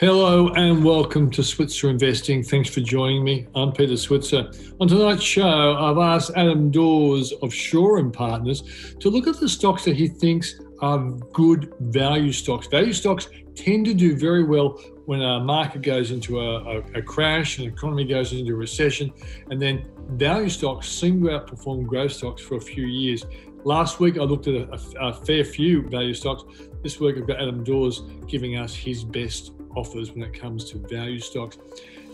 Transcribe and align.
Hello 0.00 0.48
and 0.54 0.82
welcome 0.82 1.30
to 1.32 1.44
Switzer 1.44 1.90
Investing. 1.90 2.42
Thanks 2.42 2.70
for 2.70 2.80
joining 2.80 3.22
me. 3.22 3.46
I'm 3.54 3.70
Peter 3.70 3.98
Switzer. 3.98 4.50
On 4.80 4.88
tonight's 4.88 5.22
show, 5.22 5.76
I've 5.76 5.98
asked 5.98 6.30
Adam 6.36 6.70
Dawes 6.70 7.34
of 7.42 7.52
Shaw 7.52 7.98
and 7.98 8.10
Partners 8.10 8.94
to 8.98 9.10
look 9.10 9.26
at 9.26 9.38
the 9.38 9.46
stocks 9.46 9.84
that 9.84 9.96
he 9.96 10.08
thinks 10.08 10.58
are 10.80 11.10
good 11.34 11.74
value 11.80 12.32
stocks. 12.32 12.66
Value 12.68 12.94
stocks 12.94 13.28
tend 13.54 13.84
to 13.84 13.92
do 13.92 14.16
very 14.16 14.42
well 14.42 14.70
when 15.04 15.20
a 15.20 15.38
market 15.38 15.82
goes 15.82 16.12
into 16.12 16.40
a, 16.40 16.78
a, 16.78 16.78
a 16.94 17.02
crash 17.02 17.58
and 17.58 17.66
the 17.68 17.70
economy 17.70 18.06
goes 18.06 18.32
into 18.32 18.54
a 18.54 18.56
recession, 18.56 19.12
and 19.50 19.60
then 19.60 19.84
value 20.12 20.48
stocks 20.48 20.88
seem 20.88 21.22
to 21.22 21.28
outperform 21.28 21.84
growth 21.84 22.12
stocks 22.12 22.40
for 22.40 22.56
a 22.56 22.60
few 22.62 22.86
years. 22.86 23.26
Last 23.64 24.00
week, 24.00 24.16
I 24.16 24.22
looked 24.22 24.46
at 24.48 24.54
a, 24.54 24.80
a 24.98 25.12
fair 25.12 25.44
few 25.44 25.82
value 25.90 26.14
stocks. 26.14 26.44
This 26.82 26.98
week, 26.98 27.18
I've 27.18 27.26
got 27.26 27.38
Adam 27.38 27.62
Dawes 27.62 28.04
giving 28.26 28.56
us 28.56 28.74
his 28.74 29.04
best 29.04 29.52
offers 29.76 30.12
when 30.12 30.22
it 30.22 30.32
comes 30.32 30.64
to 30.70 30.78
value 30.78 31.20
stocks. 31.20 31.58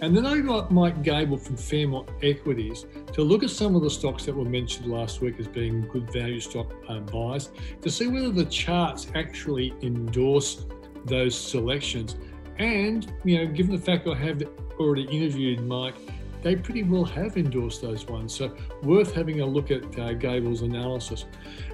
And 0.03 0.15
then 0.15 0.27
I 0.27 0.39
got 0.41 0.71
Mike 0.71 1.03
Gable 1.03 1.39
from 1.39 1.57
Fairmont 1.57 2.11
Equities 2.23 2.85
to 3.13 3.23
look 3.23 3.43
at 3.43 3.51
some 3.51 3.75
of 3.75 3.83
the 3.83 3.89
stocks 3.89 4.27
that 4.27 4.37
were 4.37 4.45
mentioned 4.45 4.87
last 4.87 5.23
week 5.23 5.41
as 5.41 5.49
being 5.49 5.89
good 5.89 6.11
value 6.13 6.41
stock 6.41 6.75
uh, 6.89 7.01
buys 7.01 7.51
to 7.80 7.91
see 7.91 8.07
whether 8.07 8.30
the 8.30 8.45
charts 8.45 9.07
actually 9.15 9.75
endorse 9.83 10.66
those 11.07 11.39
selections. 11.39 12.16
And, 12.59 13.11
you 13.25 13.39
know, 13.39 13.47
given 13.53 13.75
the 13.75 13.80
fact 13.80 14.07
I 14.07 14.15
have 14.16 14.43
already 14.79 15.05
interviewed 15.05 15.63
Mike, 15.66 15.95
they 16.43 16.57
pretty 16.57 16.83
well 16.83 17.05
have 17.05 17.37
endorsed 17.37 17.83
those 17.83 18.07
ones. 18.07 18.35
So 18.35 18.55
worth 18.83 19.15
having 19.15 19.41
a 19.41 19.47
look 19.47 19.71
at 19.71 19.99
uh, 19.99 20.13
Gable's 20.13 20.63
analysis. 20.63 21.25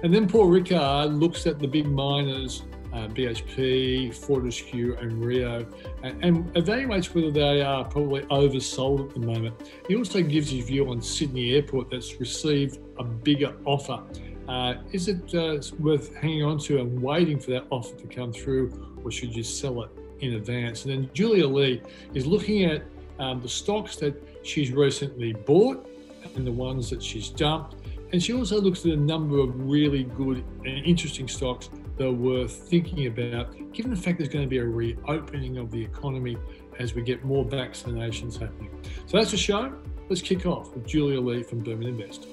And 0.01 0.13
then 0.13 0.27
Paul 0.27 0.47
Rickard 0.47 1.13
looks 1.13 1.45
at 1.45 1.59
the 1.59 1.67
big 1.67 1.87
miners 1.87 2.63
uh, 2.93 3.07
BHP, 3.07 4.13
Fortescue, 4.13 4.95
and 4.99 5.23
Rio, 5.23 5.65
and, 6.03 6.23
and, 6.23 6.53
evaluates 6.53 7.13
whether 7.13 7.31
they 7.31 7.61
are 7.61 7.83
probably 7.85 8.21
oversold 8.23 9.07
at 9.07 9.13
the 9.15 9.19
moment. 9.19 9.55
He 9.87 9.95
also 9.95 10.21
gives 10.21 10.51
his 10.51 10.65
view 10.65 10.89
on 10.89 11.01
Sydney 11.01 11.55
Airport 11.55 11.89
that's 11.89 12.19
received 12.19 12.79
a 12.99 13.03
bigger 13.03 13.55
offer. 13.65 14.01
Uh, 14.47 14.75
is 14.91 15.07
it 15.07 15.33
uh, 15.33 15.59
worth 15.79 16.13
hanging 16.15 16.43
on 16.43 16.59
to 16.59 16.79
and 16.79 17.01
waiting 17.01 17.39
for 17.39 17.51
that 17.51 17.65
offer 17.71 17.95
to 17.95 18.07
come 18.07 18.31
through, 18.31 18.71
or 19.03 19.09
should 19.09 19.35
you 19.35 19.43
sell 19.43 19.81
it 19.83 19.89
in 20.19 20.35
advance? 20.35 20.85
And 20.85 20.93
then 20.93 21.09
Julia 21.13 21.47
Lee 21.47 21.81
is 22.13 22.27
looking 22.27 22.65
at 22.65 22.83
um, 23.19 23.41
the 23.41 23.49
stocks 23.49 23.95
that 23.97 24.15
she's 24.43 24.71
recently 24.71 25.33
bought 25.33 25.89
and 26.35 26.45
the 26.45 26.51
ones 26.51 26.89
that 26.89 27.01
she's 27.01 27.29
dumped. 27.29 27.75
And 28.11 28.21
she 28.21 28.33
also 28.33 28.61
looks 28.61 28.85
at 28.85 28.91
a 28.91 28.97
number 28.97 29.39
of 29.39 29.67
really 29.67 30.03
good 30.03 30.43
and 30.65 30.85
interesting 30.85 31.27
stocks 31.27 31.69
that 31.97 32.07
are 32.07 32.11
worth 32.11 32.51
thinking 32.51 33.07
about, 33.07 33.55
given 33.71 33.91
the 33.91 33.97
fact 33.97 34.17
there's 34.17 34.29
going 34.29 34.45
to 34.45 34.49
be 34.49 34.57
a 34.57 34.65
reopening 34.65 35.57
of 35.57 35.71
the 35.71 35.81
economy 35.81 36.37
as 36.79 36.95
we 36.95 37.01
get 37.01 37.23
more 37.23 37.45
vaccinations 37.45 38.39
happening. 38.39 38.69
So 39.05 39.17
that's 39.17 39.31
the 39.31 39.37
show. 39.37 39.73
Let's 40.09 40.21
kick 40.21 40.45
off 40.45 40.73
with 40.73 40.87
Julia 40.87 41.19
Lee 41.19 41.43
from 41.43 41.59
Burman 41.59 41.87
Invest. 41.87 42.27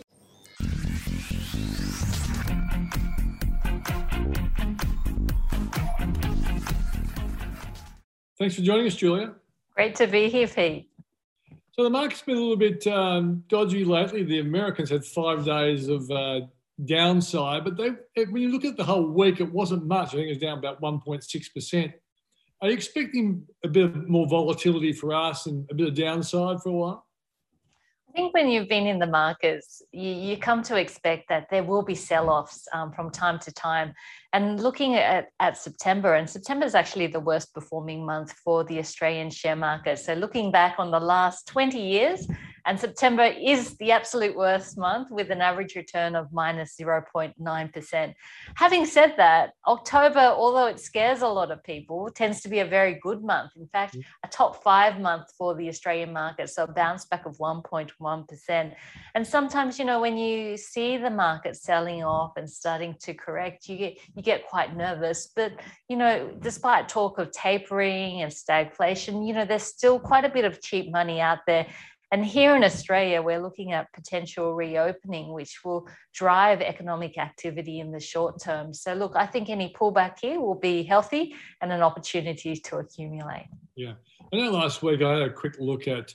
Thanks 8.38 8.54
for 8.54 8.62
joining 8.62 8.86
us, 8.86 8.94
Julia. 8.94 9.34
Great 9.74 9.94
to 9.96 10.06
be 10.06 10.30
here, 10.30 10.48
Pete. 10.48 10.88
So 11.72 11.84
the 11.84 11.90
market's 11.90 12.22
been 12.22 12.36
a 12.36 12.40
little 12.40 12.56
bit 12.56 12.86
um, 12.86 13.44
dodgy 13.48 13.84
lately. 13.84 14.22
The 14.22 14.40
Americans 14.40 14.90
had 14.90 15.04
five 15.04 15.44
days 15.44 15.88
of 15.88 16.10
uh, 16.10 16.40
downside, 16.86 17.64
but 17.64 17.76
they, 17.76 18.24
when 18.24 18.42
you 18.42 18.50
look 18.50 18.64
at 18.64 18.76
the 18.76 18.84
whole 18.84 19.06
week, 19.06 19.40
it 19.40 19.52
wasn't 19.52 19.86
much. 19.86 20.08
I 20.08 20.18
think 20.18 20.26
it 20.26 20.30
was 20.30 20.38
down 20.38 20.58
about 20.58 20.80
1.6%. 20.80 21.92
Are 22.62 22.68
you 22.68 22.74
expecting 22.74 23.46
a 23.64 23.68
bit 23.68 24.08
more 24.08 24.26
volatility 24.26 24.92
for 24.92 25.14
us 25.14 25.46
and 25.46 25.66
a 25.70 25.74
bit 25.74 25.88
of 25.88 25.94
downside 25.94 26.60
for 26.62 26.68
a 26.68 26.72
while? 26.72 27.06
I 28.10 28.12
think 28.12 28.34
when 28.34 28.48
you've 28.48 28.68
been 28.68 28.88
in 28.88 28.98
the 28.98 29.06
markets, 29.06 29.82
you, 29.92 30.10
you 30.10 30.36
come 30.36 30.62
to 30.64 30.76
expect 30.76 31.28
that 31.28 31.46
there 31.48 31.62
will 31.62 31.82
be 31.82 31.94
sell 31.94 32.28
offs 32.28 32.66
um, 32.72 32.90
from 32.92 33.10
time 33.10 33.38
to 33.38 33.52
time. 33.52 33.94
And 34.32 34.60
looking 34.60 34.96
at, 34.96 35.28
at 35.38 35.56
September, 35.56 36.14
and 36.14 36.28
September 36.28 36.66
is 36.66 36.74
actually 36.74 37.06
the 37.06 37.20
worst 37.20 37.54
performing 37.54 38.04
month 38.04 38.32
for 38.32 38.64
the 38.64 38.80
Australian 38.80 39.30
share 39.30 39.54
market. 39.54 40.00
So, 40.00 40.14
looking 40.14 40.50
back 40.50 40.74
on 40.78 40.90
the 40.90 40.98
last 40.98 41.46
20 41.46 41.80
years, 41.80 42.26
and 42.66 42.78
September 42.78 43.24
is 43.24 43.76
the 43.76 43.92
absolute 43.92 44.36
worst 44.36 44.76
month 44.76 45.10
with 45.10 45.30
an 45.30 45.40
average 45.40 45.74
return 45.76 46.14
of 46.14 46.32
minus 46.32 46.76
0.9%. 46.80 48.14
Having 48.56 48.86
said 48.86 49.14
that, 49.16 49.52
October, 49.66 50.20
although 50.20 50.66
it 50.66 50.80
scares 50.80 51.22
a 51.22 51.28
lot 51.28 51.50
of 51.50 51.62
people, 51.64 52.10
tends 52.10 52.40
to 52.42 52.48
be 52.48 52.60
a 52.60 52.64
very 52.64 52.94
good 53.02 53.22
month. 53.22 53.52
In 53.56 53.66
fact, 53.68 53.96
mm. 53.96 54.04
a 54.24 54.28
top 54.28 54.62
five 54.62 55.00
month 55.00 55.26
for 55.36 55.54
the 55.54 55.68
Australian 55.68 56.12
market. 56.12 56.50
So 56.50 56.64
a 56.64 56.66
bounce 56.66 57.04
back 57.04 57.26
of 57.26 57.38
1.1%. 57.38 58.74
And 59.14 59.26
sometimes, 59.26 59.78
you 59.78 59.84
know, 59.84 60.00
when 60.00 60.16
you 60.16 60.56
see 60.56 60.96
the 60.96 61.10
market 61.10 61.56
selling 61.56 62.02
off 62.02 62.32
and 62.36 62.48
starting 62.48 62.94
to 63.00 63.14
correct, 63.14 63.68
you 63.68 63.76
get 63.76 63.98
you 64.14 64.22
get 64.22 64.46
quite 64.46 64.76
nervous. 64.76 65.28
But, 65.34 65.52
you 65.88 65.96
know, 65.96 66.32
despite 66.40 66.88
talk 66.88 67.18
of 67.18 67.30
tapering 67.32 68.22
and 68.22 68.32
stagflation, 68.32 69.26
you 69.26 69.34
know, 69.34 69.44
there's 69.44 69.62
still 69.62 69.98
quite 69.98 70.24
a 70.24 70.28
bit 70.28 70.44
of 70.44 70.60
cheap 70.60 70.90
money 70.90 71.20
out 71.20 71.38
there 71.46 71.66
and 72.12 72.24
here 72.24 72.56
in 72.56 72.64
Australia, 72.64 73.22
we're 73.22 73.40
looking 73.40 73.72
at 73.72 73.92
potential 73.92 74.54
reopening, 74.54 75.32
which 75.32 75.60
will 75.64 75.88
drive 76.12 76.60
economic 76.60 77.18
activity 77.18 77.78
in 77.78 77.92
the 77.92 78.00
short 78.00 78.42
term. 78.42 78.74
So, 78.74 78.94
look, 78.94 79.12
I 79.14 79.26
think 79.26 79.48
any 79.48 79.72
pullback 79.72 80.18
here 80.20 80.40
will 80.40 80.58
be 80.58 80.82
healthy 80.82 81.34
and 81.60 81.72
an 81.72 81.82
opportunity 81.82 82.56
to 82.56 82.78
accumulate. 82.78 83.46
Yeah. 83.76 83.94
I 84.32 84.36
know 84.36 84.50
last 84.50 84.82
week 84.82 85.02
I 85.02 85.12
had 85.12 85.22
a 85.22 85.32
quick 85.32 85.56
look 85.60 85.86
at 85.86 86.12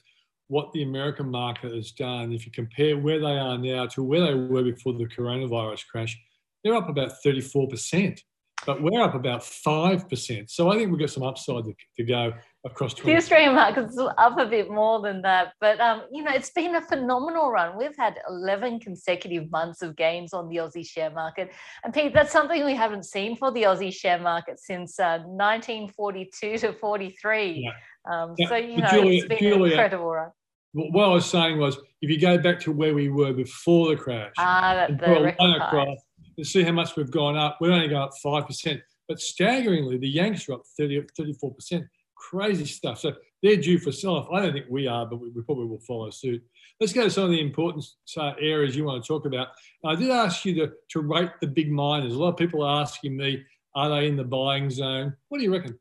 what 0.47 0.72
the 0.73 0.84
American 0.84 1.31
market 1.31 1.73
has 1.73 1.91
done. 1.91 2.34
If 2.34 2.45
you 2.45 2.51
compare 2.51 2.97
where 2.97 3.19
they 3.19 3.38
are 3.38 3.57
now 3.57 3.88
to 3.88 4.03
where 4.03 4.22
they 4.22 4.35
were 4.35 4.63
before 4.63 4.94
the 4.94 5.05
coronavirus 5.05 5.88
crash, 5.88 6.17
they're 6.63 6.75
up 6.75 6.89
about 6.89 7.13
34%, 7.25 8.19
but 8.66 8.81
we're 8.81 9.01
up 9.01 9.16
about 9.16 9.41
5%. 9.41 10.50
So 10.50 10.69
I 10.69 10.78
think 10.78 10.91
we've 10.91 11.00
got 11.00 11.09
some 11.09 11.23
upside 11.23 11.63
to, 11.66 11.73
to 11.97 12.03
go 12.03 12.34
across 12.65 12.93
20. 12.95 13.11
The 13.11 13.17
Australian 13.17 13.55
market's 13.55 13.97
up 13.97 14.39
a 14.39 14.45
bit 14.45 14.69
more 14.69 15.01
than 15.01 15.21
that, 15.21 15.53
but 15.61 15.79
um, 15.79 16.03
you 16.11 16.23
know 16.23 16.31
it's 16.33 16.49
been 16.49 16.75
a 16.75 16.81
phenomenal 16.81 17.51
run. 17.51 17.77
We've 17.77 17.95
had 17.97 18.17
11 18.27 18.79
consecutive 18.79 19.49
months 19.51 19.81
of 19.81 19.95
gains 19.95 20.33
on 20.33 20.49
the 20.49 20.57
Aussie 20.57 20.85
share 20.85 21.11
market, 21.11 21.51
and 21.83 21.93
Pete, 21.93 22.13
that's 22.13 22.31
something 22.31 22.65
we 22.65 22.75
haven't 22.75 23.05
seen 23.05 23.37
for 23.37 23.51
the 23.51 23.63
Aussie 23.63 23.93
share 23.93 24.19
market 24.19 24.59
since 24.59 24.99
uh, 24.99 25.19
1942 25.25 26.57
to 26.57 26.73
43. 26.73 27.63
Yeah. 27.63 27.71
Um, 28.11 28.33
yeah. 28.37 28.49
So 28.49 28.55
you 28.55 28.77
know 28.77 28.89
Julia, 28.89 29.19
it's 29.19 29.27
been 29.27 29.37
Julia, 29.37 29.65
an 29.65 29.71
incredible 29.71 30.11
run. 30.11 30.31
What 30.73 31.05
I 31.05 31.13
was 31.13 31.25
saying 31.25 31.57
was, 31.57 31.77
if 32.01 32.09
you 32.09 32.19
go 32.19 32.37
back 32.37 32.59
to 32.61 32.71
where 32.71 32.93
we 32.93 33.09
were 33.09 33.31
before 33.31 33.89
the 33.89 33.95
crash, 33.95 34.33
ah, 34.39 34.87
the, 34.89 34.95
the 34.95 35.55
across, 35.55 35.99
and 36.37 36.45
see 36.45 36.63
how 36.63 36.73
much 36.73 36.95
we've 36.97 37.11
gone 37.11 37.37
up, 37.37 37.57
we're 37.61 37.71
only 37.71 37.87
going 37.87 38.01
up 38.01 38.11
five 38.21 38.47
percent. 38.47 38.81
But 39.07 39.19
staggeringly, 39.19 39.99
the 39.99 40.09
Yanks 40.09 40.49
are 40.49 40.53
up 40.53 40.63
30, 40.79 41.03
34% 41.19 41.85
crazy 42.29 42.65
stuff. 42.65 42.99
So 42.99 43.13
they're 43.41 43.55
due 43.57 43.77
for 43.77 43.91
sell-off. 43.91 44.27
I 44.31 44.41
don't 44.41 44.53
think 44.53 44.65
we 44.69 44.87
are, 44.87 45.05
but 45.05 45.17
we, 45.17 45.29
we, 45.29 45.41
probably 45.43 45.65
will 45.65 45.79
follow 45.79 46.09
suit. 46.09 46.43
Let's 46.79 46.93
go 46.93 47.03
to 47.03 47.09
some 47.09 47.25
of 47.25 47.29
the 47.29 47.41
important 47.41 47.85
uh, 48.17 48.33
areas 48.39 48.75
you 48.75 48.85
want 48.85 49.03
to 49.03 49.07
talk 49.07 49.25
about. 49.25 49.49
I 49.85 49.95
did 49.95 50.09
ask 50.09 50.45
you 50.45 50.55
to, 50.55 50.71
to 50.89 50.99
rate 51.01 51.31
the 51.41 51.47
big 51.47 51.71
miners. 51.71 52.13
A 52.13 52.17
lot 52.17 52.29
of 52.29 52.37
people 52.37 52.63
are 52.63 52.81
asking 52.81 53.15
me, 53.15 53.43
are 53.75 53.89
they 53.89 54.07
in 54.07 54.15
the 54.15 54.23
buying 54.23 54.69
zone? 54.69 55.15
What 55.29 55.37
do 55.37 55.43
you 55.43 55.53
reckon? 55.53 55.77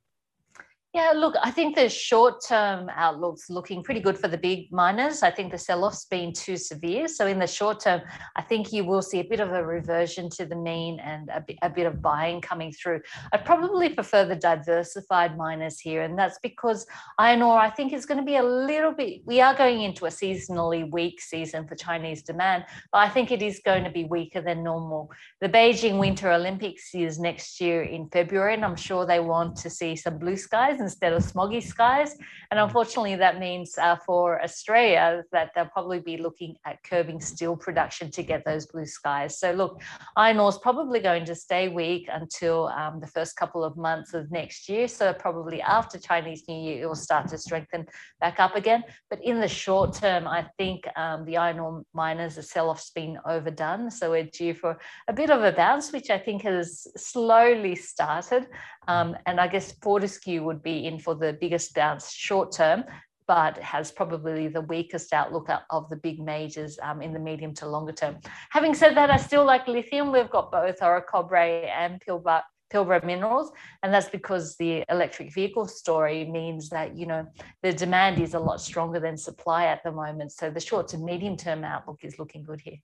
Yeah, 0.94 1.10
look, 1.10 1.34
I 1.43 1.50
think 1.50 1.75
the 1.75 1.88
short 1.88 2.41
term 2.47 2.88
outlook's 2.94 3.50
looking 3.50 3.82
pretty 3.82 3.99
good 3.99 4.16
for 4.16 4.28
the 4.28 4.38
big 4.38 4.71
miners. 4.71 5.25
I 5.25 5.31
think 5.32 5.50
the 5.50 5.59
sell 5.59 5.84
off's 5.84 6.05
been 6.05 6.32
too 6.32 6.56
severe. 6.56 7.09
So, 7.09 7.27
in 7.27 7.41
the 7.41 7.49
short 7.49 7.81
term, 7.81 8.03
I 8.37 8.43
think 8.43 8.72
you 8.72 8.84
will 8.84 9.03
see 9.03 9.19
a 9.19 9.25
bit 9.25 9.41
of 9.41 9.50
a 9.50 9.66
reversion 9.66 10.31
to 10.31 10.47
the 10.47 10.55
mean 10.55 11.00
and 11.00 11.28
a 11.31 11.41
bit, 11.41 11.59
a 11.62 11.69
bit 11.69 11.87
of 11.87 12.00
buying 12.00 12.41
coming 12.41 12.71
through. 12.71 13.00
I'd 13.32 13.44
probably 13.44 13.88
prefer 13.88 14.25
the 14.25 14.37
diversified 14.37 15.37
miners 15.37 15.81
here. 15.81 16.03
And 16.03 16.16
that's 16.16 16.38
because 16.44 16.87
iron 17.19 17.43
ore, 17.43 17.59
I 17.59 17.71
think, 17.71 17.93
is 17.93 18.06
going 18.06 18.20
to 18.20 18.25
be 18.25 18.37
a 18.37 18.44
little 18.44 18.93
bit, 18.93 19.23
we 19.25 19.40
are 19.40 19.56
going 19.56 19.82
into 19.82 20.06
a 20.06 20.11
seasonally 20.11 20.88
weak 20.88 21.20
season 21.20 21.67
for 21.67 21.75
Chinese 21.75 22.23
demand, 22.23 22.67
but 22.93 22.99
I 22.99 23.08
think 23.08 23.32
it 23.32 23.43
is 23.43 23.61
going 23.64 23.82
to 23.82 23.90
be 23.90 24.05
weaker 24.05 24.40
than 24.40 24.62
normal. 24.62 25.11
The 25.40 25.49
Beijing 25.49 25.99
Winter 25.99 26.31
Olympics 26.31 26.94
is 26.94 27.19
next 27.19 27.61
year 27.61 27.82
in 27.82 28.08
February, 28.11 28.55
and 28.55 28.64
I'm 28.64 28.76
sure 28.76 29.05
they 29.05 29.19
want 29.19 29.56
to 29.56 29.69
see 29.69 29.97
some 29.97 30.19
blue 30.19 30.37
skies 30.37 30.84
instead 30.85 31.13
of 31.13 31.23
smoggy 31.23 31.63
skies. 31.63 32.17
And 32.51 32.59
mm. 32.59 32.65
unfortunately, 32.65 33.17
that 33.17 33.41
means 33.41 33.77
uh, 33.79 33.97
for 34.07 34.43
Australia 34.43 35.25
that 35.33 35.51
they'll 35.55 35.67
probably 35.67 36.01
be 36.01 36.17
looking 36.17 36.55
at 36.65 36.83
curbing 36.85 37.21
steel 37.21 37.57
production 37.57 38.11
to 38.13 38.23
get 38.23 38.45
those 38.45 38.67
blue 38.67 38.87
skies. 38.87 39.39
So, 39.39 39.51
look, 39.53 39.81
iron 40.17 40.39
ore 40.39 40.51
is 40.51 40.59
probably 40.59 41.01
going 41.01 41.25
to 41.25 41.35
stay 41.35 41.69
weak 41.69 42.09
until 42.13 42.69
um, 42.69 43.01
the 43.01 43.07
first 43.07 43.37
couple 43.37 43.65
of 43.65 43.77
months 43.77 44.15
of 44.15 44.31
next 44.31 44.69
year. 44.69 44.87
So, 44.87 45.13
probably 45.13 45.61
after 45.63 45.99
Chinese 45.99 46.45
New 46.49 46.61
Year, 46.67 46.83
it 46.83 46.87
will 46.87 46.95
start 46.95 47.29
to 47.29 47.39
strengthen 47.39 47.87
back 48.21 48.39
up 48.39 48.55
again. 48.55 48.85
But 49.11 49.25
in 49.25 49.41
the 49.41 49.49
short 49.49 49.95
term, 49.95 50.29
I 50.29 50.47
think 50.59 50.85
um, 50.97 51.25
the 51.25 51.37
iron 51.37 51.59
ore 51.59 51.83
miners, 51.93 52.37
the 52.37 52.43
sell 52.43 52.71
off's 52.71 52.91
been 52.91 53.19
overdone. 53.27 53.91
So, 53.91 54.11
we're 54.11 54.25
due 54.25 54.55
for 54.55 54.79
a 55.09 55.13
bit 55.13 55.31
of 55.31 55.43
a 55.43 55.53
bounce, 55.53 55.93
which 55.93 56.11
I 56.11 56.19
think 56.19 56.43
has 56.43 56.87
slowly 56.97 57.75
started. 57.75 58.47
Um, 58.89 59.17
and 59.27 59.41
I 59.41 59.49
guess 59.49 59.73
Fortescue 59.83 60.43
would 60.43 60.63
be 60.63 60.87
in 60.87 60.99
for 60.99 61.15
the 61.15 61.33
biggest 61.33 61.75
bounce 61.75 62.13
short 62.13 62.53
term, 62.53 62.85
but 63.27 63.57
has 63.59 63.91
probably 63.91 64.49
the 64.49 64.61
weakest 64.61 65.13
outlook 65.13 65.49
of 65.71 65.89
the 65.89 65.97
big 65.97 66.21
majors 66.21 66.79
um, 66.83 67.01
in 67.01 67.13
the 67.13 67.19
medium 67.19 67.55
to 67.55 67.67
longer 67.67 67.93
term. 67.93 68.19
Having 68.51 68.75
said 68.75 68.97
that, 68.97 69.11
I 69.11 69.17
still 69.17 69.45
like 69.45 69.67
lithium. 69.67 70.13
We've 70.13 70.31
got 70.31 70.53
both 70.53 70.81
Orocobre 70.81 71.69
and 71.69 72.01
Pilbara, 72.07 72.43
Pilbara 72.73 73.05
Minerals, 73.05 73.53
and 73.83 73.93
that's 73.93 74.09
because 74.09 74.57
the 74.57 74.85
electric 74.91 75.33
vehicle 75.33 75.67
story 75.67 76.25
means 76.25 76.69
that 76.71 76.97
you 76.97 77.07
know 77.07 77.27
the 77.63 77.73
demand 77.73 78.21
is 78.21 78.35
a 78.35 78.39
lot 78.39 78.61
stronger 78.61 79.01
than 79.01 79.17
supply 79.17 79.67
at 79.67 79.83
the 79.85 79.93
moment. 79.93 80.33
So 80.33 80.51
the 80.51 80.61
short 80.61 80.89
to 80.89 80.99
medium 80.99 81.37
term 81.37 81.65
outlook 81.65 82.01
is 82.03 82.19
looking 82.19 82.43
good 82.43 82.61
here. 82.61 82.79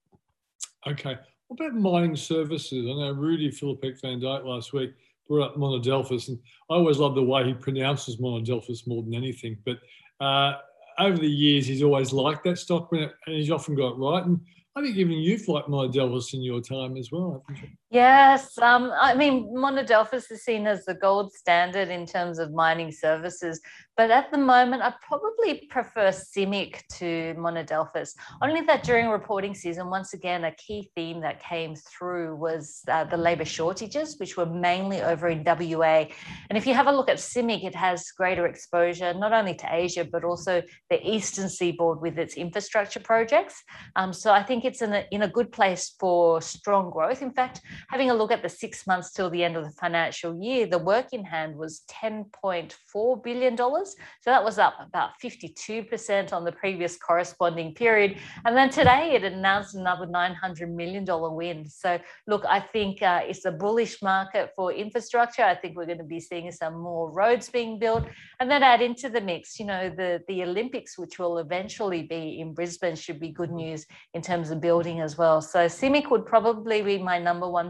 Okay, 0.87 1.19
what 1.49 1.61
about 1.61 1.75
mining 1.79 2.17
services? 2.17 2.87
I 2.89 2.95
know 2.95 3.13
Rudi 3.13 3.51
Filapek-Vandyck 3.51 4.45
last 4.45 4.73
week 4.73 4.95
brought 5.31 5.53
up 5.53 5.57
Monadelphous, 5.57 6.29
and 6.29 6.39
I 6.69 6.75
always 6.75 6.99
love 6.99 7.15
the 7.15 7.23
way 7.23 7.45
he 7.45 7.55
pronounces 7.55 8.17
Monadelphous 8.17 8.87
more 8.87 9.03
than 9.05 9.15
anything. 9.15 9.57
But 9.65 9.79
uh, 10.19 10.55
over 10.99 11.17
the 11.17 11.31
years, 11.31 11.67
he's 11.67 11.85
always 11.85 12.13
liked 12.13 12.43
that 12.45 12.59
stock, 12.59 12.89
and 12.93 13.11
he's 13.27 13.51
often 13.51 13.77
got 13.77 13.93
it 13.93 13.99
right. 13.99 14.27
And 14.27 14.41
I 14.75 14.83
think 14.83 14.97
even 14.97 15.13
you've 15.13 15.47
liked 15.47 15.69
Monadelphous 15.69 16.35
in 16.35 16.43
your 16.43 16.61
time 16.61 16.97
as 16.97 17.13
well? 17.13 17.45
Yes, 17.93 18.57
um, 18.59 18.93
I 18.95 19.17
mean, 19.17 19.53
Monadelphous 19.53 20.31
is 20.31 20.45
seen 20.45 20.69
as 20.69 20.85
the 20.85 20.95
gold 20.95 21.33
standard 21.33 21.89
in 21.89 22.07
terms 22.07 22.39
of 22.39 22.53
mining 22.53 22.93
services, 22.93 23.61
but 23.97 24.13
at 24.13 24.31
the 24.31 24.39
moment, 24.39 24.81
I 24.81 24.95
probably 25.07 25.67
prefer 25.69 26.11
CIMIC 26.11 26.87
to 26.99 27.35
Monadelphous. 27.37 28.15
Only 28.41 28.61
that 28.63 28.85
during 28.85 29.09
reporting 29.09 29.55
season, 29.55 29.91
once 29.91 30.15
again, 30.15 30.45
a 30.45 30.53
key 30.53 30.91
theme 30.95 31.21
that 31.21 31.43
came 31.43 31.75
through 31.75 32.37
was 32.37 32.81
uh, 32.89 33.05
the 33.05 33.17
labour 33.17 33.45
shortages, 33.45 34.17
which 34.19 34.37
were 34.37 34.47
mainly 34.47 35.03
over 35.03 35.29
in 35.29 35.43
WA. 35.45 36.07
And 36.49 36.57
if 36.57 36.67
you 36.67 36.75
have 36.75 36.87
a 36.87 36.93
look 36.93 37.11
at 37.11 37.19
CIMIC, 37.19 37.65
it 37.65 37.75
has 37.75 38.11
greater 38.17 38.47
exposure 38.47 39.13
not 39.13 39.33
only 39.33 39.55
to 39.57 39.67
Asia, 39.69 40.07
but 40.11 40.25
also 40.25 40.63
the 40.89 41.07
eastern 41.07 41.49
seaboard 41.49 42.01
with 42.01 42.19
its 42.19 42.37
infrastructure 42.37 43.01
projects. 43.01 43.63
Um, 43.97 44.13
so 44.13 44.33
I 44.33 44.45
think 44.45 44.65
it's 44.65 44.81
in 44.81 44.95
a, 44.95 45.05
in 45.11 45.23
a 45.23 45.29
good 45.29 45.51
place 45.53 45.95
for 46.01 46.41
strong 46.41 46.89
growth. 46.89 47.21
In 47.21 47.33
fact, 47.33 47.61
having 47.89 48.11
a 48.11 48.15
look 48.15 48.33
at 48.33 48.43
the 48.43 48.49
six 48.49 48.87
months 48.87 49.13
till 49.13 49.31
the 49.31 49.43
end 49.43 49.57
of 49.57 49.65
the 49.65 49.73
financial 49.73 50.41
year, 50.41 50.67
the 50.67 50.79
work 50.79 51.13
in 51.13 51.25
hand 51.25 51.57
was 51.57 51.83
$10.4 51.91 53.25
billion. 53.25 53.57
So 53.57 53.95
that 54.27 54.45
was 54.45 54.59
up 54.59 54.75
about 54.81 55.11
52% 55.23 56.33
on 56.33 56.45
the 56.45 56.53
previous 56.53 56.97
corresponding 56.97 57.75
period. 57.75 58.19
And 58.45 58.57
then 58.57 58.71
today 58.71 59.13
it 59.15 59.25
announced 59.25 59.75
another 59.75 60.07
$900 60.07 60.69
million 60.75 61.05
win. 61.35 61.69
So, 61.69 61.99
look, 62.27 62.45
I 62.47 62.61
think 62.61 63.03
uh, 63.03 63.21
it's 63.25 63.45
a 63.45 63.53
bullish 63.53 64.03
market 64.03 64.51
for 64.57 64.73
infrastructure. 64.73 65.43
I 65.43 65.55
think 65.55 65.77
we're 65.77 65.87
going 65.87 65.99
to 65.99 66.05
be 66.05 66.21
seeing 66.21 66.51
some 66.53 66.79
more 66.79 67.11
roads 67.11 67.49
being 67.49 67.79
built. 67.79 68.05
And 68.41 68.51
then 68.51 68.63
add 68.63 68.83
into 68.83 69.09
the 69.09 69.21
mix, 69.21 69.59
you 69.59 69.67
know, 69.67 69.91
the, 69.91 70.23
the 70.29 70.43
Olympics, 70.43 70.99
which 70.99 71.19
will 71.19 71.39
eventually 71.39 72.03
be 72.03 72.41
in 72.41 72.55
Brisbane, 72.55 72.97
should 72.97 73.21
be 73.21 73.29
good 73.29 73.51
news 73.51 73.87
in 74.15 74.23
terms 74.23 74.51
of 74.51 74.61
building 74.61 75.01
as 75.01 75.17
well. 75.19 75.41
So, 75.41 75.67
CIMIC 75.67 76.11
would 76.11 76.27
probably 76.27 76.83
be 76.83 76.99
my 76.99 77.19
number 77.19 77.49
one 77.49 77.70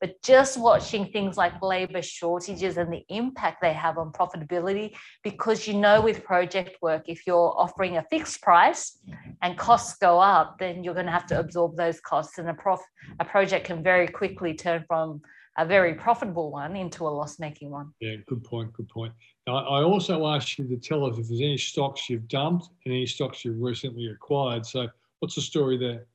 but 0.00 0.20
just 0.22 0.58
watching 0.58 1.06
things 1.06 1.36
like 1.36 1.60
labor 1.62 2.02
shortages 2.02 2.76
and 2.76 2.92
the 2.92 3.04
impact 3.08 3.60
they 3.60 3.72
have 3.72 3.98
on 3.98 4.12
profitability, 4.12 4.94
because 5.22 5.66
you 5.66 5.74
know, 5.74 6.00
with 6.00 6.24
project 6.24 6.76
work, 6.82 7.04
if 7.08 7.26
you're 7.26 7.54
offering 7.56 7.96
a 7.96 8.02
fixed 8.10 8.42
price 8.42 8.98
mm-hmm. 9.08 9.30
and 9.42 9.58
costs 9.58 9.96
go 9.98 10.18
up, 10.20 10.58
then 10.58 10.82
you're 10.82 10.94
going 10.94 11.06
to 11.06 11.12
have 11.12 11.26
to 11.26 11.38
absorb 11.38 11.76
those 11.76 12.00
costs, 12.00 12.38
and 12.38 12.48
a 12.48 12.54
prof 12.54 12.80
a 13.20 13.24
project 13.24 13.66
can 13.66 13.82
very 13.82 14.08
quickly 14.08 14.54
turn 14.54 14.84
from 14.86 15.20
a 15.58 15.64
very 15.64 15.94
profitable 15.94 16.50
one 16.50 16.76
into 16.76 17.06
a 17.06 17.08
loss-making 17.08 17.70
one. 17.70 17.92
Yeah, 18.00 18.16
good 18.26 18.44
point. 18.44 18.72
Good 18.74 18.88
point. 18.88 19.12
Now, 19.46 19.56
I 19.56 19.82
also 19.82 20.26
asked 20.26 20.58
you 20.58 20.68
to 20.68 20.76
tell 20.76 21.06
us 21.06 21.18
if 21.18 21.28
there's 21.28 21.40
any 21.40 21.56
stocks 21.56 22.10
you've 22.10 22.28
dumped 22.28 22.68
and 22.84 22.92
any 22.92 23.06
stocks 23.06 23.44
you've 23.44 23.60
recently 23.60 24.06
acquired. 24.08 24.66
So, 24.66 24.88
what's 25.20 25.34
the 25.34 25.40
story 25.40 25.78
there? 25.78 26.06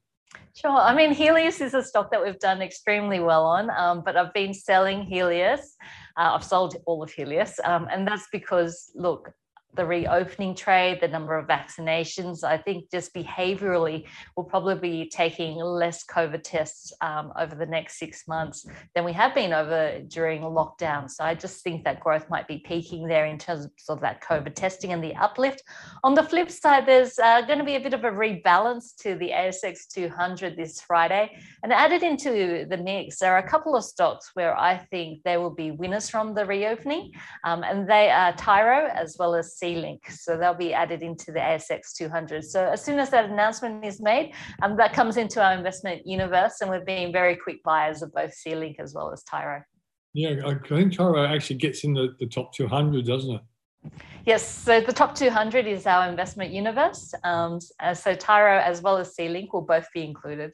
Sure. 0.54 0.78
I 0.78 0.94
mean, 0.94 1.14
Healius 1.14 1.62
is 1.62 1.74
a 1.74 1.84
stock 1.84 2.12
that 2.12 2.22
we've 2.24 2.40
done 2.40 2.62
extremely 2.62 3.20
well 3.20 3.46
on, 3.46 3.70
um, 3.72 4.04
but 4.06 4.18
I've 4.18 4.34
been 4.34 4.54
selling 4.54 5.06
Healius. 5.06 5.62
Uh, 6.18 6.34
I've 6.36 6.44
sold 6.44 6.76
all 6.86 7.02
of 7.02 7.10
Healius, 7.10 7.54
um, 7.64 7.88
and 7.90 8.08
that's 8.08 8.28
because, 8.32 8.92
look, 8.94 9.32
the 9.76 9.86
reopening 9.86 10.56
trade, 10.56 11.00
the 11.02 11.08
number 11.08 11.38
of 11.38 11.48
vaccinations. 11.48 12.44
I 12.44 12.58
think 12.58 12.92
just 12.92 13.14
behaviorally, 13.14 14.06
we'll 14.36 14.46
probably 14.46 14.76
be 14.76 15.10
taking 15.10 15.56
less 15.56 16.04
COVID 16.06 16.42
tests 16.44 16.94
um, 17.02 17.32
over 17.40 17.56
the 17.56 17.66
next 17.66 17.98
six 17.98 18.28
months 18.28 18.66
than 18.96 19.06
we 19.06 19.14
have 19.14 19.34
been 19.34 19.54
over 19.54 20.02
during 20.08 20.42
lockdown. 20.42 21.10
So 21.10 21.24
I 21.24 21.36
just 21.36 21.64
think 21.64 21.84
that 21.84 22.00
growth 22.00 22.30
might 22.30 22.48
be 22.48 22.60
peaking 22.60 23.08
there 23.08 23.26
in 23.26 23.38
terms 23.38 23.68
of 23.88 24.02
that 24.02 24.22
COVID 24.22 24.56
testing 24.56 24.92
and 24.94 25.04
the 25.04 25.16
uplift. 25.16 25.64
On 26.04 26.14
the 26.14 26.24
flip 26.24 26.52
side, 26.52 26.86
there's 26.86 27.18
uh, 27.20 27.42
going 27.42 27.60
to 27.60 27.66
be 27.66 27.76
a 27.76 27.80
bit 27.80 27.94
of 27.94 28.04
a 28.04 28.12
rebalance 28.12 28.96
to 29.02 29.16
the 29.16 29.30
ASX 29.30 29.88
200 29.88 30.58
this 30.58 30.82
Friday. 30.82 31.38
And 31.64 31.72
added 31.72 32.04
into 32.04 32.66
the 32.70 32.78
mix, 32.78 33.20
there 33.20 33.34
are 33.34 33.40
a 33.40 33.48
couple 33.48 33.76
of 33.76 33.84
stocks 33.84 34.32
where 34.34 34.58
I 34.58 34.78
think 34.78 35.24
there 35.24 35.40
will 35.40 35.56
be 35.56 35.72
winners 35.72 36.10
from 36.10 36.34
the 36.34 36.46
reopening, 36.46 37.12
um, 37.44 37.64
and 37.64 37.90
they 37.90 38.10
are 38.10 38.34
Tyro 38.34 38.88
as 38.88 39.16
well 39.18 39.36
as 39.36 39.58
SeaLink. 39.62 40.00
So 40.10 40.38
they'll 40.38 40.54
be 40.54 40.74
added 40.74 41.02
into 41.02 41.32
the 41.32 41.40
ASX 41.40 41.94
200. 41.98 42.44
So 42.44 42.66
as 42.66 42.84
soon 42.84 43.00
as 43.00 43.10
that 43.12 43.30
announcement 43.30 43.86
is 43.86 44.02
made, 44.02 44.34
um, 44.62 44.78
that 44.78 44.94
comes 44.94 45.18
into 45.18 45.44
our 45.44 45.54
investment 45.54 46.06
universe, 46.06 46.62
and 46.62 46.70
we're 46.70 46.86
being 46.86 47.12
very 47.12 47.36
quick 47.36 47.64
buyers 47.64 48.02
of 48.02 48.14
both 48.14 48.34
SeaLink 48.46 48.80
as 48.80 48.94
well 48.94 49.12
as 49.12 49.24
Tyro. 49.24 49.64
Yeah, 50.14 50.42
I 50.46 50.56
think 50.68 50.96
Tyro 50.96 51.26
actually 51.26 51.58
gets 51.58 51.84
in 51.84 51.94
the, 51.94 52.16
the 52.20 52.28
top 52.28 52.54
200, 52.54 53.06
doesn't 53.06 53.36
it? 53.36 53.42
Yes, 54.26 54.48
so 54.48 54.82
the 54.82 54.94
top 54.94 55.16
200 55.16 55.66
is 55.66 55.88
our 55.88 56.08
investment 56.08 56.52
universe. 56.52 57.14
Um, 57.24 57.60
uh, 57.80 57.94
so 57.94 58.14
Tyro 58.14 58.60
as 58.60 58.82
well 58.82 58.98
as 58.98 59.16
SeaLink 59.16 59.54
will 59.54 59.62
both 59.62 59.88
be 59.94 60.04
included. 60.04 60.52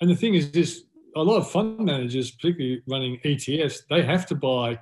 And 0.00 0.10
the 0.10 0.14
thing 0.14 0.34
is, 0.34 0.50
this 0.50 0.84
a 1.16 1.22
lot 1.22 1.38
of 1.38 1.50
fund 1.50 1.80
managers, 1.80 2.30
particularly 2.30 2.82
running 2.88 3.18
ETFs, 3.24 3.82
they 3.90 4.02
have 4.02 4.26
to 4.26 4.34
buy 4.34 4.78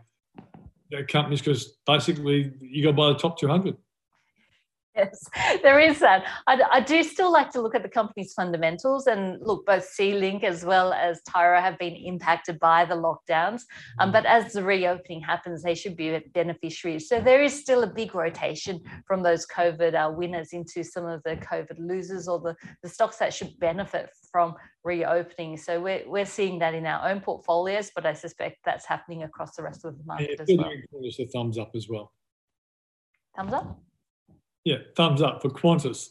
companies 1.08 1.40
because 1.40 1.78
basically 1.86 2.52
you 2.60 2.84
got 2.84 2.96
by 2.96 3.08
the 3.08 3.18
top 3.18 3.38
200 3.38 3.76
yes 4.96 5.24
there 5.62 5.78
is 5.78 5.98
that. 6.00 6.24
I, 6.46 6.60
I, 6.70 6.80
do 6.80 7.02
still 7.02 7.32
like 7.32 7.50
to 7.50 7.60
look 7.60 7.74
at 7.74 7.82
the 7.82 7.88
company's 7.88 8.32
fundamentals 8.32 9.06
and 9.06 9.40
look 9.40 9.64
both 9.66 9.88
SeaLink 9.98 10.42
as 10.42 10.64
well 10.64 10.92
as 10.92 11.20
tyro 11.28 11.60
have 11.60 11.78
been 11.78 11.94
impacted 11.94 12.58
by 12.58 12.84
the 12.84 12.94
lockdowns 12.94 13.62
um, 13.98 14.08
mm. 14.08 14.12
but 14.12 14.26
as 14.26 14.52
the 14.52 14.62
reopening 14.62 15.20
happens 15.20 15.62
they 15.62 15.74
should 15.74 15.96
be 15.96 16.18
beneficiaries. 16.34 17.08
So 17.08 17.20
there 17.20 17.42
is 17.42 17.58
still 17.58 17.82
a 17.82 17.86
big 17.86 18.14
rotation 18.14 18.80
from 19.06 19.22
those 19.22 19.46
covid 19.46 19.94
uh, 19.94 20.10
winners 20.10 20.52
into 20.52 20.82
some 20.82 21.06
of 21.06 21.22
the 21.24 21.36
covid 21.36 21.78
losers 21.78 22.28
or 22.28 22.40
the, 22.40 22.56
the 22.82 22.88
stocks 22.88 23.18
that 23.18 23.32
should 23.32 23.58
benefit 23.58 24.10
from 24.32 24.54
reopening. 24.84 25.56
So 25.56 25.80
we're, 25.80 26.02
we're 26.06 26.26
seeing 26.26 26.58
that 26.60 26.74
in 26.74 26.86
our 26.86 27.10
own 27.10 27.20
portfolios 27.20 27.90
but 27.94 28.06
i 28.06 28.12
suspect 28.12 28.58
that's 28.64 28.86
happening 28.86 29.22
across 29.22 29.54
the 29.56 29.62
rest 29.62 29.84
of 29.84 29.96
the 29.96 30.04
market 30.04 30.30
yeah, 30.36 30.42
as 30.42 30.48
well. 30.56 31.04
a 31.18 31.26
thumbs 31.26 31.58
up 31.58 31.70
as 31.74 31.88
well. 31.88 32.12
Thumbs 33.36 33.52
up 33.52 33.80
yeah, 34.64 34.78
thumbs 34.96 35.22
up 35.22 35.42
for 35.42 35.50
Qantas. 35.50 36.10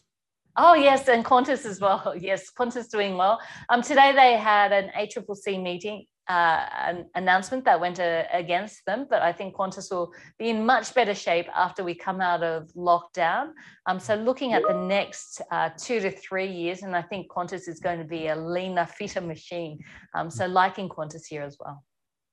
Oh 0.58 0.74
yes, 0.74 1.08
and 1.08 1.24
Qantas 1.24 1.65
as 1.65 1.79
well. 1.79 2.13
Yes, 2.20 2.51
Qantas 2.51 2.89
doing 2.89 3.18
well. 3.18 3.39
Um, 3.70 3.82
today 3.82 4.12
they 4.13 4.38
had 4.38 4.72
an 4.72 4.89
ACCC 4.98 5.62
meeting, 5.62 6.06
uh, 6.27 6.65
an 6.86 7.06
announcement 7.15 7.63
that 7.65 7.79
went 7.79 8.00
uh, 8.00 8.24
against 8.34 8.86
them, 8.86 9.08
but 9.10 9.22
I 9.22 9.32
think 9.32 9.56
Qantas 9.56 9.89
will 9.91 10.12
be 10.38 10.50
in 10.50 10.65
much 10.65 10.94
better 10.94 11.15
shape 11.15 11.48
after 11.56 11.84
we 11.84 11.96
come 11.96 12.20
out 12.20 12.44
of 12.44 12.68
lockdown. 12.75 13.51
Um, 13.86 14.00
so 14.00 14.15
looking 14.15 14.53
at 14.53 14.63
the 14.68 14.74
next 14.74 15.41
uh, 15.51 15.70
two 15.77 16.00
to 16.01 16.12
three 16.12 16.51
years, 16.51 16.84
and 16.84 16.96
I 16.96 17.03
think 17.03 17.32
Qantas 17.32 17.68
is 17.68 17.79
going 17.79 18.00
to 18.00 18.06
be 18.06 18.27
a 18.27 18.36
leaner, 18.36 18.86
fitter 18.86 19.22
machine. 19.22 19.79
Um, 20.13 20.29
so 20.29 20.46
liking 20.46 20.89
Qantas 20.89 21.25
here 21.29 21.44
as 21.44 21.58
well. 21.60 21.84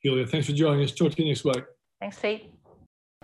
Julia, 0.04 0.26
thanks 0.26 0.46
for 0.46 0.52
joining 0.52 0.85
us. 0.85 0.92
Talk 0.92 1.12
to 1.12 1.23
you 1.23 1.28
next 1.28 1.44
week. 1.44 1.64
Thanks, 2.00 2.18
Pete. 2.18 2.55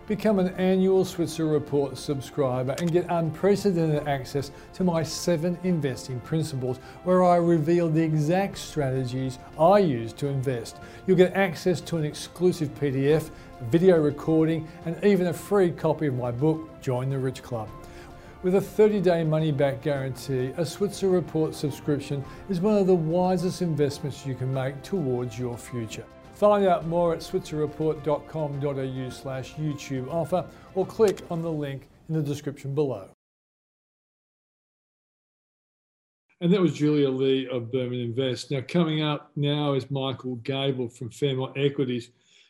Become 0.05 0.39
an 0.39 0.49
annual 0.55 1.05
Switzer 1.05 1.45
Report 1.45 1.97
subscriber 1.97 2.75
and 2.79 2.91
get 2.91 3.05
unprecedented 3.07 4.05
access 4.05 4.51
to 4.73 4.83
my 4.83 5.01
seven 5.01 5.57
investing 5.63 6.19
principles 6.19 6.79
where 7.05 7.23
I 7.23 7.37
reveal 7.37 7.87
the 7.87 8.01
exact 8.01 8.57
strategies 8.57 9.39
I 9.57 9.77
use 9.77 10.11
to 10.13 10.27
invest. 10.27 10.75
You'll 11.07 11.15
get 11.15 11.33
access 11.35 11.79
to 11.79 11.95
an 11.95 12.03
exclusive 12.03 12.67
PDF, 12.75 13.29
video 13.69 13.97
recording, 13.97 14.67
and 14.85 15.01
even 15.05 15.27
a 15.27 15.33
free 15.33 15.71
copy 15.71 16.07
of 16.07 16.15
my 16.15 16.31
book, 16.31 16.81
Join 16.81 17.09
the 17.09 17.17
Rich 17.17 17.41
Club. 17.41 17.69
With 18.41 18.55
a 18.55 18.61
30 18.61 18.99
day 18.99 19.23
money 19.23 19.53
back 19.53 19.81
guarantee, 19.81 20.51
a 20.57 20.65
Switzer 20.65 21.07
Report 21.07 21.55
subscription 21.55 22.25
is 22.49 22.59
one 22.59 22.75
of 22.75 22.87
the 22.87 22.93
wisest 22.93 23.61
investments 23.61 24.25
you 24.25 24.35
can 24.35 24.53
make 24.53 24.83
towards 24.83 25.39
your 25.39 25.57
future. 25.57 26.03
Find 26.35 26.65
out 26.65 26.87
more 26.87 27.13
at 27.13 27.19
switzerreport.com.au 27.19 29.09
slash 29.09 29.53
YouTube 29.53 30.11
offer 30.11 30.45
or 30.75 30.85
click 30.85 31.21
on 31.29 31.41
the 31.41 31.51
link 31.51 31.87
in 32.09 32.15
the 32.15 32.23
description 32.23 32.73
below. 32.75 33.09
And 36.41 36.51
that 36.51 36.59
was 36.59 36.73
Julia 36.73 37.09
Lee 37.09 37.47
of 37.47 37.71
Burman 37.71 38.01
Invest. 38.01 38.51
Now, 38.51 38.59
coming 38.67 39.01
up 39.01 39.31
now 39.37 39.75
is 39.75 39.89
Michael 39.89 40.35
Gable 40.37 40.89
from 40.89 41.09
Fairmont 41.09 41.57
Equities. 41.57 42.09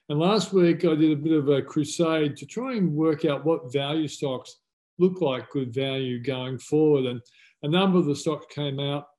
And 0.10 0.18
last 0.18 0.52
week 0.52 0.84
I 0.84 0.96
did 0.96 1.12
a 1.12 1.16
bit 1.16 1.34
of 1.34 1.48
a 1.50 1.62
crusade 1.62 2.36
to 2.38 2.46
try 2.48 2.74
and 2.74 2.92
work 2.92 3.24
out 3.26 3.46
what 3.46 3.72
value 3.72 4.08
stocks 4.08 4.58
look 4.98 5.22
like 5.22 5.50
good 5.52 5.74
value 5.74 6.24
going 6.24 6.58
forward. 6.58 7.06
And 7.06 7.22
a 7.62 7.68
number 7.68 8.00
of 8.00 8.06
the 8.06 8.16
stocks 8.16 8.48
came 8.50 8.80
out 8.80 9.10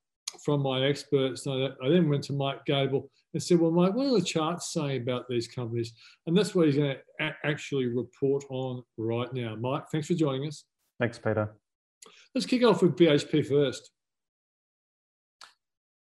from 0.44 0.62
my 0.62 0.84
experts. 0.84 1.46
And 1.46 1.72
I, 1.82 1.88
then 1.88 2.08
went 2.08 2.24
to 2.24 2.32
Mike 2.32 2.64
Gable 2.66 3.08
and 3.34 3.42
said, 3.42 3.58
Well, 3.58 3.70
Mike, 3.70 3.94
what 3.94 4.06
are 4.06 4.18
the 4.18 4.24
charts 4.24 4.72
saying 4.72 5.02
about 5.02 5.28
these 5.28 5.48
companies? 5.48 5.92
And 6.26 6.36
that's 6.36 6.54
what 6.54 6.66
he's 6.66 6.76
going 6.76 6.94
to 6.94 7.24
a- 7.24 7.36
actually 7.46 7.86
report 7.86 8.44
on 8.48 8.82
right 8.96 9.32
now. 9.34 9.56
Mike, 9.56 9.84
thanks 9.92 10.06
for 10.06 10.14
joining 10.14 10.48
us. 10.48 10.64
Thanks, 10.98 11.18
Peter. 11.18 11.54
Let's 12.34 12.46
kick 12.46 12.64
off 12.64 12.82
with 12.82 12.96
BHP 12.96 13.46
first. 13.46 13.90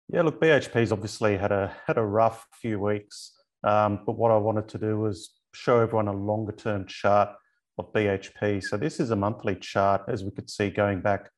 Yeah, 0.08 0.22
look, 0.22 0.40
BHP's 0.40 0.92
obviously 0.92 1.36
had 1.36 1.52
a 1.52 1.76
had 1.86 1.98
a 1.98 2.04
rough 2.04 2.46
few 2.62 2.80
weeks, 2.80 3.32
um, 3.62 4.00
but 4.06 4.16
what 4.16 4.30
I 4.30 4.38
wanted 4.38 4.68
to 4.68 4.78
do 4.78 4.98
was 4.98 5.34
show 5.52 5.80
everyone 5.80 6.08
a 6.08 6.12
longer 6.12 6.52
term 6.52 6.86
chart 6.86 7.30
of 7.78 7.92
BHP. 7.92 8.62
So 8.64 8.76
this 8.76 9.00
is 9.00 9.10
a 9.10 9.16
monthly 9.16 9.56
chart, 9.56 10.02
as 10.08 10.24
we 10.24 10.30
could 10.30 10.48
see 10.48 10.70
going 10.70 11.00
back 11.00 11.30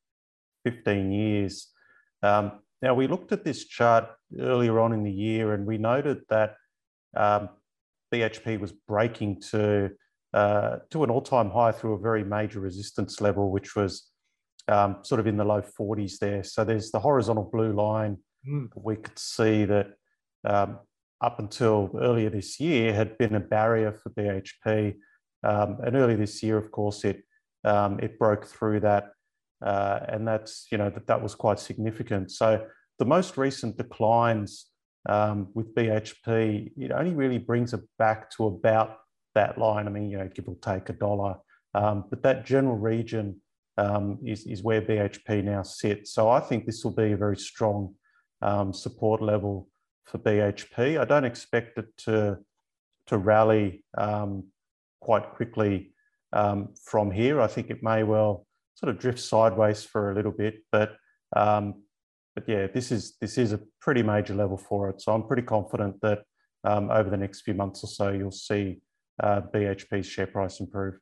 15 0.63 1.11
years. 1.11 1.67
Um, 2.23 2.53
now 2.81 2.93
we 2.93 3.07
looked 3.07 3.31
at 3.31 3.43
this 3.43 3.65
chart 3.65 4.05
earlier 4.39 4.79
on 4.79 4.93
in 4.93 5.03
the 5.03 5.11
year, 5.11 5.53
and 5.53 5.65
we 5.65 5.77
noted 5.77 6.21
that 6.29 6.55
um, 7.15 7.49
BHP 8.13 8.59
was 8.59 8.71
breaking 8.71 9.41
to 9.51 9.91
uh, 10.33 10.77
to 10.89 11.03
an 11.03 11.09
all 11.09 11.21
time 11.21 11.49
high 11.49 11.71
through 11.71 11.93
a 11.93 11.99
very 11.99 12.23
major 12.23 12.59
resistance 12.59 13.19
level, 13.19 13.51
which 13.51 13.75
was 13.75 14.09
um, 14.67 14.97
sort 15.03 15.19
of 15.19 15.27
in 15.27 15.37
the 15.37 15.43
low 15.43 15.61
40s 15.61 16.17
there. 16.19 16.43
So 16.43 16.63
there's 16.63 16.91
the 16.91 16.99
horizontal 16.99 17.49
blue 17.51 17.73
line. 17.73 18.17
Mm. 18.47 18.69
We 18.75 18.95
could 18.95 19.19
see 19.19 19.65
that 19.65 19.93
um, 20.45 20.79
up 21.21 21.39
until 21.39 21.91
earlier 21.99 22.29
this 22.29 22.59
year 22.59 22.93
had 22.93 23.17
been 23.17 23.35
a 23.35 23.39
barrier 23.39 23.91
for 23.91 24.09
BHP. 24.11 24.95
Um, 25.43 25.77
and 25.85 25.95
earlier 25.95 26.17
this 26.17 26.41
year, 26.41 26.57
of 26.57 26.71
course, 26.71 27.03
it 27.03 27.23
um, 27.63 27.99
it 27.99 28.17
broke 28.17 28.45
through 28.45 28.79
that, 28.79 29.11
uh, 29.61 29.99
and 30.07 30.27
that's 30.27 30.67
you 30.71 30.77
know 30.77 30.89
that 30.89 31.07
that 31.07 31.21
was 31.21 31.35
quite 31.35 31.59
significant. 31.59 32.31
So 32.31 32.65
the 32.99 33.05
most 33.05 33.37
recent 33.37 33.77
declines 33.77 34.67
um, 35.09 35.47
with 35.53 35.73
BHP, 35.75 36.71
it 36.77 36.91
only 36.91 37.13
really 37.13 37.39
brings 37.39 37.73
it 37.73 37.81
back 37.97 38.29
to 38.31 38.47
about 38.47 38.97
that 39.33 39.57
line. 39.57 39.87
I 39.87 39.89
mean, 39.89 40.09
you 40.09 40.17
know, 40.17 40.29
give 40.33 40.47
or 40.47 40.55
take 40.61 40.89
a 40.89 40.93
dollar, 40.93 41.35
um, 41.73 42.05
but 42.09 42.21
that 42.23 42.45
general 42.45 42.77
region 42.77 43.41
um, 43.77 44.19
is, 44.23 44.45
is 44.45 44.63
where 44.63 44.81
BHP 44.81 45.43
now 45.43 45.63
sits. 45.63 46.13
So 46.13 46.29
I 46.29 46.39
think 46.39 46.65
this 46.65 46.83
will 46.83 46.93
be 46.93 47.13
a 47.13 47.17
very 47.17 47.37
strong 47.37 47.95
um, 48.41 48.73
support 48.73 49.21
level 49.21 49.69
for 50.05 50.17
BHP. 50.17 50.99
I 50.99 51.05
don't 51.05 51.25
expect 51.25 51.77
it 51.77 51.85
to, 52.05 52.37
to 53.07 53.17
rally 53.17 53.83
um, 53.97 54.45
quite 54.99 55.31
quickly 55.31 55.93
um, 56.33 56.69
from 56.83 57.11
here. 57.11 57.41
I 57.41 57.47
think 57.47 57.69
it 57.69 57.81
may 57.81 58.03
well 58.03 58.45
sort 58.75 58.93
of 58.93 58.99
drift 58.99 59.19
sideways 59.19 59.83
for 59.83 60.11
a 60.11 60.15
little 60.15 60.31
bit, 60.31 60.63
but 60.71 60.95
um, 61.35 61.83
but 62.35 62.47
yeah, 62.47 62.67
this 62.67 62.91
is 62.91 63.17
this 63.19 63.37
is 63.37 63.53
a 63.53 63.59
pretty 63.79 64.03
major 64.03 64.33
level 64.33 64.57
for 64.57 64.89
it. 64.89 65.01
So 65.01 65.13
I'm 65.13 65.27
pretty 65.27 65.43
confident 65.43 65.99
that 66.01 66.23
um, 66.63 66.89
over 66.89 67.09
the 67.09 67.17
next 67.17 67.41
few 67.41 67.53
months 67.53 67.83
or 67.83 67.87
so, 67.87 68.11
you'll 68.11 68.31
see 68.31 68.81
uh, 69.21 69.41
BHP's 69.53 70.05
share 70.05 70.27
price 70.27 70.59
improve. 70.59 70.95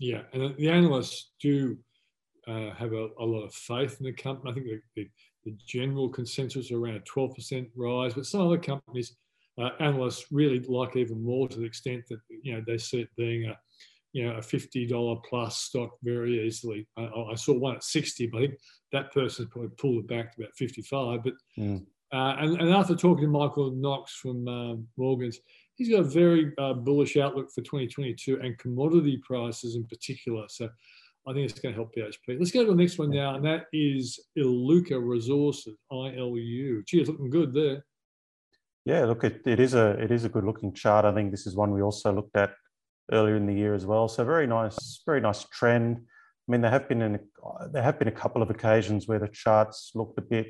Yeah, 0.00 0.22
and 0.32 0.56
the 0.56 0.68
analysts 0.68 1.32
do 1.40 1.76
uh, 2.48 2.70
have 2.74 2.92
a, 2.92 3.08
a, 3.20 3.24
lot 3.24 3.44
of 3.44 3.54
faith 3.54 3.98
in 4.00 4.06
the 4.06 4.12
company. 4.12 4.50
I 4.50 4.54
think 4.54 4.66
the, 4.66 4.80
the, 4.96 5.10
the 5.44 5.58
general 5.66 6.08
consensus 6.08 6.72
around 6.72 6.96
a 6.96 7.00
12% 7.00 7.70
rise, 7.76 8.14
but 8.14 8.26
some 8.26 8.40
other 8.40 8.58
companies, 8.58 9.14
uh, 9.60 9.68
analysts 9.80 10.26
really 10.32 10.60
like 10.60 10.96
even 10.96 11.22
more 11.22 11.46
to 11.46 11.58
the 11.58 11.66
extent 11.66 12.02
that 12.08 12.18
you 12.42 12.54
know 12.54 12.62
they 12.66 12.78
see 12.78 13.00
it 13.00 13.08
being 13.16 13.46
a 13.46 13.58
you 14.12 14.26
know 14.26 14.36
a 14.36 14.40
$50 14.40 15.24
plus 15.24 15.58
stock 15.58 15.90
very 16.02 16.46
easily. 16.46 16.86
I, 16.96 17.04
I 17.32 17.34
saw 17.34 17.54
one 17.54 17.76
at 17.76 17.84
60, 17.84 18.26
but 18.26 18.38
I 18.38 18.46
think 18.46 18.58
that 18.92 19.12
person 19.12 19.48
probably 19.48 19.70
pulled 19.78 20.04
it 20.04 20.08
back 20.08 20.34
to 20.34 20.42
about 20.42 20.54
55. 20.54 21.24
But 21.24 21.34
mm. 21.58 21.84
uh, 22.12 22.36
and, 22.38 22.60
and, 22.60 22.70
after 22.70 22.94
talking 22.94 23.24
to 23.24 23.30
Michael 23.30 23.70
Knox 23.70 24.14
from 24.14 24.46
um, 24.48 24.86
Morgans, 24.96 25.38
he's 25.76 25.88
got 25.88 26.00
a 26.00 26.04
very 26.04 26.52
uh, 26.58 26.74
bullish 26.74 27.16
outlook 27.16 27.50
for 27.54 27.62
2022 27.62 28.40
and 28.42 28.58
commodity 28.58 29.20
prices 29.24 29.76
in 29.76 29.84
particular. 29.86 30.44
So 30.48 30.68
I 31.26 31.32
think 31.32 31.48
it's 31.50 31.58
going 31.58 31.74
to 31.74 31.80
help 31.80 31.94
BHP. 31.94 32.38
Let's 32.38 32.50
go 32.50 32.64
to 32.64 32.70
the 32.72 32.76
next 32.76 32.98
one 32.98 33.10
now, 33.10 33.36
and 33.36 33.44
that 33.44 33.66
is 33.72 34.18
Iluka 34.36 35.00
Resources, 35.00 35.76
ILU. 35.90 36.84
Gee, 36.86 37.00
it's 37.00 37.08
looking 37.08 37.30
good 37.30 37.54
there. 37.54 37.84
Yeah, 38.84 39.04
look, 39.04 39.22
it, 39.22 39.40
it 39.46 39.60
is 39.60 39.74
a 39.74 39.90
it 40.02 40.10
is 40.10 40.24
a 40.24 40.28
good 40.28 40.44
looking 40.44 40.74
chart. 40.74 41.04
I 41.04 41.14
think 41.14 41.30
this 41.30 41.46
is 41.46 41.54
one 41.54 41.70
we 41.70 41.82
also 41.82 42.12
looked 42.12 42.36
at 42.36 42.50
earlier 43.10 43.36
in 43.36 43.46
the 43.46 43.54
year 43.54 43.74
as 43.74 43.86
well. 43.86 44.08
So 44.08 44.24
very 44.24 44.46
nice, 44.46 45.02
very 45.04 45.20
nice 45.20 45.44
trend. 45.44 45.96
I 45.98 46.52
mean, 46.52 46.60
there 46.60 46.70
have 46.70 46.88
been 46.88 47.02
an, 47.02 47.18
there 47.72 47.82
have 47.82 47.98
been 47.98 48.08
a 48.08 48.12
couple 48.12 48.42
of 48.42 48.50
occasions 48.50 49.08
where 49.08 49.18
the 49.18 49.28
charts 49.28 49.92
looked 49.94 50.18
a 50.18 50.22
bit 50.22 50.48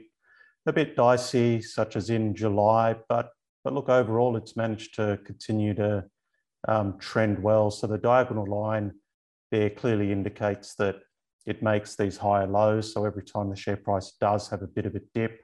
a 0.66 0.73
bit 0.73 0.94
dicey, 0.94 1.61
such 1.61 1.97
as 1.97 2.09
in 2.09 2.35
July, 2.35 2.97
but 3.09 3.30
but 3.64 3.73
look 3.73 3.88
overall, 3.88 4.37
it's 4.37 4.56
managed 4.56 4.94
to 4.97 5.18
continue 5.25 5.75
to 5.75 6.04
um, 6.68 6.99
trend 6.99 7.42
well. 7.42 7.71
So 7.71 7.87
the 7.87 7.99
diagonal 7.99 8.47
line 8.47 8.92
there 9.50 9.71
clearly 9.71 10.11
indicates 10.11 10.75
that 10.76 10.97
it 11.47 11.62
makes 11.62 11.94
these 11.97 12.16
higher 12.16 12.47
lows. 12.47 12.92
So 12.92 13.04
every 13.04 13.25
time 13.25 13.50
the 13.50 13.56
share 13.56 13.76
price 13.76 14.12
does 14.21 14.49
have 14.49 14.62
a 14.62 14.66
bit 14.66 14.87
of 14.87 14.94
a 14.94 15.00
dip, 15.14 15.40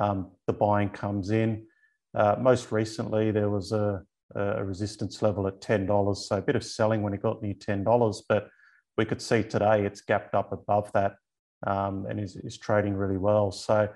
um, 0.00 0.32
the 0.46 0.52
buying 0.52 0.90
comes 0.90 1.30
in. 1.30 1.66
Uh, 2.14 2.36
most 2.40 2.72
recently, 2.72 3.30
there 3.30 3.50
was 3.50 3.72
a, 3.72 4.02
a, 4.34 4.64
resistance 4.64 5.22
level 5.22 5.46
at 5.46 5.60
$10. 5.60 6.16
So 6.16 6.36
a 6.36 6.42
bit 6.42 6.56
of 6.56 6.64
selling 6.64 7.02
when 7.02 7.14
it 7.14 7.22
got 7.22 7.42
near 7.42 7.54
$10, 7.54 8.22
but 8.28 8.48
we 8.96 9.04
could 9.04 9.22
see 9.22 9.42
today 9.42 9.84
it's 9.84 10.00
gapped 10.00 10.34
up 10.34 10.52
above 10.52 10.90
that 10.92 11.14
um, 11.66 12.06
and 12.08 12.20
is, 12.20 12.36
is 12.36 12.58
trading 12.58 12.94
really 12.94 13.16
well. 13.16 13.50
So 13.52 13.88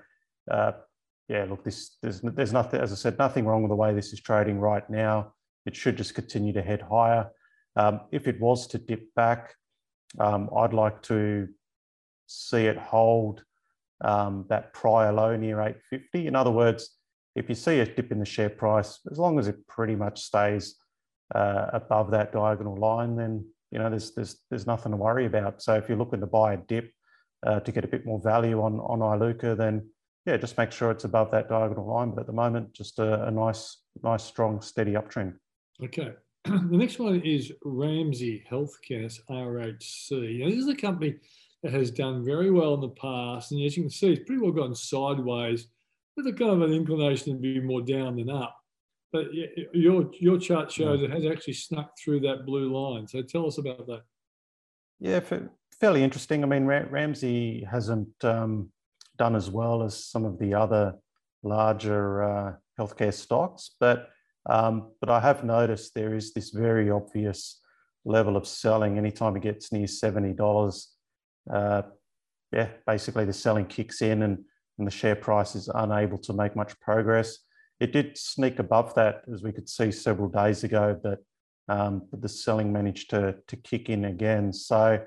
uh, 0.49 0.71
yeah, 1.27 1.45
look, 1.49 1.63
this 1.63 1.97
there's, 2.01 2.21
there's 2.21 2.53
nothing, 2.53 2.81
as 2.81 2.91
I 2.91 2.95
said, 2.95 3.17
nothing 3.17 3.45
wrong 3.45 3.63
with 3.63 3.69
the 3.69 3.75
way 3.75 3.93
this 3.93 4.13
is 4.13 4.19
trading 4.19 4.59
right 4.59 4.87
now. 4.89 5.33
It 5.65 5.75
should 5.75 5.97
just 5.97 6.15
continue 6.15 6.53
to 6.53 6.61
head 6.61 6.81
higher. 6.81 7.29
Um, 7.75 8.01
if 8.11 8.27
it 8.27 8.39
was 8.39 8.67
to 8.67 8.77
dip 8.77 9.13
back, 9.15 9.55
um, 10.19 10.49
I'd 10.55 10.73
like 10.73 11.01
to 11.03 11.47
see 12.27 12.65
it 12.65 12.77
hold 12.77 13.43
um, 14.03 14.45
that 14.49 14.73
prior 14.73 15.11
low 15.11 15.35
near 15.35 15.61
850. 15.61 16.27
In 16.27 16.35
other 16.35 16.51
words, 16.51 16.97
if 17.35 17.49
you 17.49 17.55
see 17.55 17.79
a 17.79 17.85
dip 17.85 18.11
in 18.11 18.19
the 18.19 18.25
share 18.25 18.49
price, 18.49 18.99
as 19.11 19.17
long 19.17 19.39
as 19.39 19.47
it 19.47 19.67
pretty 19.67 19.95
much 19.95 20.21
stays 20.21 20.75
uh, 21.33 21.67
above 21.73 22.11
that 22.11 22.31
diagonal 22.31 22.77
line, 22.77 23.15
then 23.15 23.45
you 23.71 23.79
know 23.79 23.89
there's 23.89 24.13
there's 24.13 24.37
there's 24.49 24.67
nothing 24.67 24.91
to 24.91 24.97
worry 24.97 25.25
about. 25.25 25.61
So 25.61 25.75
if 25.75 25.89
you're 25.89 25.97
looking 25.97 26.19
to 26.19 26.27
buy 26.27 26.53
a 26.53 26.57
dip 26.57 26.91
uh, 27.45 27.59
to 27.61 27.71
get 27.71 27.83
a 27.83 27.87
bit 27.87 28.05
more 28.05 28.19
value 28.19 28.61
on 28.61 28.79
on 28.79 28.99
Iluka, 28.99 29.57
then 29.57 29.89
yeah, 30.25 30.37
just 30.37 30.57
make 30.57 30.71
sure 30.71 30.91
it's 30.91 31.03
above 31.03 31.31
that 31.31 31.49
diagonal 31.49 31.87
line. 31.87 32.11
But 32.11 32.21
at 32.21 32.27
the 32.27 32.33
moment, 32.33 32.73
just 32.73 32.99
a, 32.99 33.25
a 33.25 33.31
nice 33.31 33.79
nice 34.03 34.23
strong 34.23 34.61
steady 34.61 34.93
uptrend. 34.93 35.33
Okay. 35.83 36.13
the 36.45 36.77
next 36.77 36.99
one 36.99 37.21
is 37.21 37.51
Ramsay 37.63 38.45
Healthcare, 38.49 39.11
RHC. 39.29 40.39
Now, 40.39 40.49
this 40.49 40.59
is 40.59 40.67
a 40.67 40.75
company 40.75 41.15
that 41.63 41.71
has 41.71 41.89
done 41.89 42.25
very 42.25 42.51
well 42.51 42.73
in 42.73 42.81
the 42.81 42.89
past, 42.89 43.51
and 43.51 43.63
as 43.63 43.75
you 43.77 43.83
can 43.83 43.89
see, 43.89 44.11
it's 44.11 44.25
pretty 44.25 44.41
well 44.41 44.51
gone 44.51 44.75
sideways 44.75 45.67
with 46.15 46.27
a 46.27 46.33
kind 46.33 46.51
of 46.51 46.61
an 46.61 46.73
inclination 46.73 47.33
to 47.33 47.39
be 47.39 47.59
more 47.59 47.81
down 47.81 48.17
than 48.17 48.29
up. 48.29 48.57
But 49.11 49.27
your 49.73 50.09
your 50.19 50.39
chart 50.39 50.71
shows 50.71 51.03
it 51.03 51.11
has 51.11 51.25
actually 51.25 51.53
snuck 51.53 51.91
through 51.97 52.21
that 52.21 52.45
blue 52.45 52.73
line. 52.73 53.07
So 53.07 53.21
tell 53.21 53.45
us 53.45 53.59
about 53.59 53.85
that. 53.85 54.01
Yeah, 54.99 55.19
fairly 55.79 56.03
interesting. 56.03 56.43
I 56.43 56.47
mean, 56.47 56.65
Ramsay 56.65 57.63
hasn't 57.69 58.09
um, 58.23 58.71
done 59.17 59.35
as 59.35 59.51
well 59.51 59.83
as 59.83 60.03
some 60.03 60.25
of 60.25 60.39
the 60.39 60.55
other 60.55 60.95
larger 61.43 62.23
uh, 62.23 62.53
healthcare 62.79 63.13
stocks, 63.13 63.71
but 63.79 64.09
um, 64.49 64.91
but 64.99 65.09
I 65.09 65.19
have 65.19 65.43
noticed 65.43 65.93
there 65.93 66.15
is 66.15 66.33
this 66.33 66.49
very 66.49 66.89
obvious 66.89 67.61
level 68.05 68.35
of 68.35 68.47
selling 68.47 68.97
anytime 68.97 69.35
it 69.35 69.43
gets 69.43 69.71
near 69.71 69.87
$70. 69.87 70.87
Uh, 71.51 71.81
yeah, 72.51 72.69
basically 72.85 73.25
the 73.25 73.33
selling 73.33 73.65
kicks 73.65 74.01
in 74.01 74.23
and, 74.23 74.39
and 74.77 74.87
the 74.87 74.91
share 74.91 75.15
price 75.15 75.55
is 75.55 75.69
unable 75.73 76.17
to 76.19 76.33
make 76.33 76.55
much 76.55 76.79
progress. 76.79 77.39
It 77.79 77.91
did 77.91 78.17
sneak 78.17 78.59
above 78.59 78.93
that, 78.95 79.23
as 79.31 79.43
we 79.43 79.51
could 79.51 79.69
see 79.69 79.91
several 79.91 80.29
days 80.29 80.63
ago, 80.63 80.99
but, 81.01 81.19
um, 81.69 82.03
but 82.09 82.21
the 82.21 82.29
selling 82.29 82.71
managed 82.71 83.09
to, 83.11 83.35
to 83.47 83.55
kick 83.57 83.89
in 83.89 84.05
again. 84.05 84.53
So 84.53 84.99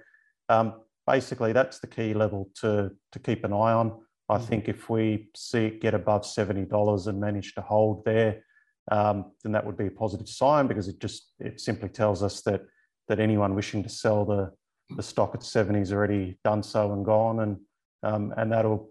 um, 0.49 0.80
basically, 1.06 1.52
that's 1.52 1.78
the 1.78 1.87
key 1.87 2.14
level 2.14 2.50
to, 2.61 2.90
to 3.12 3.18
keep 3.18 3.44
an 3.44 3.52
eye 3.52 3.73
on. 3.73 4.00
I 4.28 4.38
mm. 4.38 4.44
think 4.44 4.68
if 4.68 4.90
we 4.90 5.28
see 5.35 5.66
it 5.66 5.80
get 5.80 5.94
above 5.94 6.23
$70 6.23 7.06
and 7.06 7.20
manage 7.20 7.54
to 7.54 7.61
hold 7.61 8.04
there, 8.04 8.42
um, 8.90 9.32
then 9.42 9.52
that 9.52 9.64
would 9.64 9.76
be 9.76 9.87
a 9.87 9.90
positive 9.90 10.28
sign 10.28 10.66
because 10.66 10.88
it 10.88 11.00
just 11.00 11.32
it 11.40 11.61
simply 11.61 11.88
tells 11.88 12.23
us 12.23 12.42
that 12.42 12.62
that 13.08 13.20
anyone 13.20 13.54
wishing 13.54 13.82
to 13.82 13.88
sell 13.88 14.25
the 14.25 14.50
the 14.96 15.02
stock 15.02 15.35
at 15.35 15.42
70 15.42 15.80
has 15.80 15.92
already 15.92 16.38
done 16.44 16.62
so 16.62 16.92
and 16.92 17.04
gone, 17.04 17.40
and 17.40 17.56
um, 18.02 18.32
and 18.37 18.52
that'll 18.52 18.90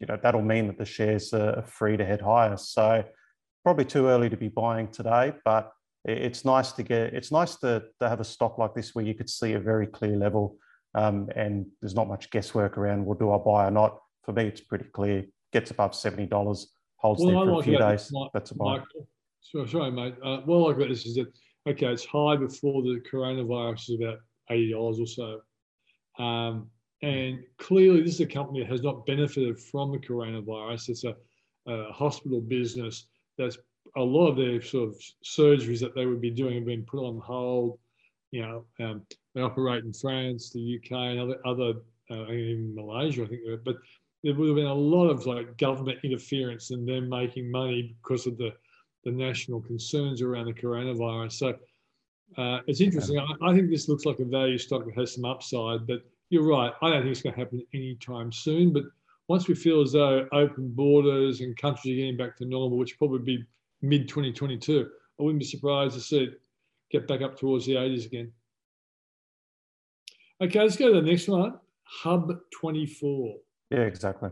you 0.00 0.06
know 0.06 0.18
that'll 0.22 0.42
mean 0.42 0.66
that 0.66 0.78
the 0.78 0.84
shares 0.84 1.32
are 1.32 1.62
free 1.62 1.96
to 1.96 2.04
head 2.04 2.20
higher. 2.20 2.56
So 2.56 3.04
probably 3.62 3.84
too 3.84 4.08
early 4.08 4.30
to 4.30 4.36
be 4.36 4.48
buying 4.48 4.88
today, 4.88 5.34
but 5.44 5.72
it's 6.04 6.44
nice 6.44 6.72
to 6.72 6.82
get 6.82 7.14
it's 7.14 7.30
nice 7.30 7.56
to, 7.56 7.82
to 8.00 8.08
have 8.08 8.20
a 8.20 8.24
stock 8.24 8.58
like 8.58 8.74
this 8.74 8.94
where 8.94 9.04
you 9.04 9.14
could 9.14 9.28
see 9.28 9.52
a 9.52 9.60
very 9.60 9.86
clear 9.86 10.16
level 10.16 10.56
um, 10.94 11.28
and 11.36 11.66
there's 11.80 11.94
not 11.94 12.08
much 12.08 12.30
guesswork 12.30 12.78
around 12.78 13.04
well 13.04 13.18
do 13.18 13.30
I 13.32 13.38
buy 13.38 13.68
or 13.68 13.70
not? 13.70 13.98
For 14.24 14.32
me 14.32 14.44
it's 14.44 14.62
pretty 14.62 14.86
clear. 14.86 15.26
Gets 15.52 15.70
above 15.72 15.92
$70 15.92 16.30
holds 16.96 17.22
well, 17.22 17.30
there 17.30 17.44
for 17.44 17.50
like 17.52 17.60
a 17.60 17.64
few 17.64 17.78
days 17.78 18.08
my, 18.12 18.28
that's 18.32 18.50
a 18.50 18.54
buy. 18.54 18.78
Michael, 18.78 19.08
sorry, 19.42 19.68
sorry 19.68 19.90
mate. 19.90 20.14
Uh, 20.24 20.40
well 20.46 20.68
like 20.68 20.78
this 20.88 21.04
is 21.04 21.16
that 21.16 21.30
okay 21.68 21.86
it's 21.88 22.06
high 22.06 22.36
before 22.36 22.82
the 22.82 23.02
coronavirus 23.12 23.90
is 23.90 24.00
about 24.00 24.18
$80 24.50 25.00
or 25.00 25.06
so. 25.06 26.22
Um, 26.22 26.70
and 27.02 27.42
clearly 27.58 28.02
this 28.02 28.14
is 28.14 28.20
a 28.20 28.26
company 28.26 28.60
that 28.60 28.70
has 28.70 28.82
not 28.82 29.06
benefited 29.06 29.58
from 29.58 29.90
the 29.90 29.98
coronavirus 29.98 30.90
it's 30.90 31.04
a, 31.04 31.14
a 31.66 31.92
hospital 31.92 32.40
business 32.40 33.06
that's 33.38 33.58
a 33.96 34.00
lot 34.00 34.28
of 34.28 34.36
their 34.36 34.60
sort 34.62 34.90
of 34.90 35.02
surgeries 35.24 35.80
that 35.80 35.94
they 35.94 36.06
would 36.06 36.20
be 36.20 36.30
doing 36.30 36.56
have 36.56 36.66
been 36.66 36.84
put 36.84 37.04
on 37.04 37.18
hold. 37.18 37.78
You 38.30 38.42
know, 38.42 38.64
um, 38.78 39.02
they 39.34 39.40
operate 39.40 39.84
in 39.84 39.92
France, 39.92 40.50
the 40.50 40.78
UK, 40.78 40.92
and 40.92 41.20
other 41.20 41.36
other 41.44 41.80
uh, 42.10 42.26
in 42.26 42.74
Malaysia, 42.74 43.24
I 43.24 43.26
think. 43.26 43.42
But 43.64 43.76
there 44.22 44.34
would 44.34 44.48
have 44.48 44.56
been 44.56 44.66
a 44.66 44.74
lot 44.74 45.08
of 45.08 45.26
like 45.26 45.56
government 45.58 45.98
interference 46.04 46.70
and 46.70 46.86
them 46.86 47.08
making 47.08 47.50
money 47.50 47.96
because 48.02 48.26
of 48.26 48.38
the 48.38 48.52
the 49.04 49.10
national 49.10 49.62
concerns 49.62 50.22
around 50.22 50.46
the 50.46 50.52
coronavirus. 50.52 51.32
So 51.32 51.48
uh, 52.36 52.60
it's 52.66 52.80
interesting. 52.80 53.18
I, 53.18 53.26
I, 53.42 53.54
think 53.54 53.70
this 53.70 53.88
looks 53.88 54.04
like 54.04 54.20
a 54.20 54.24
value 54.24 54.58
stock 54.58 54.84
that 54.84 54.94
has 54.94 55.14
some 55.14 55.24
upside, 55.24 55.86
but 55.86 56.02
you're 56.30 56.46
right. 56.46 56.72
I 56.80 56.88
don't 56.88 57.02
think 57.02 57.12
it's 57.12 57.22
going 57.22 57.34
to 57.34 57.40
happen 57.40 57.62
anytime 57.74 58.32
soon. 58.32 58.72
But 58.72 58.84
once 59.28 59.48
we 59.48 59.54
feel 59.54 59.82
as 59.82 59.92
though 59.92 60.26
open 60.32 60.70
borders 60.70 61.40
and 61.40 61.56
countries 61.56 61.92
are 61.92 61.96
getting 61.96 62.16
back 62.16 62.36
to 62.38 62.44
normal, 62.44 62.78
which 62.78 62.98
probably 62.98 63.18
be 63.18 63.44
mid 63.82 64.08
2022. 64.08 64.88
I 65.18 65.22
wouldn't 65.22 65.40
be 65.40 65.46
surprised 65.46 65.94
to 65.94 66.00
see 66.00 66.24
it 66.24 66.40
get 66.90 67.06
back 67.06 67.22
up 67.22 67.38
towards 67.38 67.66
the 67.66 67.74
80s 67.74 68.06
again. 68.06 68.32
Okay, 70.40 70.60
let's 70.60 70.76
go 70.76 70.92
to 70.92 71.00
the 71.00 71.06
next 71.06 71.28
one. 71.28 71.58
Hub 71.84 72.32
24. 72.52 73.36
Yeah, 73.70 73.80
exactly. 73.80 74.30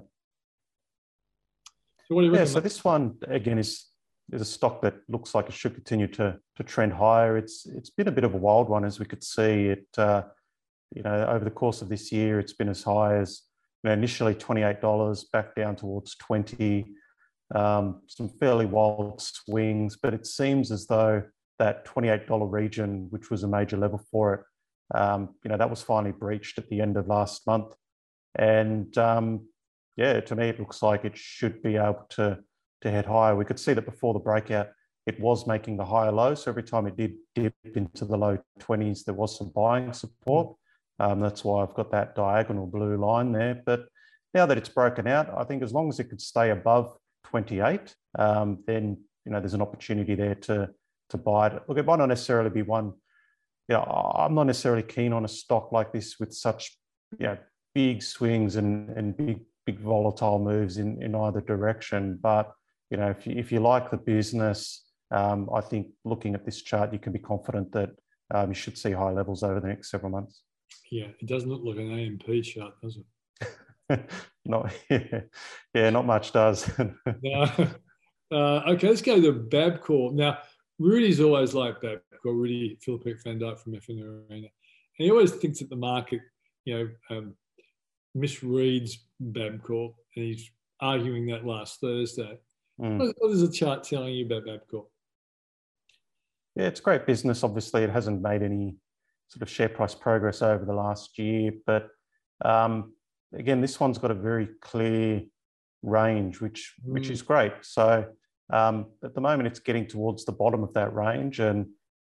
So 2.07 2.15
what 2.15 2.23
do 2.23 2.29
you 2.29 2.35
Yeah, 2.35 2.45
so 2.45 2.61
this 2.61 2.83
one 2.83 3.17
again 3.27 3.59
is 3.59 3.87
is 4.33 4.43
a 4.43 4.45
stock 4.45 4.83
that 4.83 4.95
looks 5.09 5.35
like 5.35 5.49
it 5.49 5.55
should 5.55 5.75
continue 5.75 6.07
to 6.07 6.39
to 6.57 6.63
trend 6.63 6.93
higher. 6.93 7.37
It's 7.37 7.67
it's 7.67 7.91
been 7.91 8.09
a 8.09 8.13
bit 8.13 8.25
of 8.25 8.35
a 8.35 8.37
wild 8.37 8.69
one 8.69 8.85
as 8.85 8.99
we 8.99 9.05
could 9.05 9.23
see. 9.23 9.67
It 9.67 9.87
uh, 9.99 10.23
you 10.95 11.03
know 11.03 11.27
over 11.29 11.45
the 11.45 11.51
course 11.51 11.83
of 11.83 11.89
this 11.89 12.11
year, 12.13 12.41
it's 12.41 12.53
been 12.53 12.69
as 12.69 12.83
high 12.83 13.17
as 13.17 13.43
you 13.83 13.89
know, 13.89 13.95
initially 13.95 14.35
twenty 14.35 14.63
eight 14.63 14.81
dollars, 14.81 15.25
back 15.33 15.55
down 15.55 15.77
towards 15.77 16.17
twenty 16.17 16.87
um, 17.55 18.03
some 18.07 18.29
fairly 18.29 18.67
wild 18.67 19.21
swings, 19.21 19.97
but 20.01 20.15
it 20.15 20.27
seems 20.27 20.71
as 20.71 20.87
though 20.87 21.23
that 21.59 21.87
$28 21.87 22.51
region, 22.51 23.07
which 23.11 23.31
was 23.31 23.43
a 23.43 23.49
major 23.49 23.77
level 23.77 24.01
for 24.11 24.35
it, 24.35 24.41
um, 24.99 25.35
you 25.45 25.51
know, 25.51 25.57
that 25.57 25.71
was 25.71 25.83
finally 25.83 26.13
breached 26.13 26.59
at 26.59 26.69
the 26.69 26.81
end 26.81 26.97
of 26.97 27.09
last 27.09 27.47
month. 27.47 27.75
And 28.37 28.97
um, 28.99 29.47
yeah, 29.97 30.21
to 30.21 30.37
me, 30.37 30.49
it 30.49 30.61
looks 30.61 30.83
like 30.83 31.05
it 31.05 31.17
should 31.17 31.63
be 31.63 31.77
able 31.77 32.07
to, 32.11 32.39
to 32.83 32.91
head 32.91 33.07
higher. 33.07 33.35
We 33.35 33.45
could 33.45 33.59
see 33.59 33.73
that 33.73 33.85
before 33.85 34.15
the 34.15 34.21
breakout, 34.21 34.69
it 35.07 35.19
was 35.19 35.47
making 35.47 35.79
the 35.79 35.85
higher 35.85 36.13
low. 36.13 36.35
So 36.35 36.51
every 36.51 36.63
time 36.63 36.87
it 36.87 36.97
did 36.97 37.15
dip 37.35 37.55
into 37.75 38.05
the 38.05 38.17
low 38.17 38.39
20s, 38.61 39.05
there 39.05 39.15
was 39.15 39.37
some 39.37 39.51
buying 39.55 39.93
support. 39.93 40.55
Um, 41.01 41.21
that's 41.21 41.45
why 41.45 41.63
I've 41.63 41.75
got 41.75 41.91
that 41.93 42.15
diagonal 42.15 42.67
blue 42.67 42.97
line 42.97 43.33
there. 43.33 43.63
But 43.65 43.87
now 44.35 44.47
that 44.47 44.59
it's 44.59 44.69
broken 44.69 45.07
out, 45.07 45.33
I 45.37 45.45
think 45.45 45.63
as 45.63 45.73
long 45.73 45.89
as 45.89 46.01
it 46.01 46.05
could 46.05 46.21
stay 46.21 46.51
above 46.51 46.97
28, 47.25 47.95
um, 48.19 48.63
then 48.67 48.99
you 49.25 49.33
know 49.33 49.41
there's 49.41 49.55
an 49.55 49.63
opportunity 49.63 50.15
there 50.15 50.35
to 50.35 50.71
to 51.11 51.17
buy 51.17 51.49
it. 51.49 51.63
Look, 51.69 51.79
it 51.79 51.87
might 51.87 51.99
not 51.99 52.07
necessarily 52.07 52.51
be 52.51 52.63
one. 52.63 52.93
You 53.69 53.77
know, 53.77 53.83
I'm 53.83 54.35
not 54.35 54.45
necessarily 54.45 54.83
keen 54.83 55.13
on 55.13 55.25
a 55.25 55.29
stock 55.29 55.73
like 55.73 55.93
this 55.93 56.19
with 56.19 56.33
such 56.33 56.77
you 57.19 57.27
know 57.27 57.39
big 57.75 58.03
swings 58.03 58.57
and 58.57 58.91
and 58.91 59.17
big 59.17 59.41
big 59.67 59.79
volatile 59.79 60.39
moves 60.39 60.79
in 60.79 61.03
in 61.03 61.15
either 61.15 61.41
direction. 61.41 62.19
But 62.21 62.53
you 62.91 62.97
know, 62.97 63.11
if 63.11 63.27
you, 63.27 63.35
if 63.37 63.53
you 63.53 63.61
like 63.61 63.91
the 63.91 63.99
business, 63.99 64.85
um, 65.11 65.49
I 65.55 65.61
think 65.61 65.89
looking 66.05 66.35
at 66.35 66.45
this 66.45 66.63
chart, 66.63 66.93
you 66.93 66.99
can 66.99 67.13
be 67.13 67.19
confident 67.19 67.73
that 67.73 67.91
um, 68.35 68.49
you 68.51 68.55
should 68.55 68.77
see 68.77 68.93
high 68.93 69.11
levels 69.11 69.43
over 69.43 69.61
the 69.61 69.69
next 69.69 69.91
several 69.91 70.11
months. 70.11 70.43
Yeah, 70.91 71.09
it 71.21 71.27
doesn't 71.27 71.49
look 71.49 71.63
like 71.65 71.77
an 71.77 71.99
AMP 71.99 72.45
chart, 72.45 72.75
does 72.83 72.99
it? 72.99 73.05
not 74.45 74.73
yeah, 74.91 75.21
yeah, 75.75 75.91
not 75.91 76.07
much 76.07 76.33
does. 76.33 76.71
no. 77.23 77.47
Uh, 78.31 78.61
okay, 78.69 78.89
let's 78.89 79.03
go 79.03 79.21
to 79.21 79.33
Bapcor. 79.33 80.13
Now, 80.13 80.39
Rudy's 80.79 81.21
always 81.21 81.55
like 81.55 81.81
Bapcor, 81.81 82.01
Rudi 82.25 82.79
Filapek-Vandyck 82.87 83.59
from 83.59 83.73
FN 83.73 84.03
Arena. 84.03 84.49
And 84.99 85.05
he 85.05 85.11
always 85.11 85.33
thinks 85.33 85.61
that 85.61 85.71
the 85.71 85.77
market, 85.77 86.21
you 86.65 86.77
know, 86.77 87.17
um, 87.17 87.35
misreads 88.17 88.93
Bapcor, 89.23 89.95
and 90.17 90.25
he's 90.25 90.51
arguing 90.81 91.27
that 91.27 91.47
last 91.47 91.81
Thursday. 91.81 92.39
Mm. 92.81 93.15
What, 93.19 93.31
is 93.31 93.41
the 93.41 93.53
chart 93.53 93.83
telling 93.83 94.15
you 94.15 94.27
about 94.27 94.45
Bapcor? 94.45 94.85
Yeah, 96.55 96.67
it's 96.67 96.81
great 96.81 97.07
business. 97.07 97.43
Obviously, 97.43 97.83
it 97.83 97.91
hasn't 97.91 98.21
made 98.21 98.43
any 98.43 98.77
sort 99.29 99.43
of 99.43 99.51
share 99.51 99.69
price 99.69 99.95
progress 99.95 100.43
over 100.43 100.65
the 100.65 100.73
last 100.73 101.19
year, 101.19 101.53
but 101.67 101.89
um, 102.45 102.93
again, 103.35 103.61
this 103.61 103.79
one's 103.79 103.99
got 103.99 104.11
a 104.11 104.15
very 104.15 104.49
clear 104.61 105.23
range, 105.83 106.41
which 106.41 106.75
mm. 106.85 106.93
which 106.93 107.11
is 107.11 107.23
great. 107.23 107.53
So 107.63 108.07
um, 108.53 108.87
at 109.05 109.15
the 109.15 109.21
moment, 109.21 109.47
it's 109.47 109.61
getting 109.61 109.87
towards 109.87 110.25
the 110.25 110.33
bottom 110.33 110.63
of 110.63 110.73
that 110.75 110.95
range, 110.95 111.41
and 111.41 111.67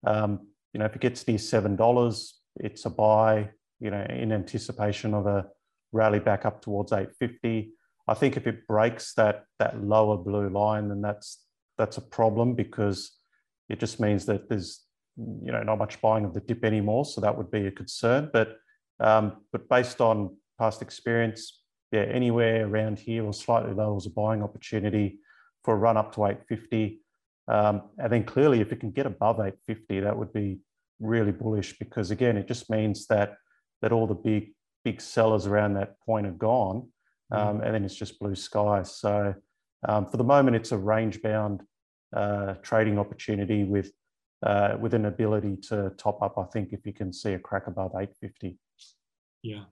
um, 0.05 0.47
you 0.73 0.79
know, 0.79 0.85
if 0.85 0.95
it 0.95 1.01
gets 1.01 1.27
near 1.27 1.37
seven 1.37 1.75
dollars, 1.75 2.39
it's 2.57 2.85
a 2.85 2.89
buy. 2.89 3.49
You 3.79 3.89
know, 3.89 4.05
in 4.09 4.31
anticipation 4.31 5.15
of 5.15 5.25
a 5.25 5.47
rally 5.91 6.19
back 6.19 6.45
up 6.45 6.61
towards 6.61 6.93
eight 6.93 7.09
fifty. 7.17 7.73
I 8.07 8.13
think 8.13 8.37
if 8.37 8.45
it 8.45 8.67
breaks 8.67 9.13
that 9.15 9.45
that 9.57 9.83
lower 9.83 10.17
blue 10.17 10.49
line, 10.49 10.89
then 10.89 11.01
that's 11.01 11.43
that's 11.77 11.97
a 11.97 12.01
problem 12.01 12.53
because 12.53 13.17
it 13.69 13.79
just 13.79 13.99
means 13.99 14.25
that 14.27 14.49
there's 14.49 14.85
you 15.43 15.51
know 15.51 15.63
not 15.63 15.77
much 15.77 16.01
buying 16.01 16.25
of 16.25 16.33
the 16.33 16.41
dip 16.41 16.63
anymore. 16.63 17.05
So 17.05 17.21
that 17.21 17.37
would 17.37 17.51
be 17.51 17.67
a 17.67 17.71
concern. 17.71 18.29
But 18.31 18.57
um, 18.99 19.37
but 19.51 19.67
based 19.69 20.01
on 20.01 20.35
past 20.59 20.81
experience, 20.81 21.61
yeah, 21.91 22.01
anywhere 22.01 22.67
around 22.67 22.99
here 22.99 23.25
or 23.25 23.33
slightly 23.33 23.73
lower 23.73 23.97
is 23.97 24.05
a 24.05 24.09
buying 24.09 24.43
opportunity 24.43 25.19
for 25.63 25.73
a 25.73 25.77
run 25.77 25.97
up 25.97 26.13
to 26.15 26.25
850. 26.25 27.01
Um, 27.47 27.83
and 27.97 28.11
then 28.11 28.23
clearly, 28.23 28.61
if 28.61 28.71
it 28.71 28.79
can 28.79 28.91
get 28.91 29.05
above 29.05 29.37
850, 29.37 30.01
that 30.01 30.17
would 30.17 30.31
be 30.31 30.59
really 30.99 31.31
bullish 31.31 31.77
because 31.79 32.11
again, 32.11 32.37
it 32.37 32.47
just 32.47 32.69
means 32.69 33.07
that 33.07 33.35
that 33.81 33.91
all 33.91 34.07
the 34.07 34.13
big 34.13 34.53
big 34.83 35.01
sellers 35.01 35.45
around 35.47 35.73
that 35.73 35.99
point 36.05 36.25
are 36.25 36.31
gone, 36.31 36.87
mm. 37.31 37.37
um, 37.37 37.59
mm. 37.59 37.65
and 37.65 37.73
then 37.75 37.83
it's 37.83 37.95
just 37.95 38.19
blue 38.19 38.35
sky. 38.35 38.83
So 38.83 39.33
um, 39.87 40.05
for 40.05 40.17
the 40.17 40.23
moment, 40.23 40.55
it's 40.55 40.71
a 40.71 40.77
range 40.77 41.21
bound 41.21 41.63
uh, 42.15 42.55
trading 42.61 42.99
opportunity 42.99 43.63
with 43.63 43.91
uh, 44.43 44.77
with 44.79 44.93
an 44.93 45.05
ability 45.05 45.57
to 45.69 45.91
top 45.97 46.21
up. 46.21 46.37
I 46.37 46.43
think 46.45 46.73
if 46.73 46.85
you 46.85 46.93
can 46.93 47.13
see 47.13 47.33
a 47.33 47.39
crack 47.39 47.67
above 47.67 47.91
850. 47.95 48.57
Yeah, 49.43 49.63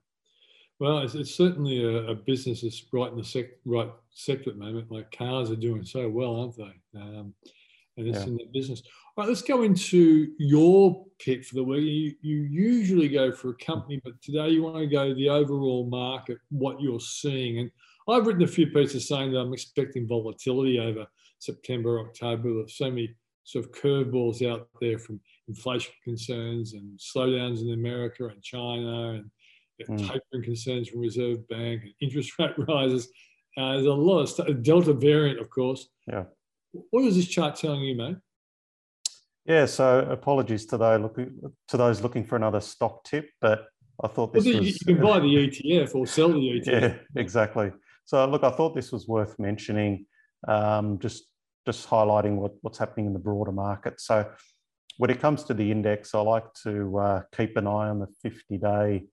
well, 0.80 1.00
it's, 1.00 1.14
it's 1.14 1.34
certainly 1.34 1.84
a, 1.84 2.08
a, 2.08 2.14
business 2.14 2.62
that's 2.62 2.82
right 2.90 3.12
in 3.12 3.18
the 3.18 3.24
sec, 3.24 3.46
right 3.66 3.90
sector 4.12 4.50
at 4.50 4.58
the 4.58 4.64
moment. 4.64 4.90
Like 4.90 5.14
cars 5.16 5.50
are 5.50 5.56
doing 5.56 5.84
so 5.84 6.08
well, 6.08 6.36
aren't 6.40 6.56
they? 6.56 6.98
Um, 7.00 7.34
and 7.98 8.08
it's 8.08 8.20
yeah. 8.20 8.24
in 8.24 8.36
that 8.38 8.52
business. 8.52 8.82
All 9.14 9.24
right, 9.24 9.28
let's 9.28 9.42
go 9.42 9.62
into 9.62 10.28
your 10.38 11.04
pick 11.18 11.44
for 11.44 11.56
the 11.56 11.64
week. 11.64 12.16
You, 12.22 12.38
you 12.38 12.42
usually 12.44 13.10
go 13.10 13.30
for 13.30 13.50
a 13.50 13.64
company, 13.64 14.00
but 14.02 14.14
today 14.22 14.48
you 14.48 14.62
want 14.62 14.76
to 14.76 14.86
go 14.86 15.08
to 15.08 15.14
the 15.14 15.28
overall 15.28 15.86
market, 15.86 16.38
what 16.48 16.80
you're 16.80 16.98
seeing. 16.98 17.58
And 17.58 17.70
I've 18.08 18.26
written 18.26 18.42
a 18.42 18.48
few 18.48 18.68
pieces 18.68 19.06
saying 19.06 19.32
that 19.32 19.40
I'm 19.40 19.52
expecting 19.52 20.08
volatility 20.08 20.80
over 20.80 21.06
September, 21.40 22.00
October. 22.00 22.54
There's 22.54 22.78
so 22.78 22.88
many 22.88 23.14
sort 23.44 23.64
of 23.64 23.72
curveballs 23.72 24.46
out 24.48 24.68
there 24.80 24.98
from 24.98 25.20
inflation 25.48 25.92
concerns 26.04 26.74
and 26.74 26.98
slowdowns 26.98 27.60
in 27.60 27.72
America 27.72 28.26
and 28.26 28.42
China 28.42 29.12
and 29.12 29.30
mm. 29.88 29.98
tapering 29.98 30.44
concerns 30.44 30.88
from 30.88 31.00
Reserve 31.00 31.46
Bank, 31.48 31.82
and 31.82 31.92
interest 32.00 32.32
rate 32.38 32.52
rises. 32.68 33.08
Uh, 33.56 33.72
there's 33.72 33.86
a 33.86 33.92
lot 33.92 34.20
of 34.20 34.28
stuff. 34.28 34.46
Delta 34.62 34.92
variant, 34.92 35.40
of 35.40 35.50
course. 35.50 35.88
Yeah. 36.06 36.24
What 36.90 37.04
is 37.04 37.16
this 37.16 37.26
chart 37.26 37.56
telling 37.56 37.82
you, 37.82 37.96
mate? 37.96 38.16
Yeah, 39.46 39.66
so 39.66 40.06
apologies 40.10 40.66
to 40.66 40.76
those 40.76 41.00
looking 41.00 41.40
to 41.68 41.76
those 41.76 42.02
looking 42.02 42.24
for 42.24 42.36
another 42.36 42.60
stock 42.60 43.02
tip, 43.04 43.30
but 43.40 43.66
I 44.02 44.08
thought 44.08 44.32
this 44.32 44.44
well, 44.44 44.58
was. 44.58 44.80
You 44.80 44.94
can 44.94 45.02
buy 45.02 45.18
the 45.18 45.48
ETF 45.48 45.94
or 45.94 46.06
sell 46.06 46.28
the 46.28 46.38
ETF. 46.38 46.66
Yeah, 46.66 46.94
exactly. 47.16 47.72
So 48.04 48.24
look, 48.26 48.44
I 48.44 48.50
thought 48.50 48.74
this 48.74 48.92
was 48.92 49.08
worth 49.08 49.38
mentioning, 49.38 50.06
um, 50.46 50.98
just 51.00 51.24
just 51.66 51.88
highlighting 51.88 52.36
what, 52.36 52.52
what's 52.62 52.78
happening 52.78 53.06
in 53.06 53.12
the 53.12 53.18
broader 53.18 53.52
market. 53.52 54.00
So 54.00 54.30
when 54.96 55.10
it 55.10 55.20
comes 55.20 55.44
to 55.44 55.54
the 55.54 55.70
index, 55.70 56.14
I 56.14 56.20
like 56.20 56.52
to 56.64 56.98
uh, 56.98 57.22
keep 57.36 57.56
an 57.56 57.66
eye 57.66 57.88
on 57.88 58.00
the 58.00 58.08
50 58.22 58.58
day 58.58 59.04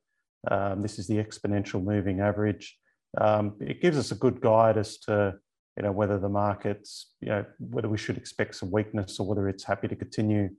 um, 0.50 0.82
this 0.82 1.00
is 1.00 1.08
the 1.08 1.18
exponential 1.18 1.84
moving 1.84 2.20
average. 2.20 2.78
Um, 3.18 3.56
it 3.60 3.82
gives 3.82 3.98
us 3.98 4.12
a 4.12 4.16
good 4.16 4.42
guide 4.42 4.78
as 4.78 4.98
to 5.00 5.36
you 5.76 5.84
know 5.84 5.92
whether 5.92 6.18
the 6.18 6.30
market's 6.30 7.14
you 7.22 7.30
know 7.30 7.46
whether 7.60 7.90
we 7.90 7.98
should 7.98 8.18
expect 8.18 8.56
some 8.56 8.72
weakness 8.72 9.20
or 9.20 9.28
whether 9.28 9.48
it's 9.48 9.64
happy 9.64 9.88
to 9.88 9.96
continue 9.96 10.50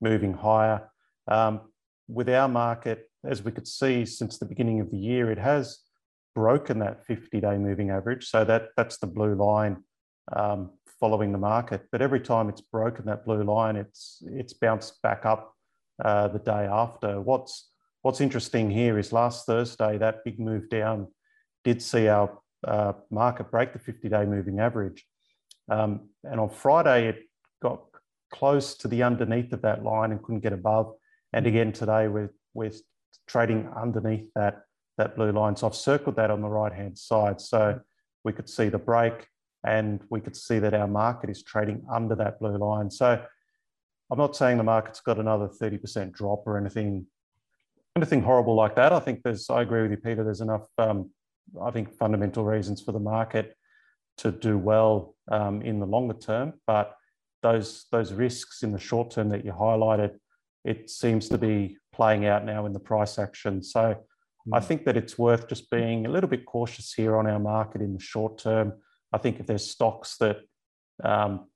moving 0.00 0.32
higher. 0.32 0.88
Um, 1.28 1.60
with 2.08 2.28
our 2.28 2.48
market, 2.48 3.08
as 3.24 3.42
we 3.42 3.52
could 3.52 3.68
see 3.68 4.04
since 4.04 4.38
the 4.38 4.46
beginning 4.46 4.80
of 4.80 4.90
the 4.90 4.98
year, 4.98 5.30
it 5.30 5.38
has 5.38 5.78
broken 6.34 6.78
that 6.80 7.06
50-day 7.06 7.56
moving 7.58 7.90
average. 7.90 8.28
So 8.28 8.44
that 8.44 8.68
that's 8.76 8.98
the 8.98 9.06
blue 9.06 9.34
line 9.34 9.84
um, 10.32 10.70
following 10.98 11.32
the 11.32 11.38
market. 11.38 11.86
But 11.90 12.02
every 12.02 12.20
time 12.20 12.48
it's 12.48 12.60
broken 12.60 13.06
that 13.06 13.24
blue 13.24 13.42
line, 13.42 13.76
it's 13.76 14.22
it's 14.26 14.52
bounced 14.52 15.00
back 15.02 15.24
up 15.24 15.54
uh, 16.04 16.28
the 16.28 16.38
day 16.38 16.66
after. 16.70 17.20
What's 17.20 17.70
what's 18.02 18.20
interesting 18.20 18.70
here 18.70 18.98
is 18.98 19.12
last 19.12 19.46
Thursday 19.46 19.98
that 19.98 20.24
big 20.24 20.38
move 20.38 20.68
down 20.68 21.08
did 21.64 21.82
see 21.82 22.08
our 22.08 22.38
uh, 22.66 22.92
market 23.10 23.50
break 23.50 23.72
the 23.72 23.78
50-day 23.78 24.24
moving 24.24 24.60
average, 24.60 25.04
um, 25.70 26.08
and 26.24 26.40
on 26.40 26.50
Friday 26.50 27.08
it 27.08 27.22
got 27.62 27.82
close 28.32 28.74
to 28.76 28.88
the 28.88 29.02
underneath 29.02 29.52
of 29.52 29.62
that 29.62 29.82
line 29.82 30.12
and 30.12 30.22
couldn't 30.22 30.40
get 30.40 30.52
above. 30.52 30.94
And 31.32 31.46
again 31.46 31.72
today 31.72 32.08
we're 32.08 32.32
we're 32.54 32.72
trading 33.26 33.68
underneath 33.76 34.30
that 34.34 34.62
that 34.98 35.16
blue 35.16 35.32
line. 35.32 35.56
So 35.56 35.66
I've 35.66 35.74
circled 35.74 36.16
that 36.16 36.30
on 36.30 36.42
the 36.42 36.48
right 36.48 36.72
hand 36.72 36.98
side. 36.98 37.40
So 37.40 37.80
we 38.22 38.32
could 38.32 38.48
see 38.48 38.68
the 38.68 38.78
break 38.78 39.26
and 39.64 40.00
we 40.10 40.20
could 40.20 40.36
see 40.36 40.58
that 40.58 40.74
our 40.74 40.88
market 40.88 41.30
is 41.30 41.42
trading 41.42 41.84
under 41.90 42.14
that 42.14 42.40
blue 42.40 42.56
line. 42.56 42.90
So 42.90 43.22
I'm 44.10 44.18
not 44.18 44.34
saying 44.34 44.56
the 44.56 44.64
market's 44.64 45.00
got 45.00 45.18
another 45.18 45.48
30% 45.48 46.12
drop 46.12 46.42
or 46.46 46.58
anything, 46.58 47.06
anything 47.96 48.22
horrible 48.22 48.54
like 48.54 48.76
that. 48.76 48.92
I 48.92 49.00
think 49.00 49.22
there's, 49.22 49.48
I 49.50 49.62
agree 49.62 49.82
with 49.82 49.90
you, 49.90 49.98
Peter, 49.98 50.24
there's 50.24 50.40
enough, 50.40 50.66
um, 50.78 51.10
I 51.62 51.70
think, 51.70 51.92
fundamental 51.96 52.44
reasons 52.44 52.82
for 52.82 52.92
the 52.92 53.00
market 53.00 53.54
to 54.18 54.32
do 54.32 54.58
well 54.58 55.14
um, 55.30 55.62
in 55.62 55.78
the 55.78 55.86
longer 55.86 56.14
term. 56.14 56.54
But 56.66 56.96
those, 57.42 57.86
those 57.92 58.12
risks 58.12 58.62
in 58.62 58.72
the 58.72 58.78
short 58.78 59.10
term 59.10 59.28
that 59.30 59.44
you 59.44 59.52
highlighted, 59.52 60.16
it 60.64 60.90
seems 60.90 61.28
to 61.28 61.38
be 61.38 61.78
playing 61.92 62.26
out 62.26 62.44
now 62.44 62.66
in 62.66 62.72
the 62.72 62.80
price 62.80 63.18
action. 63.18 63.62
So 63.62 63.96
I 64.52 64.58
hmm. 64.58 64.66
think 64.66 64.84
that 64.86 64.96
it's 64.96 65.18
worth 65.18 65.48
just 65.48 65.70
being 65.70 66.06
a 66.06 66.10
little 66.10 66.28
bit 66.28 66.46
cautious 66.46 66.92
here 66.92 67.16
on 67.16 67.26
our 67.26 67.38
market 67.38 67.80
in 67.80 67.94
the 67.94 68.00
short 68.00 68.38
term. 68.38 68.72
I 69.12 69.18
think 69.18 69.40
if 69.40 69.46
there's 69.46 69.68
stocks 69.68 70.16
that 70.18 70.38
um, 71.02 71.46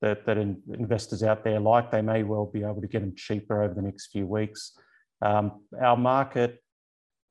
that, 0.00 0.26
that 0.26 0.36
in, 0.36 0.60
investors 0.74 1.22
out 1.22 1.44
there 1.44 1.58
like, 1.58 1.90
they 1.90 2.02
may 2.02 2.22
well 2.22 2.46
be 2.46 2.62
able 2.62 2.80
to 2.82 2.86
get 2.86 3.00
them 3.00 3.14
cheaper 3.16 3.62
over 3.62 3.74
the 3.74 3.82
next 3.82 4.08
few 4.08 4.26
weeks. 4.26 4.76
Um, 5.22 5.62
our 5.80 5.96
market, 5.96 6.62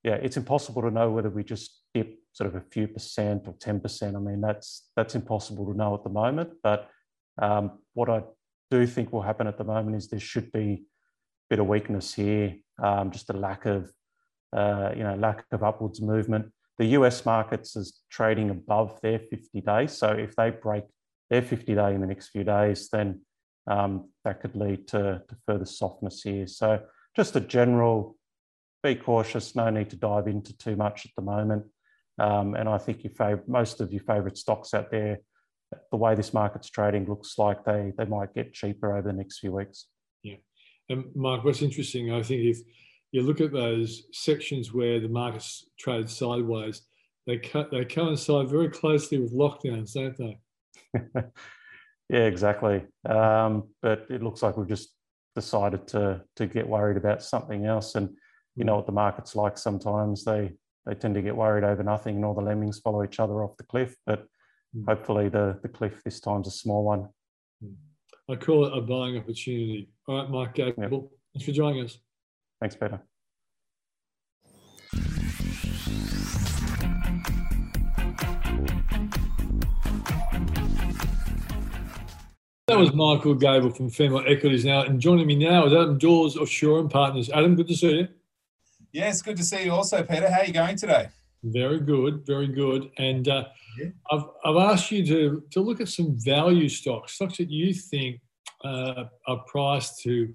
yeah, 0.03 0.15
it's 0.15 0.37
impossible 0.37 0.81
to 0.81 0.91
know 0.91 1.11
whether 1.11 1.29
we 1.29 1.43
just 1.43 1.83
dip 1.93 2.17
sort 2.31 2.47
of 2.47 2.55
a 2.55 2.65
few 2.71 2.87
percent 2.87 3.47
or 3.47 3.53
10%. 3.53 4.15
I 4.15 4.19
mean, 4.19 4.41
that's 4.41 4.89
that's 4.95 5.15
impossible 5.15 5.71
to 5.71 5.77
know 5.77 5.93
at 5.93 6.03
the 6.03 6.09
moment. 6.09 6.49
But 6.63 6.89
um, 7.41 7.79
what 7.93 8.09
I 8.09 8.23
do 8.71 8.87
think 8.87 9.13
will 9.13 9.21
happen 9.21 9.47
at 9.47 9.57
the 9.57 9.63
moment 9.63 9.95
is 9.95 10.07
there 10.07 10.19
should 10.19 10.51
be 10.51 10.71
a 10.71 10.79
bit 11.49 11.59
of 11.59 11.67
weakness 11.67 12.13
here, 12.13 12.55
um, 12.81 13.11
just 13.11 13.29
a 13.29 13.33
lack 13.33 13.65
of 13.65 13.91
uh, 14.55 14.91
you 14.95 15.03
know, 15.03 15.15
lack 15.15 15.45
of 15.51 15.63
upwards 15.63 16.01
movement. 16.01 16.51
The 16.79 16.85
US 16.97 17.25
markets 17.25 17.75
is 17.75 18.01
trading 18.09 18.49
above 18.49 18.99
their 19.01 19.19
50 19.19 19.61
days. 19.61 19.91
So 19.91 20.09
if 20.09 20.35
they 20.35 20.49
break 20.49 20.83
their 21.29 21.41
50 21.41 21.75
day 21.75 21.93
in 21.93 22.01
the 22.01 22.07
next 22.07 22.29
few 22.29 22.43
days, 22.43 22.89
then 22.89 23.21
um, 23.67 24.09
that 24.25 24.41
could 24.41 24.55
lead 24.55 24.87
to, 24.89 25.21
to 25.27 25.35
further 25.45 25.65
softness 25.65 26.21
here. 26.21 26.47
So 26.47 26.81
just 27.15 27.35
a 27.35 27.39
general, 27.39 28.17
be 28.81 28.95
cautious, 28.95 29.55
no 29.55 29.69
need 29.69 29.89
to 29.91 29.95
dive 29.95 30.27
into 30.27 30.57
too 30.57 30.75
much 30.75 31.05
at 31.05 31.11
the 31.15 31.21
moment. 31.21 31.65
Um, 32.19 32.55
and 32.55 32.67
I 32.67 32.77
think 32.77 33.03
your 33.03 33.13
favorite, 33.13 33.47
most 33.47 33.81
of 33.81 33.91
your 33.91 34.03
favorite 34.03 34.37
stocks 34.37 34.73
out 34.73 34.91
there, 34.91 35.19
the 35.91 35.97
way 35.97 36.13
this 36.15 36.33
market's 36.33 36.69
trading 36.69 37.05
looks 37.05 37.37
like 37.37 37.65
they, 37.65 37.93
they 37.97 38.05
might 38.05 38.33
get 38.35 38.53
cheaper 38.53 38.95
over 38.95 39.07
the 39.07 39.17
next 39.17 39.39
few 39.39 39.51
weeks. 39.51 39.87
Yeah. 40.21 40.35
And 40.89 41.05
Mark, 41.15 41.43
what's 41.43 41.61
interesting, 41.61 42.11
I 42.11 42.21
think 42.21 42.43
if 42.43 42.59
you 43.13 43.21
look 43.21 43.39
at 43.41 43.53
those 43.53 44.07
sections 44.11 44.73
where 44.73 44.99
the 44.99 45.07
markets 45.07 45.69
trade 45.79 46.09
sideways, 46.09 46.81
they, 47.27 47.37
co- 47.37 47.67
they 47.71 47.85
coincide 47.85 48.49
very 48.49 48.69
closely 48.69 49.19
with 49.19 49.31
lockdowns, 49.31 49.93
don't 49.93 50.17
they? 50.17 50.39
yeah, 52.09 52.25
exactly. 52.25 52.83
Um, 53.07 53.69
but 53.83 54.07
it 54.09 54.23
looks 54.23 54.41
like 54.41 54.57
we've 54.57 54.67
just 54.67 54.95
decided 55.35 55.87
to 55.87 56.21
to 56.35 56.45
get 56.47 56.67
worried 56.67 56.97
about 56.97 57.23
something 57.23 57.65
else. 57.65 57.95
And 57.95 58.09
you 58.55 58.65
know 58.65 58.75
what 58.75 58.87
the 58.87 58.91
market's 58.91 59.35
like 59.35 59.59
sometimes. 59.59 60.25
They 60.25 60.53
they 60.87 60.95
tend 60.95 61.13
to 61.13 61.21
get 61.21 61.35
worried 61.35 61.63
over 61.63 61.83
nothing 61.83 62.15
and 62.15 62.25
all 62.25 62.33
the 62.33 62.41
lemmings 62.41 62.79
follow 62.79 63.03
each 63.03 63.19
other 63.19 63.43
off 63.43 63.57
the 63.57 63.63
cliff. 63.63 63.95
But 64.07 64.25
mm. 64.75 64.85
hopefully 64.87 65.29
the, 65.29 65.59
the 65.61 65.69
cliff 65.69 66.01
this 66.03 66.19
time's 66.19 66.47
a 66.47 66.51
small 66.51 66.83
one. 66.83 67.09
Mm. 67.63 67.75
I 68.29 68.35
call 68.35 68.65
it 68.65 68.77
a 68.77 68.81
buying 68.81 69.17
opportunity. 69.17 69.89
All 70.07 70.17
right, 70.17 70.29
Mike 70.29 70.55
Gable, 70.55 70.81
yep. 70.81 70.91
thanks 71.33 71.45
for 71.45 71.51
joining 71.51 71.85
us. 71.85 71.99
Thanks, 72.63 72.77
Peter. 72.77 73.01
That 82.67 82.79
was 82.79 82.93
Michael 82.93 83.35
Gable 83.35 83.69
from 83.69 83.89
Fairmont 83.89 84.29
Equities 84.29 84.63
now. 84.63 84.83
And 84.83 85.01
joining 85.01 85.27
me 85.27 85.35
now 85.35 85.65
is 85.65 85.73
Adam 85.73 85.97
Dawes 85.97 86.37
of 86.37 86.47
Shaw 86.47 86.79
and 86.79 86.89
Partners. 86.89 87.29
Adam, 87.31 87.57
good 87.57 87.67
to 87.67 87.75
see 87.75 87.97
you. 87.97 88.07
Yes, 88.93 89.21
good 89.21 89.35
to 89.35 89.43
see 89.43 89.65
you 89.65 89.73
also, 89.73 90.01
Peter. 90.01 90.31
How 90.31 90.39
are 90.39 90.45
you 90.45 90.53
going 90.53 90.77
today? 90.77 91.09
Very 91.43 91.81
good, 91.81 92.25
very 92.25 92.47
good. 92.47 92.91
And 92.97 93.27
uh, 93.27 93.43
yeah. 93.77 93.89
I've, 94.09 94.23
I've 94.45 94.71
asked 94.71 94.89
you 94.89 95.05
to, 95.07 95.43
to 95.51 95.59
look 95.59 95.81
at 95.81 95.89
some 95.89 96.17
value 96.17 96.69
stocks, 96.69 97.15
stocks 97.15 97.35
that 97.39 97.49
you 97.49 97.73
think 97.73 98.21
uh, 98.63 99.03
are 99.27 99.43
priced 99.47 100.01
to 100.03 100.33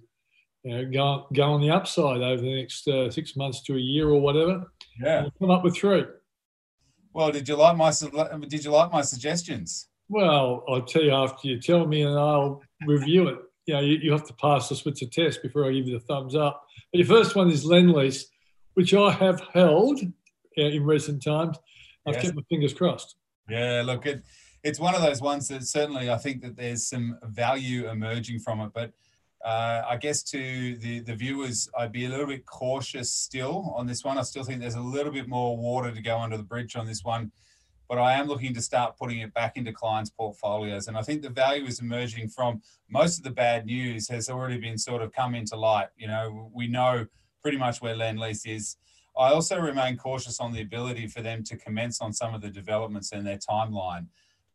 you 0.64 0.76
know, 0.76 0.90
go, 0.90 1.26
go 1.32 1.42
on 1.44 1.60
the 1.60 1.70
upside 1.70 2.20
over 2.20 2.42
the 2.42 2.56
next 2.56 2.86
uh, 2.88 3.10
six 3.10 3.36
months 3.36 3.62
to 3.62 3.74
a 3.74 3.80
year 3.80 4.08
or 4.08 4.20
whatever. 4.20 4.72
Yeah. 5.00 5.26
Come 5.38 5.50
up 5.50 5.64
with 5.64 5.76
three. 5.76 6.04
Well, 7.14 7.30
did 7.32 7.48
you 7.48 7.56
like 7.56 7.76
my 7.76 7.92
did 8.48 8.64
you 8.64 8.70
like 8.70 8.92
my 8.92 9.02
suggestions? 9.02 9.88
Well, 10.08 10.64
I'll 10.68 10.82
tell 10.82 11.02
you 11.02 11.12
after 11.12 11.48
you 11.48 11.60
tell 11.60 11.86
me, 11.86 12.02
and 12.02 12.18
I'll 12.18 12.62
review 12.86 13.28
it. 13.28 13.38
You 13.66 13.74
know, 13.74 13.80
you, 13.80 13.98
you 13.98 14.12
have 14.12 14.26
to 14.26 14.34
pass 14.34 14.68
the 14.68 14.76
Switzer 14.76 15.06
test 15.06 15.42
before 15.42 15.66
I 15.66 15.72
give 15.72 15.86
you 15.86 15.98
the 15.98 16.04
thumbs 16.04 16.34
up. 16.34 16.64
But 16.92 16.98
your 16.98 17.06
first 17.06 17.36
one 17.36 17.50
is 17.50 17.66
Lendlease, 17.66 18.24
which 18.74 18.94
I 18.94 19.10
have 19.10 19.42
held 19.52 20.00
uh, 20.00 20.62
in 20.62 20.84
recent 20.84 21.22
times. 21.22 21.58
I've 22.06 22.14
yes. 22.14 22.24
kept 22.24 22.36
my 22.36 22.42
fingers 22.48 22.72
crossed. 22.72 23.16
Yeah, 23.48 23.82
look, 23.84 24.06
it, 24.06 24.22
it's 24.62 24.80
one 24.80 24.94
of 24.94 25.02
those 25.02 25.20
ones 25.20 25.48
that 25.48 25.64
certainly 25.64 26.10
I 26.10 26.16
think 26.16 26.42
that 26.42 26.56
there's 26.56 26.88
some 26.88 27.18
value 27.24 27.88
emerging 27.88 28.40
from 28.40 28.60
it, 28.60 28.70
but 28.74 28.92
uh, 29.44 29.82
I 29.88 29.96
guess 29.96 30.22
to 30.24 30.76
the, 30.76 31.00
the 31.00 31.14
viewers, 31.14 31.68
I'd 31.78 31.92
be 31.92 32.06
a 32.06 32.08
little 32.08 32.26
bit 32.26 32.44
cautious 32.44 33.12
still 33.12 33.72
on 33.76 33.86
this 33.86 34.04
one. 34.04 34.18
I 34.18 34.22
still 34.22 34.42
think 34.42 34.60
there's 34.60 34.74
a 34.74 34.80
little 34.80 35.12
bit 35.12 35.28
more 35.28 35.56
water 35.56 35.92
to 35.92 36.02
go 36.02 36.18
under 36.18 36.36
the 36.36 36.42
bridge 36.42 36.74
on 36.74 36.86
this 36.86 37.04
one, 37.04 37.30
but 37.88 37.98
I 37.98 38.14
am 38.14 38.26
looking 38.26 38.52
to 38.54 38.60
start 38.60 38.96
putting 38.98 39.20
it 39.20 39.32
back 39.34 39.56
into 39.56 39.72
clients' 39.72 40.10
portfolios. 40.10 40.88
And 40.88 40.96
I 40.96 41.02
think 41.02 41.22
the 41.22 41.30
value 41.30 41.66
is 41.66 41.80
emerging 41.80 42.28
from 42.28 42.62
most 42.90 43.18
of 43.18 43.24
the 43.24 43.30
bad 43.30 43.66
news 43.66 44.08
has 44.08 44.28
already 44.28 44.58
been 44.58 44.76
sort 44.76 45.02
of 45.02 45.12
come 45.12 45.34
into 45.34 45.56
light. 45.56 45.88
You 45.96 46.08
know, 46.08 46.50
we 46.52 46.66
know 46.66 47.06
pretty 47.40 47.58
much 47.58 47.80
where 47.80 47.94
Lendlease 47.94 48.46
is. 48.46 48.76
I 49.16 49.30
also 49.30 49.58
remain 49.58 49.96
cautious 49.96 50.40
on 50.40 50.52
the 50.52 50.62
ability 50.62 51.06
for 51.08 51.22
them 51.22 51.42
to 51.44 51.56
commence 51.56 52.00
on 52.00 52.12
some 52.12 52.34
of 52.34 52.40
the 52.40 52.50
developments 52.50 53.12
in 53.12 53.24
their 53.24 53.38
timeline. 53.38 54.06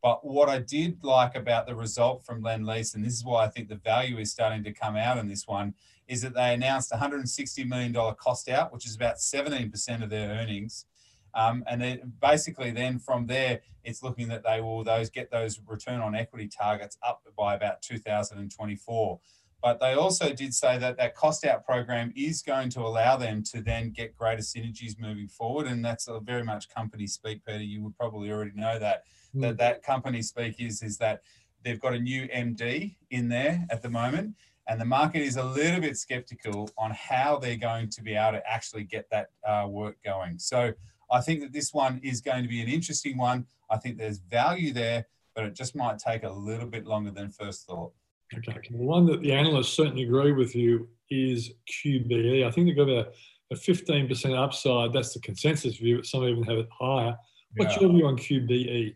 But 0.03 0.25
what 0.25 0.49
I 0.49 0.59
did 0.59 1.01
like 1.01 1.33
about 1.33 1.65
the 1.65 1.75
result 1.75 2.25
from 2.25 2.43
Lendlease, 2.43 2.93
and 2.93 3.05
this 3.05 3.13
is 3.13 3.23
why 3.23 3.45
I 3.45 3.47
think 3.47 3.69
the 3.69 3.77
value 3.77 4.17
is 4.17 4.31
starting 4.31 4.61
to 4.65 4.73
come 4.73 4.97
out 4.97 5.17
in 5.17 5.29
this 5.29 5.47
one, 5.47 5.75
is 6.09 6.21
that 6.21 6.35
they 6.35 6.53
announced 6.53 6.91
$160 6.91 7.65
million 7.65 7.93
cost 8.15 8.49
out, 8.49 8.73
which 8.73 8.85
is 8.85 8.97
about 8.97 9.15
17% 9.15 10.03
of 10.03 10.09
their 10.09 10.29
earnings. 10.31 10.85
Um, 11.33 11.63
and 11.67 11.81
then 11.81 12.13
basically 12.21 12.71
then 12.71 12.99
from 12.99 13.27
there, 13.27 13.61
it's 13.85 14.03
looking 14.03 14.27
that 14.27 14.43
they 14.43 14.59
will 14.59 14.83
those 14.83 15.09
get 15.09 15.31
those 15.31 15.61
return 15.65 16.01
on 16.01 16.15
equity 16.15 16.49
targets 16.49 16.97
up 17.01 17.23
by 17.37 17.55
about 17.55 17.81
2024. 17.81 19.19
But 19.61 19.79
they 19.79 19.93
also 19.93 20.33
did 20.33 20.53
say 20.53 20.77
that 20.79 20.97
that 20.97 21.15
cost 21.15 21.45
out 21.45 21.65
program 21.65 22.11
is 22.17 22.41
going 22.41 22.69
to 22.71 22.81
allow 22.81 23.15
them 23.15 23.41
to 23.43 23.61
then 23.61 23.91
get 23.91 24.17
greater 24.17 24.41
synergies 24.41 24.99
moving 24.99 25.29
forward. 25.29 25.67
And 25.67 25.83
that's 25.83 26.09
a 26.09 26.19
very 26.19 26.43
much 26.43 26.67
company 26.67 27.07
speak, 27.07 27.45
Peter. 27.45 27.63
You 27.63 27.81
would 27.83 27.97
probably 27.97 28.29
already 28.29 28.51
know 28.53 28.77
that 28.77 29.05
that 29.35 29.57
that 29.57 29.83
company 29.83 30.21
speak 30.21 30.59
is 30.59 30.81
is 30.81 30.97
that 30.97 31.21
they've 31.63 31.79
got 31.79 31.93
a 31.93 31.99
new 31.99 32.27
MD 32.27 32.95
in 33.11 33.29
there 33.29 33.65
at 33.69 33.81
the 33.81 33.89
moment, 33.89 34.35
and 34.67 34.79
the 34.79 34.85
market 34.85 35.21
is 35.21 35.37
a 35.37 35.43
little 35.43 35.81
bit 35.81 35.97
skeptical 35.97 36.69
on 36.77 36.91
how 36.91 37.37
they're 37.37 37.57
going 37.57 37.89
to 37.89 38.01
be 38.01 38.15
able 38.15 38.33
to 38.33 38.49
actually 38.49 38.83
get 38.83 39.09
that 39.11 39.29
uh, 39.47 39.67
work 39.67 39.97
going. 40.03 40.39
So 40.39 40.73
I 41.11 41.21
think 41.21 41.41
that 41.41 41.53
this 41.53 41.73
one 41.73 41.99
is 42.03 42.21
going 42.21 42.43
to 42.43 42.49
be 42.49 42.61
an 42.61 42.69
interesting 42.69 43.17
one. 43.17 43.45
I 43.69 43.77
think 43.77 43.97
there's 43.97 44.19
value 44.19 44.73
there, 44.73 45.05
but 45.35 45.45
it 45.45 45.55
just 45.55 45.75
might 45.75 45.99
take 45.99 46.23
a 46.23 46.29
little 46.29 46.67
bit 46.67 46.85
longer 46.85 47.11
than 47.11 47.29
first 47.29 47.65
thought. 47.65 47.91
Okay. 48.35 48.59
The 48.71 48.77
one 48.77 49.05
that 49.07 49.21
the 49.21 49.31
analysts 49.31 49.73
certainly 49.73 50.03
agree 50.03 50.31
with 50.31 50.55
you 50.55 50.87
is 51.09 51.51
QBE. 51.69 52.45
I 52.45 52.51
think 52.51 52.67
they've 52.67 52.75
got 52.75 52.89
a, 52.89 53.11
a 53.51 53.55
15% 53.55 54.37
upside. 54.37 54.93
That's 54.93 55.13
the 55.13 55.19
consensus 55.19 55.77
view, 55.77 55.97
but 55.97 56.05
some 56.05 56.23
even 56.23 56.43
have 56.43 56.57
it 56.57 56.69
higher. 56.71 57.15
What's 57.55 57.75
yeah. 57.75 57.81
your 57.81 57.91
view 57.91 58.07
on 58.07 58.17
QBE? 58.17 58.95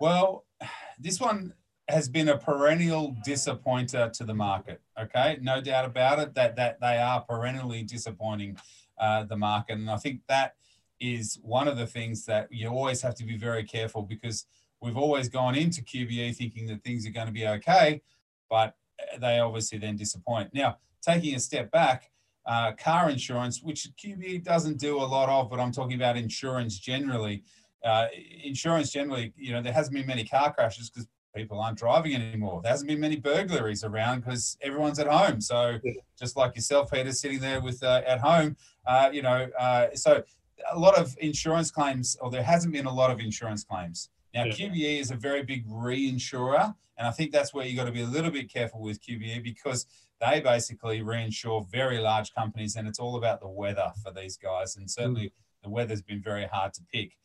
Well, 0.00 0.44
this 0.98 1.20
one, 1.20 1.54
has 1.88 2.08
been 2.08 2.28
a 2.28 2.36
perennial 2.36 3.16
disappointer 3.24 4.10
to 4.12 4.24
the 4.24 4.34
market. 4.34 4.80
Okay, 5.00 5.38
no 5.40 5.60
doubt 5.60 5.86
about 5.86 6.18
it 6.18 6.34
that 6.34 6.56
that 6.56 6.80
they 6.80 6.98
are 6.98 7.22
perennially 7.22 7.82
disappointing 7.82 8.58
uh, 8.98 9.24
the 9.24 9.36
market, 9.36 9.78
and 9.78 9.90
I 9.90 9.96
think 9.96 10.20
that 10.28 10.54
is 11.00 11.38
one 11.42 11.68
of 11.68 11.76
the 11.76 11.86
things 11.86 12.26
that 12.26 12.48
you 12.50 12.68
always 12.68 13.00
have 13.02 13.14
to 13.14 13.24
be 13.24 13.36
very 13.36 13.62
careful 13.62 14.02
because 14.02 14.46
we've 14.82 14.96
always 14.96 15.28
gone 15.28 15.54
into 15.54 15.80
QBE 15.80 16.34
thinking 16.36 16.66
that 16.66 16.82
things 16.82 17.06
are 17.06 17.10
going 17.10 17.26
to 17.26 17.32
be 17.32 17.46
okay, 17.46 18.02
but 18.50 18.74
they 19.20 19.38
obviously 19.38 19.78
then 19.78 19.96
disappoint. 19.96 20.52
Now, 20.52 20.78
taking 21.00 21.36
a 21.36 21.40
step 21.40 21.70
back, 21.70 22.10
uh, 22.46 22.72
car 22.72 23.10
insurance, 23.10 23.62
which 23.62 23.88
QBE 23.96 24.42
doesn't 24.42 24.78
do 24.78 24.96
a 24.96 25.06
lot 25.06 25.28
of, 25.28 25.48
but 25.48 25.60
I'm 25.60 25.72
talking 25.72 25.96
about 25.96 26.16
insurance 26.16 26.78
generally. 26.78 27.44
Uh, 27.84 28.06
insurance 28.42 28.90
generally, 28.90 29.32
you 29.36 29.52
know, 29.52 29.62
there 29.62 29.72
hasn't 29.72 29.94
been 29.94 30.06
many 30.06 30.24
car 30.24 30.52
crashes 30.52 30.90
because 30.90 31.08
people 31.34 31.60
aren't 31.60 31.78
driving 31.78 32.14
anymore. 32.14 32.60
There 32.62 32.70
hasn't 32.70 32.88
been 32.88 33.00
many 33.00 33.16
burglaries 33.16 33.84
around 33.84 34.24
because 34.24 34.56
everyone's 34.60 34.98
at 34.98 35.06
home. 35.06 35.40
So 35.40 35.78
just 36.18 36.36
like 36.36 36.56
yourself, 36.56 36.90
Peter, 36.90 37.12
sitting 37.12 37.38
there 37.38 37.60
with 37.60 37.82
uh, 37.82 38.02
at 38.06 38.20
home, 38.20 38.56
uh, 38.86 39.10
you 39.12 39.22
know, 39.22 39.48
uh, 39.58 39.88
so 39.94 40.22
a 40.72 40.78
lot 40.78 40.98
of 40.98 41.16
insurance 41.20 41.70
claims, 41.70 42.16
or 42.20 42.30
there 42.30 42.42
hasn't 42.42 42.72
been 42.72 42.86
a 42.86 42.92
lot 42.92 43.10
of 43.10 43.20
insurance 43.20 43.64
claims. 43.64 44.10
Now, 44.34 44.44
yeah. 44.44 44.52
QBE 44.52 45.00
is 45.00 45.10
a 45.10 45.16
very 45.16 45.42
big 45.42 45.66
reinsurer, 45.66 46.74
and 46.96 47.06
I 47.06 47.10
think 47.10 47.32
that's 47.32 47.54
where 47.54 47.64
you 47.66 47.76
got 47.76 47.84
to 47.84 47.92
be 47.92 48.02
a 48.02 48.06
little 48.06 48.30
bit 48.30 48.52
careful 48.52 48.80
with 48.80 49.00
QBE 49.00 49.42
because 49.42 49.86
they 50.20 50.40
basically 50.40 51.00
reinsure 51.00 51.68
very 51.70 51.98
large 51.98 52.34
companies, 52.34 52.76
and 52.76 52.88
it's 52.88 52.98
all 52.98 53.16
about 53.16 53.40
the 53.40 53.48
weather 53.48 53.92
for 54.02 54.12
these 54.12 54.36
guys. 54.36 54.76
And 54.76 54.90
certainly, 54.90 55.26
mm. 55.26 55.32
the 55.62 55.70
weather's 55.70 56.02
been 56.02 56.20
very 56.20 56.46
hard 56.46 56.74
to 56.74 56.82
pick. 56.92 57.16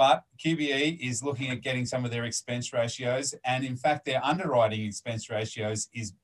But 0.00 0.24
QBE 0.42 0.98
is 0.98 1.22
looking 1.22 1.50
at 1.50 1.60
getting 1.60 1.84
some 1.84 2.06
of 2.06 2.10
their 2.10 2.24
expense 2.24 2.72
ratios, 2.72 3.34
and 3.44 3.66
in 3.66 3.76
fact, 3.76 4.06
their 4.06 4.24
underwriting 4.24 4.86
expense 4.86 5.28
ratios 5.28 5.90
is 5.92 6.14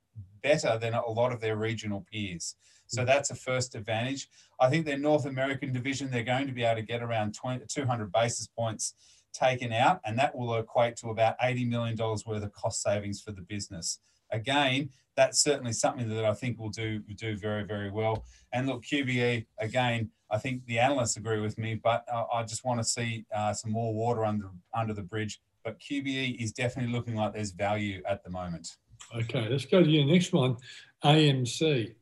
better 0.42 0.78
than 0.78 0.94
a 0.94 1.06
lot 1.06 1.30
of 1.30 1.42
their 1.42 1.56
regional 1.56 2.06
peers. 2.10 2.56
So 2.86 3.02
mm. 3.02 3.06
that's 3.06 3.30
a 3.30 3.34
first 3.34 3.74
advantage. 3.74 4.30
I 4.58 4.70
think 4.70 4.86
their 4.86 4.96
North 4.96 5.26
American 5.26 5.74
division, 5.74 6.10
they're 6.10 6.22
going 6.22 6.46
to 6.46 6.54
be 6.54 6.64
able 6.64 6.80
to 6.80 6.86
get 6.86 7.02
around 7.02 7.34
20, 7.34 7.66
200 7.68 8.10
basis 8.10 8.46
points 8.46 8.94
taken 9.34 9.74
out, 9.74 10.00
and 10.06 10.18
that 10.18 10.34
will 10.34 10.54
equate 10.54 10.96
to 10.96 11.10
about 11.10 11.38
$80 11.38 11.68
million 11.68 11.98
worth 11.98 12.26
of 12.28 12.52
cost 12.54 12.80
savings 12.80 13.20
for 13.20 13.32
the 13.32 13.42
business. 13.42 14.00
Again, 14.32 14.88
that's 15.16 15.42
certainly 15.42 15.72
something 15.72 16.08
that 16.08 16.24
I 16.24 16.34
think 16.34 16.58
will 16.58 16.70
do 16.70 17.00
do 17.16 17.36
very 17.36 17.64
very 17.64 17.90
well. 17.90 18.24
And 18.52 18.66
look, 18.66 18.84
QBE 18.84 19.46
again, 19.58 20.10
I 20.30 20.38
think 20.38 20.64
the 20.66 20.78
analysts 20.78 21.16
agree 21.16 21.40
with 21.40 21.58
me, 21.58 21.80
but 21.82 22.04
I 22.32 22.42
just 22.42 22.64
want 22.64 22.80
to 22.80 22.84
see 22.84 23.26
uh, 23.34 23.52
some 23.52 23.72
more 23.72 23.94
water 23.94 24.24
under 24.24 24.50
under 24.74 24.92
the 24.92 25.02
bridge. 25.02 25.40
But 25.64 25.80
QBE 25.80 26.40
is 26.40 26.52
definitely 26.52 26.92
looking 26.92 27.16
like 27.16 27.34
there's 27.34 27.50
value 27.50 28.02
at 28.08 28.22
the 28.22 28.30
moment. 28.30 28.68
Okay, 29.14 29.48
let's 29.48 29.64
go 29.64 29.82
to 29.82 29.88
your 29.88 30.06
next 30.06 30.32
one, 30.32 30.56
AMC. 31.04 31.94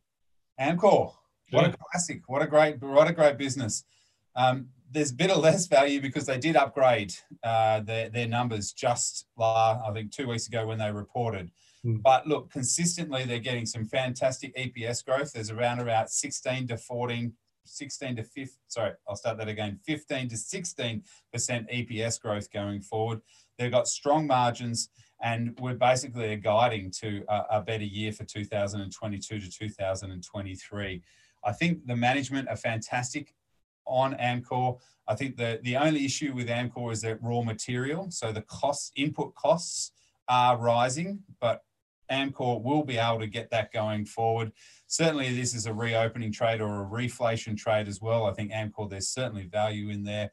Amcor, 0.61 1.13
what 1.51 1.65
a 1.67 1.77
classic! 1.77 2.23
What 2.27 2.43
a 2.43 2.47
great 2.47 2.83
what 2.83 3.09
a 3.09 3.13
great 3.13 3.39
business. 3.39 3.85
Um, 4.37 4.69
there's 4.91 5.11
a 5.11 5.15
bit 5.15 5.31
of 5.31 5.39
less 5.39 5.67
value 5.67 6.01
because 6.01 6.27
they 6.27 6.39
did 6.39 6.57
upgrade 6.57 7.13
uh, 7.43 7.81
their, 7.81 8.09
their 8.09 8.29
numbers 8.29 8.73
just, 8.73 9.27
uh, 9.39 9.81
I 9.87 9.91
think, 9.93 10.13
two 10.13 10.29
weeks 10.29 10.47
ago 10.47 10.67
when 10.67 10.79
they 10.79 10.91
reported. 10.91 11.51
Mm. 11.85 12.03
But 12.03 12.27
look, 12.27 12.51
consistently, 12.51 13.25
they're 13.25 13.39
getting 13.39 13.67
some 13.67 13.85
fantastic 13.85 14.57
EPS 14.57 15.05
growth. 15.05 15.33
There's 15.33 15.51
around 15.51 15.81
about 15.81 16.11
16 16.11 16.69
to 16.69 16.77
14, 16.77 17.33
16 17.67 18.17
to 18.17 18.23
15, 18.23 18.49
sorry, 18.69 18.93
I'll 19.09 19.17
start 19.17 19.39
that 19.39 19.49
again, 19.49 19.79
15 19.85 20.29
to 20.29 20.37
16% 20.37 21.03
EPS 21.35 22.21
growth 22.21 22.51
going 22.53 22.81
forward. 22.81 23.21
They've 23.59 23.71
got 23.71 23.89
strong 23.89 24.27
margins, 24.27 24.89
and 25.23 25.59
we're 25.61 25.75
basically 25.75 26.37
guiding 26.37 26.91
to 27.03 27.23
a, 27.29 27.43
a 27.51 27.61
better 27.61 27.85
year 27.85 28.13
for 28.13 28.25
2022 28.25 29.41
to 29.41 29.51
2023. 29.51 31.03
I 31.45 31.53
think 31.53 31.87
the 31.87 31.97
management 31.97 32.49
are 32.49 32.57
fantastic 32.57 33.35
on 33.87 34.15
Amcor. 34.15 34.79
I 35.07 35.15
think 35.15 35.37
the, 35.37 35.61
the 35.63 35.77
only 35.77 36.05
issue 36.05 36.33
with 36.35 36.49
Amcor 36.49 36.93
is 36.93 37.03
that 37.03 37.23
raw 37.23 37.43
material. 37.43 38.11
So 38.11 38.33
the 38.33 38.43
costs, 38.43 38.91
input 38.97 39.35
costs 39.35 39.93
are 40.29 40.57
rising, 40.57 41.21
but 41.41 41.63
Amcor 42.11 42.63
will 42.63 42.85
be 42.85 42.99
able 42.99 43.21
to 43.21 43.27
get 43.27 43.51
that 43.51 43.73
going 43.73 44.05
forward. 44.05 44.53
Certainly, 44.87 45.35
this 45.35 45.55
is 45.55 45.67
a 45.67 45.75
reopening 45.75 46.33
trade 46.33 46.61
or 46.61 46.83
a 46.83 46.87
reflation 46.87 47.57
trade 47.57 47.89
as 47.89 48.01
well. 48.01 48.27
I 48.27 48.33
think 48.33 48.53
Amcor, 48.53 48.89
there's 48.89 49.09
certainly 49.09 49.47
value 49.47 49.91
in 49.91 50.05
there. 50.05 50.31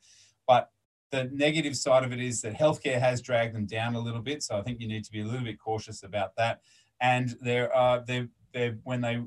But 0.48 0.70
the 1.12 1.26
negative 1.34 1.76
side 1.76 2.04
of 2.04 2.12
it 2.12 2.22
is 2.22 2.42
that 2.42 2.54
healthcare 2.54 3.00
has 3.00 3.22
dragged 3.22 3.56
them 3.56 3.66
down 3.66 3.96
a 3.96 4.00
little 4.00 4.22
bit. 4.22 4.44
So 4.44 4.58
I 4.58 4.62
think 4.62 4.80
you 4.80 4.88
need 4.88 5.04
to 5.04 5.12
be 5.12 5.22
a 5.22 5.26
little 5.26 5.46
bit 5.46 5.60
cautious 5.60 6.04
about 6.04 6.36
that. 6.38 6.62
And 7.00 7.36
there 7.42 7.74
are, 7.74 8.04
they're, 8.06 8.30
they're, 8.54 8.78
when 8.84 9.02
they 9.02 9.22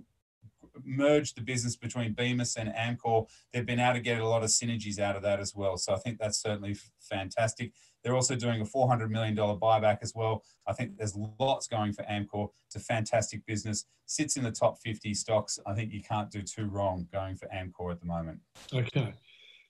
merged 0.85 1.37
the 1.37 1.42
business 1.42 1.76
between 1.76 2.14
Bemis 2.14 2.57
and 2.57 2.70
Amcor, 2.70 3.28
they've 3.52 3.66
been 3.66 3.80
able 3.80 3.94
to 3.94 4.00
get 4.00 4.20
a 4.20 4.26
lot 4.26 4.42
of 4.42 4.50
synergies 4.50 4.98
out 4.98 5.16
of 5.16 5.22
that 5.22 5.40
as 5.40 5.54
well. 5.54 5.76
So 5.76 5.94
I 5.94 5.98
think 5.98 6.18
that's 6.18 6.40
certainly 6.40 6.76
fantastic. 7.00 7.72
They're 8.04 8.14
also 8.14 8.36
doing 8.36 8.60
a 8.60 8.64
$400 8.64 9.08
million 9.08 9.34
buyback 9.34 9.98
as 10.02 10.14
well. 10.14 10.44
I 10.66 10.74
think 10.74 10.98
there's 10.98 11.16
lots 11.40 11.66
going 11.66 11.94
for 11.94 12.02
Amcor. 12.02 12.50
It's 12.66 12.76
a 12.76 12.80
fantastic 12.80 13.44
business, 13.46 13.86
sits 14.04 14.36
in 14.36 14.44
the 14.44 14.52
top 14.52 14.78
50 14.82 15.14
stocks. 15.14 15.58
I 15.66 15.72
think 15.74 15.92
you 15.92 16.02
can't 16.02 16.30
do 16.30 16.42
too 16.42 16.66
wrong 16.66 17.08
going 17.12 17.36
for 17.36 17.48
Amcor 17.48 17.90
at 17.90 18.00
the 18.00 18.06
moment. 18.06 18.40
Okay. 18.72 19.14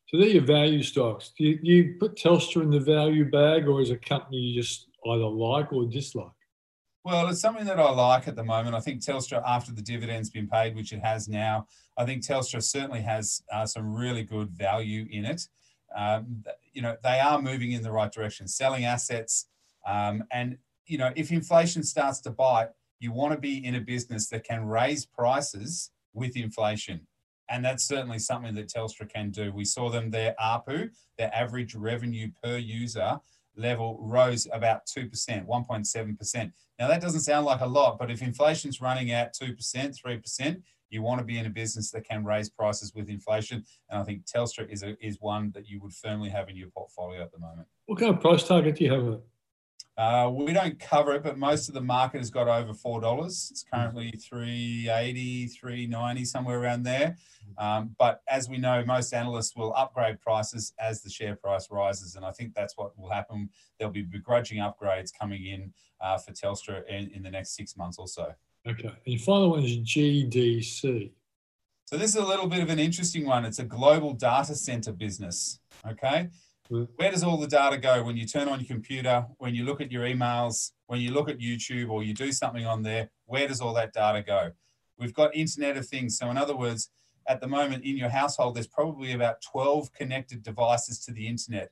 So 0.09 0.19
they're 0.19 0.29
your 0.29 0.45
value 0.45 0.83
stocks. 0.83 1.33
Do 1.39 1.45
you, 1.45 1.59
you 1.63 1.95
put 1.99 2.17
Telstra 2.17 2.63
in 2.63 2.71
the 2.71 2.81
value 2.81 3.31
bag 3.31 3.69
or 3.69 3.81
is 3.81 3.91
a 3.91 3.97
company 3.97 4.39
you 4.39 4.61
just 4.61 4.89
either 5.07 5.25
like 5.25 5.73
or 5.73 5.87
dislike? 5.87 6.31
Well, 7.05 7.29
it's 7.29 7.41
something 7.41 7.67
that 7.67 7.79
I 7.79 7.91
like 7.91 8.29
at 8.29 8.35
the 8.35 8.45
moment. 8.45 8.75
I 8.75 8.81
think 8.81 9.01
Telstra, 9.01 9.43
after 9.47 9.73
the 9.73 9.83
dividend's 9.83 10.31
been 10.31 10.49
paid, 10.49 10.75
which 10.75 10.93
it 10.93 11.01
has 11.01 11.29
now, 11.29 11.67
I 11.99 12.07
think 12.07 12.23
Telstra 12.23 12.63
certainly 12.63 13.03
has 13.03 13.43
uh, 13.53 13.67
some 13.67 13.95
really 13.95 14.23
good 14.23 14.51
value 14.51 15.07
in 15.11 15.27
it. 15.27 15.47
Um, 15.97 16.45
you 16.73 16.83
know, 16.83 16.97
they 17.03 17.21
are 17.21 17.41
moving 17.41 17.73
in 17.73 17.83
the 17.83 17.93
right 17.93 18.11
direction, 18.11 18.49
selling 18.49 18.85
assets. 18.85 19.47
Um, 19.87 20.25
and, 20.31 20.59
you 20.87 20.99
know, 20.99 21.13
if 21.17 21.31
inflation 21.31 21.83
starts 21.83 22.21
to 22.23 22.31
bite, 22.31 22.69
you 22.99 23.13
want 23.13 23.33
to 23.33 23.39
be 23.39 23.65
in 23.65 23.75
a 23.75 23.81
business 23.81 24.29
that 24.29 24.45
can 24.45 24.65
raise 24.67 25.05
prices 25.07 25.91
with 26.13 26.37
inflation. 26.37 27.07
And 27.51 27.65
that's 27.65 27.85
certainly 27.85 28.19
something 28.19 28.55
that 28.55 28.69
Telstra 28.69 29.09
can 29.09 29.31
do. 29.31 29.53
We 29.53 29.65
saw 29.65 29.91
them, 29.91 30.11
their 30.11 30.35
ARPU, 30.43 30.91
their 31.19 31.35
average 31.35 31.75
revenue 31.75 32.31
per 32.43 32.57
user, 32.57 33.21
level 33.57 33.99
rose 34.01 34.49
about 34.53 34.87
2%, 34.87 35.11
1.7%. 35.47 36.53
Now, 36.79 36.89
that 36.89 37.01
doesn't 37.01 37.21
sound 37.21 37.47
like 37.47 37.61
a 37.61 37.67
lot, 37.67 37.99
but 37.99 38.11
if 38.11 38.23
inflation's 38.23 38.81
running 38.81 39.13
at 39.13 39.35
2%, 39.35 39.55
3%, 39.55 40.63
you 40.95 41.03
want 41.03 41.19
to 41.19 41.25
be 41.25 41.39
in 41.39 41.47
a 41.47 41.51
business 41.51 41.91
that 41.91 42.09
can 42.09 42.25
raise 42.25 42.49
prices 42.49 42.95
with 42.95 43.11
inflation. 43.11 43.65
And 43.91 44.01
I 44.01 44.05
think 44.05 44.25
Telstra 44.25 44.71
is, 44.71 44.83
a, 44.83 44.97
is 45.05 45.21
one 45.21 45.51
that 45.55 45.69
you 45.69 45.81
would 45.81 45.93
firmly 45.93 46.31
have 46.31 46.49
in 46.49 46.57
your 46.57 46.69
portfolio 46.69 47.21
at 47.23 47.33
the 47.33 47.39
moment. 47.39 47.67
What 47.87 47.99
kind 47.99 48.15
of 48.15 48.21
price 48.21 48.47
target 48.47 48.77
do 48.77 48.85
you 48.85 48.93
have? 48.93 49.21
Uh, 49.97 50.29
we 50.29 50.53
don't 50.53 50.79
cover 50.81 51.15
it, 51.15 51.23
but 51.23 51.39
most 51.39 51.69
of 51.69 51.75
the 51.75 51.81
market 51.81 52.19
has 52.19 52.29
got 52.29 52.49
over 52.49 52.75
four 52.75 53.01
dollars. 53.01 53.49
It's 53.53 53.63
currently 53.63 54.11
380, 54.11 55.47
390, 55.47 56.25
somewhere 56.25 56.61
around 56.61 56.83
there. 56.83 57.17
Um, 57.59 57.95
but 57.97 58.21
as 58.29 58.49
we 58.49 58.59
know, 58.59 58.85
most 58.85 59.15
analysts 59.15 59.55
will 59.55 59.73
upgrade 59.77 60.21
prices 60.21 60.73
as 60.81 61.03
the 61.03 61.11
share 61.11 61.37
price 61.37 61.69
rises, 61.71 62.17
and 62.17 62.25
I 62.25 62.33
think 62.33 62.55
that's 62.55 62.77
what 62.77 62.99
will 62.99 63.11
happen. 63.11 63.51
There'll 63.79 63.93
be 63.93 64.03
begrudging 64.03 64.59
upgrades 64.59 65.11
coming 65.17 65.47
in 65.47 65.73
uh, 66.01 66.19
for 66.19 66.33
Telstra 66.33 66.85
in, 66.89 67.11
in 67.11 67.23
the 67.23 67.31
next 67.31 67.55
six 67.55 67.77
months 67.77 67.99
or 67.99 68.09
so. 68.09 68.35
Okay, 68.67 68.89
and 68.89 69.15
your 69.15 69.21
final 69.21 69.51
one 69.51 69.63
is 69.63 69.77
GDC. 69.79 71.11
So 71.85 71.99
this 71.99 72.11
is 72.11 72.17
a 72.17 72.25
little 72.25 72.47
bit 72.47 72.63
of 72.63 72.71
an 72.71 72.79
interesting 72.79 73.27
one. 73.27 73.45
It's 73.45 73.59
a 73.59 73.65
global 73.65 74.15
data 74.15 74.55
center 74.55 74.93
business. 74.93 75.61
Okay, 75.87 76.29
hmm. 76.69 76.85
where 76.97 77.11
does 77.11 77.23
all 77.23 77.37
the 77.37 77.47
data 77.47 77.77
go 77.77 78.03
when 78.03 78.17
you 78.17 78.27
turn 78.27 78.49
on 78.49 78.61
your 78.61 78.67
computer, 78.67 79.27
when 79.37 79.55
you 79.55 79.65
look 79.65 79.83
at 79.83 79.93
your 79.93 80.05
emails, 80.05 80.73
when 80.87 81.01
you 81.01 81.13
look 81.13 81.29
at 81.29 81.39
YouTube 81.39 81.91
or 81.91 82.03
you 82.03 82.15
do 82.15 82.33
something 82.33 82.65
on 82.65 82.83
there? 82.83 83.11
Where 83.27 83.47
does 83.47 83.61
all 83.61 83.75
that 83.75 83.93
data 83.93 84.23
go? 84.23 84.53
We've 84.99 85.15
got 85.15 85.35
Internet 85.37 85.77
of 85.77 85.87
Things. 85.87 86.17
So, 86.17 86.31
in 86.31 86.39
other 86.39 86.57
words, 86.57 86.91
at 87.27 87.41
the 87.41 87.49
moment 87.49 87.85
in 87.85 87.97
your 87.97 88.11
household, 88.11 88.57
there's 88.57 88.67
probably 88.67 89.13
about 89.13 89.43
12 89.43 89.93
connected 89.93 90.43
devices 90.43 90.99
to 91.01 91.13
the 91.13 91.27
internet. 91.27 91.71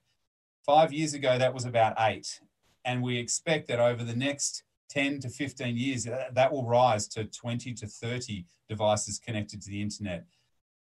Five 0.64 0.92
years 0.92 1.14
ago, 1.14 1.38
that 1.38 1.54
was 1.54 1.64
about 1.64 1.94
eight. 1.98 2.40
And 2.84 3.02
we 3.02 3.18
expect 3.18 3.68
that 3.68 3.78
over 3.78 4.02
the 4.04 4.16
next 4.16 4.64
10 4.92 5.20
to 5.20 5.28
15 5.30 5.76
years, 5.76 6.04
that 6.04 6.52
will 6.52 6.66
rise 6.66 7.08
to 7.08 7.24
20 7.24 7.72
to 7.74 7.86
30 7.86 8.44
devices 8.68 9.18
connected 9.18 9.62
to 9.62 9.70
the 9.70 9.80
internet. 9.80 10.26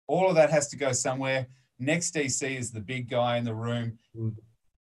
All 0.08 0.28
of 0.28 0.36
that 0.36 0.50
has 0.50 0.68
to 0.70 0.78
go 0.78 0.92
somewhere. 0.92 1.48
NextDC 1.82 2.58
is 2.58 2.72
the 2.72 2.82
big 2.82 3.10
guy 3.10 3.38
in 3.38 3.46
the 3.46 3.56
room. 3.56 3.98
Mm. 4.18 4.36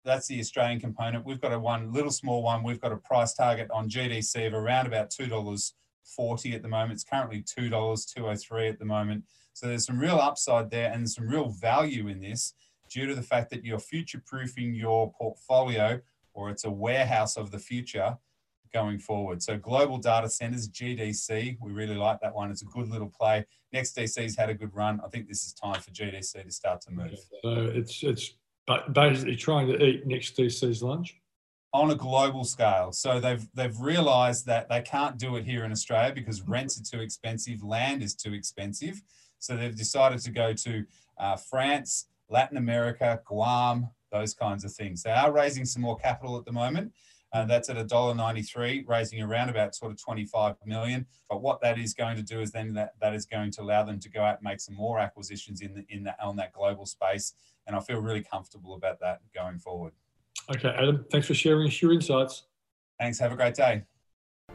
That's 0.04 0.28
the 0.28 0.38
Australian 0.38 0.80
component. 0.80 1.26
We've 1.26 1.40
got 1.40 1.52
a 1.52 1.58
one 1.58 1.92
little 1.92 2.12
small 2.12 2.42
one. 2.42 2.62
We've 2.62 2.80
got 2.80 2.92
a 2.92 2.96
price 2.96 3.34
target 3.34 3.68
on 3.72 3.90
GDC 3.90 4.46
of 4.46 4.54
around 4.54 4.86
about 4.86 5.10
two 5.10 5.26
dollars 5.26 5.74
forty 6.04 6.54
at 6.54 6.62
the 6.62 6.68
moment. 6.68 6.92
It's 6.92 7.04
currently 7.04 7.42
two 7.42 7.68
dollars 7.68 8.06
two 8.06 8.28
oh 8.28 8.36
three 8.36 8.68
at 8.68 8.78
the 8.78 8.84
moment. 8.84 9.24
So 9.52 9.66
there's 9.66 9.84
some 9.84 9.98
real 9.98 10.18
upside 10.18 10.70
there 10.70 10.92
and 10.92 11.10
some 11.10 11.28
real 11.28 11.48
value 11.48 12.06
in 12.06 12.20
this 12.20 12.54
due 12.88 13.06
to 13.06 13.14
the 13.14 13.22
fact 13.22 13.50
that 13.50 13.64
you're 13.64 13.80
future 13.80 14.22
proofing 14.24 14.74
your 14.74 15.12
portfolio 15.12 16.00
or 16.32 16.48
it's 16.48 16.64
a 16.64 16.70
warehouse 16.70 17.36
of 17.36 17.50
the 17.50 17.58
future 17.58 18.16
going 18.72 18.98
forward. 18.98 19.42
So 19.42 19.56
global 19.56 19.98
data 19.98 20.28
centers, 20.28 20.68
GDC, 20.68 21.58
we 21.60 21.72
really 21.72 21.96
like 21.96 22.20
that 22.20 22.34
one. 22.34 22.50
It's 22.50 22.62
a 22.62 22.66
good 22.66 22.88
little 22.88 23.08
play. 23.08 23.44
NextDC's 23.74 24.36
had 24.36 24.50
a 24.50 24.54
good 24.54 24.74
run. 24.74 25.00
I 25.04 25.08
think 25.08 25.28
this 25.28 25.44
is 25.44 25.52
time 25.52 25.80
for 25.80 25.90
GDC 25.90 26.44
to 26.44 26.50
start 26.50 26.80
to 26.82 26.92
move. 26.92 27.18
So 27.42 27.70
it's 27.74 28.02
it's 28.02 28.34
basically 28.92 29.36
trying 29.36 29.66
to 29.68 29.82
eat 29.82 30.06
NextDC's 30.06 30.82
lunch 30.82 31.16
on 31.72 31.90
a 31.90 31.94
global 31.94 32.44
scale. 32.44 32.92
So 32.92 33.20
they've 33.20 33.46
they've 33.54 33.78
realized 33.78 34.46
that 34.46 34.68
they 34.68 34.80
can't 34.80 35.18
do 35.18 35.36
it 35.36 35.44
here 35.44 35.64
in 35.64 35.72
Australia 35.72 36.14
because 36.14 36.42
rents 36.48 36.80
are 36.80 36.84
too 36.84 37.02
expensive, 37.02 37.62
land 37.62 38.02
is 38.02 38.14
too 38.14 38.32
expensive. 38.32 39.02
So 39.38 39.56
they've 39.56 39.76
decided 39.76 40.20
to 40.20 40.30
go 40.30 40.52
to 40.52 40.84
uh, 41.18 41.36
France, 41.36 42.06
Latin 42.28 42.56
America, 42.56 43.20
Guam, 43.24 43.88
those 44.10 44.34
kinds 44.34 44.64
of 44.64 44.72
things. 44.72 45.02
They 45.02 45.10
are 45.10 45.32
raising 45.32 45.64
some 45.64 45.82
more 45.82 45.96
capital 45.96 46.38
at 46.38 46.44
the 46.44 46.52
moment. 46.52 46.92
Uh, 47.32 47.44
that's 47.44 47.68
at 47.68 47.76
$1.93, 47.76 48.88
raising 48.88 49.20
around 49.20 49.50
about 49.50 49.74
sort 49.74 49.92
of 49.92 50.02
25 50.02 50.56
million. 50.64 51.06
But 51.28 51.42
what 51.42 51.60
that 51.60 51.78
is 51.78 51.92
going 51.92 52.16
to 52.16 52.22
do 52.22 52.40
is 52.40 52.52
then 52.52 52.72
that, 52.74 52.94
that 53.00 53.14
is 53.14 53.26
going 53.26 53.50
to 53.52 53.62
allow 53.62 53.82
them 53.82 54.00
to 54.00 54.08
go 54.08 54.22
out 54.22 54.36
and 54.36 54.44
make 54.44 54.60
some 54.60 54.74
more 54.74 54.98
acquisitions 54.98 55.60
in 55.60 55.74
the, 55.74 55.84
in 55.90 56.04
that 56.04 56.16
on 56.22 56.36
that 56.36 56.52
global 56.52 56.86
space. 56.86 57.34
And 57.66 57.76
I 57.76 57.80
feel 57.80 58.00
really 58.00 58.22
comfortable 58.22 58.74
about 58.74 58.98
that 59.00 59.20
going 59.34 59.58
forward. 59.58 59.92
Okay, 60.50 60.70
Adam, 60.70 61.04
thanks 61.10 61.26
for 61.26 61.34
sharing 61.34 61.70
your 61.80 61.92
insights. 61.92 62.44
Thanks. 62.98 63.18
Have 63.18 63.32
a 63.32 63.36
great 63.36 63.54
day. 63.54 63.82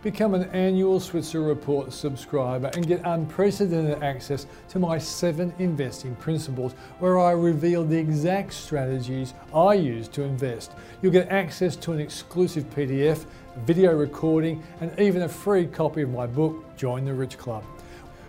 Become 0.03 0.33
an 0.33 0.49
annual 0.49 0.99
Switzer 0.99 1.39
Report 1.39 1.93
subscriber 1.93 2.69
and 2.73 2.85
get 2.85 2.99
unprecedented 3.05 4.03
access 4.03 4.47
to 4.67 4.77
my 4.77 4.97
seven 4.97 5.53
investing 5.59 6.13
principles 6.17 6.73
where 6.99 7.17
I 7.21 7.31
reveal 7.31 7.85
the 7.85 7.97
exact 7.97 8.51
strategies 8.51 9.33
I 9.55 9.75
use 9.75 10.09
to 10.09 10.23
invest. 10.23 10.73
You'll 11.01 11.13
get 11.13 11.29
access 11.29 11.77
to 11.77 11.93
an 11.93 12.01
exclusive 12.01 12.69
PDF, 12.71 13.25
video 13.65 13.95
recording, 13.95 14.61
and 14.81 14.91
even 14.99 15.21
a 15.21 15.29
free 15.29 15.65
copy 15.65 16.01
of 16.01 16.09
my 16.09 16.27
book, 16.27 16.75
Join 16.75 17.05
the 17.05 17.13
Rich 17.13 17.37
Club. 17.37 17.63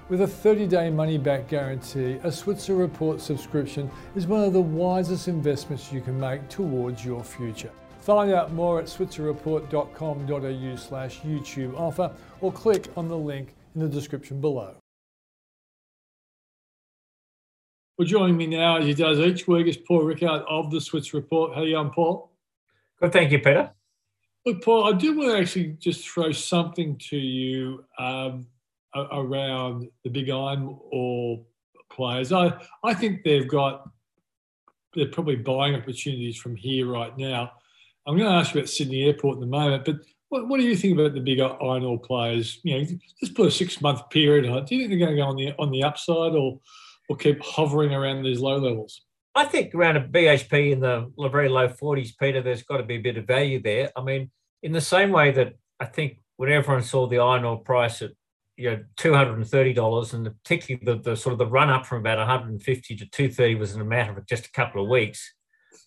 With 0.08 0.20
a 0.20 0.28
30 0.28 0.68
day 0.68 0.90
money 0.90 1.18
back 1.18 1.48
guarantee, 1.48 2.20
a 2.22 2.30
Switzer 2.30 2.76
Report 2.76 3.20
subscription 3.20 3.90
is 4.14 4.28
one 4.28 4.44
of 4.44 4.52
the 4.52 4.60
wisest 4.60 5.26
investments 5.26 5.92
you 5.92 6.00
can 6.00 6.20
make 6.20 6.48
towards 6.48 7.04
your 7.04 7.24
future. 7.24 7.72
Find 8.04 8.30
out 8.32 8.52
more 8.52 8.78
at 8.80 8.84
switzerreport.com.au 8.84 10.76
slash 10.76 11.20
YouTube 11.20 11.74
offer 11.74 12.12
or 12.42 12.52
click 12.52 12.88
on 12.98 13.08
the 13.08 13.16
link 13.16 13.54
in 13.74 13.80
the 13.80 13.88
description 13.88 14.42
below. 14.42 14.76
Well, 17.96 18.06
joining 18.06 18.36
me 18.36 18.46
now, 18.46 18.76
as 18.76 18.84
he 18.84 18.92
does 18.92 19.20
each 19.20 19.48
week, 19.48 19.68
is 19.68 19.78
Paul 19.78 20.02
Rickard 20.02 20.42
of 20.46 20.70
the 20.70 20.82
Switzer 20.82 21.16
Report. 21.16 21.54
How 21.54 21.62
are 21.62 21.66
you 21.66 21.78
on, 21.78 21.92
Paul? 21.92 22.30
Good, 23.00 23.10
thank 23.10 23.32
you, 23.32 23.38
Peter. 23.38 23.70
Look, 24.44 24.62
Paul, 24.62 24.84
I 24.84 24.92
do 24.98 25.16
want 25.16 25.30
to 25.30 25.38
actually 25.38 25.68
just 25.78 26.06
throw 26.06 26.30
something 26.30 26.98
to 27.08 27.16
you 27.16 27.86
um, 27.98 28.46
around 28.94 29.88
the 30.02 30.10
big 30.10 30.28
iron 30.28 30.76
ore 30.92 31.40
players. 31.90 32.32
I, 32.32 32.52
I 32.82 32.92
think 32.92 33.24
they've 33.24 33.48
got, 33.48 33.88
they're 34.94 35.08
probably 35.08 35.36
buying 35.36 35.74
opportunities 35.74 36.36
from 36.36 36.54
here 36.54 36.86
right 36.86 37.16
now. 37.16 37.52
I'm 38.06 38.16
going 38.16 38.28
to 38.30 38.36
ask 38.36 38.54
you 38.54 38.60
about 38.60 38.68
Sydney 38.68 39.04
Airport 39.04 39.38
in 39.38 39.42
a 39.42 39.46
moment, 39.46 39.84
but 39.84 39.96
what, 40.28 40.48
what 40.48 40.60
do 40.60 40.66
you 40.66 40.76
think 40.76 40.98
about 40.98 41.14
the 41.14 41.20
bigger 41.20 41.44
iron 41.62 41.84
ore 41.84 42.00
players? 42.00 42.60
You 42.62 42.78
know, 42.78 42.86
just 43.20 43.34
put 43.34 43.46
a 43.46 43.50
six 43.50 43.80
month 43.80 44.08
period 44.10 44.46
on. 44.46 44.64
Do 44.64 44.74
you 44.74 44.82
think 44.82 44.90
they're 44.90 45.06
going 45.06 45.16
to 45.16 45.22
go 45.22 45.28
on 45.28 45.36
the 45.36 45.52
on 45.58 45.70
the 45.70 45.84
upside 45.84 46.32
or 46.32 46.60
or 47.08 47.16
keep 47.16 47.42
hovering 47.42 47.94
around 47.94 48.22
these 48.22 48.40
low 48.40 48.58
levels? 48.58 49.02
I 49.34 49.44
think 49.44 49.74
around 49.74 49.96
a 49.96 50.00
BHP 50.00 50.72
in 50.72 50.80
the 50.80 51.10
very 51.30 51.48
low 51.48 51.68
40s, 51.68 52.12
Peter, 52.18 52.40
there's 52.40 52.62
got 52.62 52.76
to 52.76 52.84
be 52.84 52.96
a 52.96 53.00
bit 53.00 53.16
of 53.16 53.26
value 53.26 53.60
there. 53.60 53.90
I 53.96 54.02
mean, 54.02 54.30
in 54.62 54.72
the 54.72 54.80
same 54.80 55.10
way 55.10 55.32
that 55.32 55.54
I 55.80 55.86
think 55.86 56.18
when 56.36 56.52
everyone 56.52 56.82
saw 56.82 57.06
the 57.06 57.18
iron 57.18 57.44
ore 57.44 57.58
price 57.58 58.02
at 58.02 58.10
you 58.56 58.70
know 58.70 58.84
$230 58.96 60.14
and 60.14 60.26
particularly 60.42 60.84
the, 60.84 61.10
the 61.10 61.16
sort 61.16 61.32
of 61.32 61.38
the 61.38 61.46
run 61.46 61.70
up 61.70 61.86
from 61.86 61.98
about 61.98 62.18
150 62.18 62.96
to 62.96 63.06
230 63.06 63.54
was 63.56 63.74
in 63.74 63.80
a 63.80 63.84
matter 63.84 64.16
of 64.16 64.26
just 64.26 64.46
a 64.46 64.52
couple 64.52 64.82
of 64.82 64.88
weeks 64.88 65.34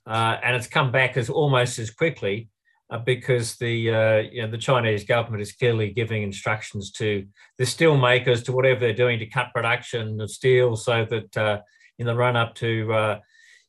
uh, 0.08 0.38
and 0.44 0.56
it's 0.56 0.68
come 0.68 0.92
back 0.92 1.18
as 1.18 1.30
almost 1.30 1.80
as 1.80 1.92
quickly 1.92 2.50
uh, 2.90 2.98
because 3.00 3.58
the 3.58 3.94
uh, 3.94 4.18
you 4.32 4.42
know 4.42 4.50
the 4.50 4.58
Chinese 4.58 5.04
government 5.04 5.42
is 5.42 5.52
clearly 5.52 5.92
giving 5.92 6.24
instructions 6.24 6.92
to 6.92 7.26
the 7.58 7.66
steel 7.66 7.98
makers 7.98 8.44
to 8.44 8.52
whatever 8.52 8.80
they're 8.80 8.94
doing 8.94 9.20
to 9.20 9.26
cut 9.26 9.54
production 9.54 10.22
of 10.22 10.32
steel, 10.32 10.76
so 10.76 11.06
that 11.06 11.38
uh, 11.38 11.60
in 12.00 12.06
the 12.06 12.16
run 12.16 12.38
up 12.38 12.56
to 12.56 12.94
uh, 12.94 13.20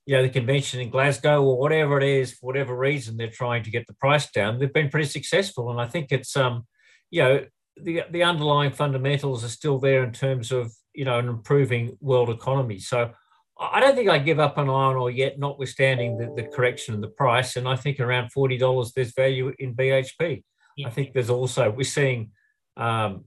you 0.07 0.14
know 0.14 0.22
the 0.22 0.29
convention 0.29 0.81
in 0.81 0.90
Glasgow 0.90 1.42
or 1.42 1.59
whatever 1.59 1.98
it 1.98 2.05
is, 2.05 2.33
for 2.33 2.46
whatever 2.46 2.77
reason 2.77 3.16
they're 3.16 3.29
trying 3.29 3.64
to 3.64 3.70
get 3.70 3.87
the 3.88 3.94
price 3.94 4.31
down, 4.31 4.59
they've 4.59 4.72
been 4.72 4.90
pretty 4.90 5.09
successful, 5.09 5.70
and 5.70 5.81
I 5.81 5.87
think 5.87 6.12
it's 6.12 6.37
um 6.37 6.66
you 7.11 7.22
know 7.22 7.44
the 7.77 8.03
the 8.11 8.22
underlying 8.22 8.72
fundamentals 8.72 9.44
are 9.44 9.48
still 9.48 9.79
there 9.79 10.05
in 10.05 10.12
terms 10.12 10.53
of 10.53 10.72
you 10.94 11.05
know 11.05 11.18
an 11.18 11.29
improving 11.29 11.96
world 12.01 12.31
economy. 12.31 12.79
So 12.79 13.11
I 13.61 13.81
don't 13.81 13.97
think 13.97 14.09
I 14.09 14.18
give 14.18 14.38
up 14.38 14.57
on 14.57 14.71
iron 14.71 14.97
ore 14.97 15.11
yet, 15.11 15.38
notwithstanding 15.38 16.16
the, 16.16 16.33
the 16.37 16.49
correction 16.49 16.94
in 16.94 17.01
the 17.01 17.09
price. 17.09 17.57
And 17.57 17.68
I 17.68 17.77
think 17.77 17.99
around 17.99 18.31
forty 18.31 18.57
dollars, 18.57 18.92
there's 18.94 19.12
value 19.14 19.53
in 19.59 19.75
BHP. 19.75 20.44
Yeah. 20.77 20.87
I 20.87 20.90
think 20.90 21.12
there's 21.12 21.31
also 21.31 21.71
we're 21.71 21.83
seeing, 21.83 22.31
um, 22.77 23.25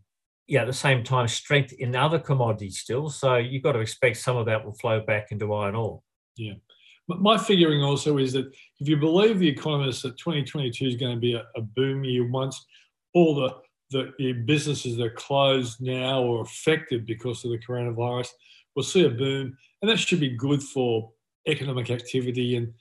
yeah, 0.47 0.61
at 0.61 0.67
the 0.67 0.73
same 0.73 1.03
time 1.03 1.27
strength 1.27 1.73
in 1.73 1.95
other 1.95 2.19
commodities 2.19 2.79
still. 2.79 3.09
So 3.09 3.35
you've 3.35 3.63
got 3.63 3.73
to 3.73 3.79
expect 3.79 4.17
some 4.17 4.37
of 4.37 4.45
that 4.45 4.63
will 4.63 4.73
flow 4.73 5.01
back 5.01 5.31
into 5.31 5.53
iron 5.53 5.75
ore. 5.75 6.01
Yeah. 6.37 6.53
But 7.07 7.21
my 7.21 7.37
figuring 7.37 7.81
also 7.83 8.17
is 8.17 8.31
that 8.33 8.47
if 8.79 8.87
you 8.87 8.95
believe 8.95 9.39
the 9.39 9.49
economists 9.49 10.03
that 10.03 10.17
2022 10.17 10.85
is 10.85 10.95
going 10.95 11.13
to 11.13 11.19
be 11.19 11.33
a, 11.33 11.45
a 11.57 11.61
boom 11.61 12.05
year 12.05 12.29
once 12.29 12.65
all 13.13 13.35
the, 13.35 13.55
the, 13.89 14.13
the 14.17 14.31
businesses 14.31 14.95
that 14.95 15.03
are 15.03 15.09
closed 15.09 15.81
now 15.81 16.21
or 16.21 16.41
affected 16.41 17.05
because 17.05 17.43
of 17.43 17.51
the 17.51 17.59
coronavirus, 17.59 18.29
we'll 18.75 18.83
see 18.83 19.03
a 19.03 19.09
boom 19.09 19.57
and 19.81 19.89
that 19.89 19.97
should 19.97 20.19
be 20.19 20.29
good 20.29 20.61
for 20.61 21.11
economic 21.47 21.89
activity. 21.89 22.55
And 22.55 22.73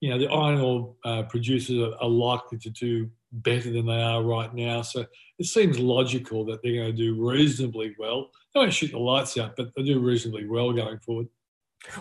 you 0.00 0.10
know, 0.10 0.18
the 0.18 0.28
iron 0.28 0.60
ore 0.60 0.94
uh, 1.04 1.22
producers 1.24 1.78
are, 1.78 1.94
are, 2.00 2.08
likely 2.08 2.58
to 2.58 2.70
do 2.70 3.10
better 3.32 3.70
than 3.72 3.86
they 3.86 4.00
are 4.00 4.22
right 4.22 4.54
now. 4.54 4.82
So 4.82 5.04
it 5.38 5.46
seems 5.46 5.78
logical 5.78 6.44
that 6.46 6.62
they're 6.62 6.74
going 6.74 6.96
to 6.96 6.96
do 6.96 7.28
reasonably 7.28 7.94
well. 7.98 8.30
They 8.54 8.60
won't 8.60 8.72
shoot 8.72 8.92
the 8.92 8.98
lights 8.98 9.36
out, 9.36 9.56
but 9.56 9.70
they 9.76 9.82
do 9.82 9.98
reasonably 9.98 10.46
well 10.46 10.72
going 10.72 10.98
forward. 11.00 11.26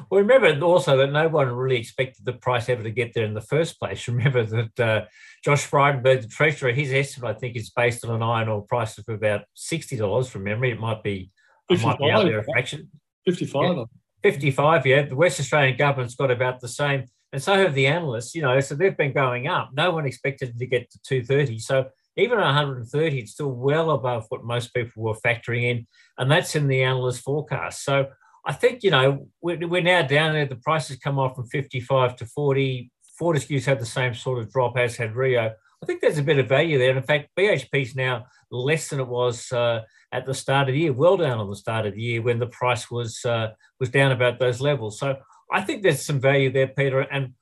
Well, 0.10 0.22
remember 0.22 0.66
also 0.66 0.98
that 0.98 1.12
no 1.12 1.28
one 1.28 1.50
really 1.50 1.78
expected 1.78 2.26
the 2.26 2.34
price 2.34 2.68
ever 2.68 2.84
to 2.84 2.92
get 2.92 3.14
there 3.14 3.26
in 3.26 3.34
the 3.34 3.42
first 3.42 3.80
place. 3.80 4.08
Remember 4.08 4.44
that 4.44 4.80
uh, 4.80 5.06
Josh 5.44 5.70
Frydenberg, 5.70 6.22
the 6.22 6.28
treasurer, 6.28 6.72
his 6.72 6.92
estimate, 6.92 7.36
I 7.36 7.40
think, 7.40 7.56
is 7.56 7.70
based 7.70 8.04
on 8.04 8.16
an 8.16 8.24
iron 8.24 8.50
ore 8.50 8.64
price 8.64 8.98
of 8.98 9.08
about 9.08 9.42
$60 9.56 10.30
from 10.30 10.44
memory. 10.44 10.72
It 10.72 10.80
might 10.80 11.04
be, 11.04 11.30
it 11.70 11.82
might 11.84 12.00
be 12.00 12.10
out 12.10 12.24
there 12.24 12.40
a 12.40 12.44
fraction. 12.44 12.90
55 13.26 13.78
yeah. 13.78 13.84
55, 14.24 14.86
yeah. 14.86 15.04
The 15.04 15.16
West 15.16 15.40
Australian 15.40 15.78
government's 15.78 16.16
got 16.16 16.32
about 16.32 16.60
the 16.60 16.68
same, 16.68 17.06
and 17.32 17.42
so 17.42 17.56
have 17.56 17.74
the 17.74 17.88
analysts, 17.88 18.34
you 18.36 18.42
know, 18.42 18.60
so 18.60 18.76
they've 18.76 18.98
been 18.98 19.14
going 19.14 19.48
up. 19.48 19.72
No 19.74 19.92
one 19.92 20.06
expected 20.06 20.58
to 20.58 20.66
get 20.66 20.90
to 20.92 21.00
230. 21.04 21.60
So 21.60 21.88
even 22.16 22.40
at 22.40 22.46
130, 22.46 23.20
it's 23.20 23.34
still 23.34 23.52
well 23.52 23.92
above 23.92 24.26
what 24.30 24.44
most 24.44 24.74
people 24.74 25.04
were 25.04 25.14
factoring 25.14 25.64
in, 25.64 25.88
and 26.18 26.32
that's 26.32 26.56
in 26.56 26.68
the 26.68 26.84
analyst 26.84 27.22
forecast. 27.22 27.84
So 27.84 28.08
I 28.46 28.54
think, 28.54 28.82
you 28.82 28.92
know, 28.92 29.28
we're, 29.42 29.68
we're 29.68 29.82
now 29.82 30.04
down 30.04 30.34
there. 30.34 30.46
The 30.46 30.56
prices 30.56 30.98
come 30.98 31.20
off 31.20 31.36
from 31.36 31.48
55 31.48 32.16
to 32.18 32.26
40. 32.26 32.90
Fortescue's 33.20 33.66
had 33.66 33.80
the 33.80 33.86
same 33.86 34.14
sort 34.14 34.40
of 34.40 34.52
drop 34.52 34.78
as 34.78 34.96
had 34.96 35.16
Rio. 35.16 35.52
I 35.84 35.86
think 35.86 36.02
there's 36.02 36.18
a 36.18 36.24
bit 36.24 36.40
of 36.40 36.48
value 36.48 36.78
there. 36.78 36.90
And 36.90 36.98
in 36.98 37.04
fact, 37.04 37.30
BHP's 37.38 37.96
now 37.96 38.26
less 38.52 38.90
than 38.90 39.00
it 39.00 39.08
was 39.08 39.52
uh, 39.52 39.82
at 40.12 40.26
the 40.26 40.34
start 40.34 40.70
of 40.70 40.74
the 40.74 40.80
year, 40.80 40.94
well 40.94 41.18
down 41.18 41.40
on 41.40 41.50
the 41.50 41.56
start 41.56 41.86
of 41.86 41.96
the 41.96 42.02
year 42.02 42.22
when 42.22 42.40
the 42.40 42.48
price 42.48 42.90
was 42.90 43.24
uh, 43.26 43.52
was 43.80 43.90
down 43.90 44.12
about 44.12 44.40
those 44.40 44.62
levels. 44.62 45.00
So 45.00 45.18
I 45.52 45.62
think 45.62 45.84
there's 45.84 46.06
some 46.06 46.20
value 46.20 46.52
there, 46.52 46.68
Peter. 46.68 47.02
And 47.02 47.34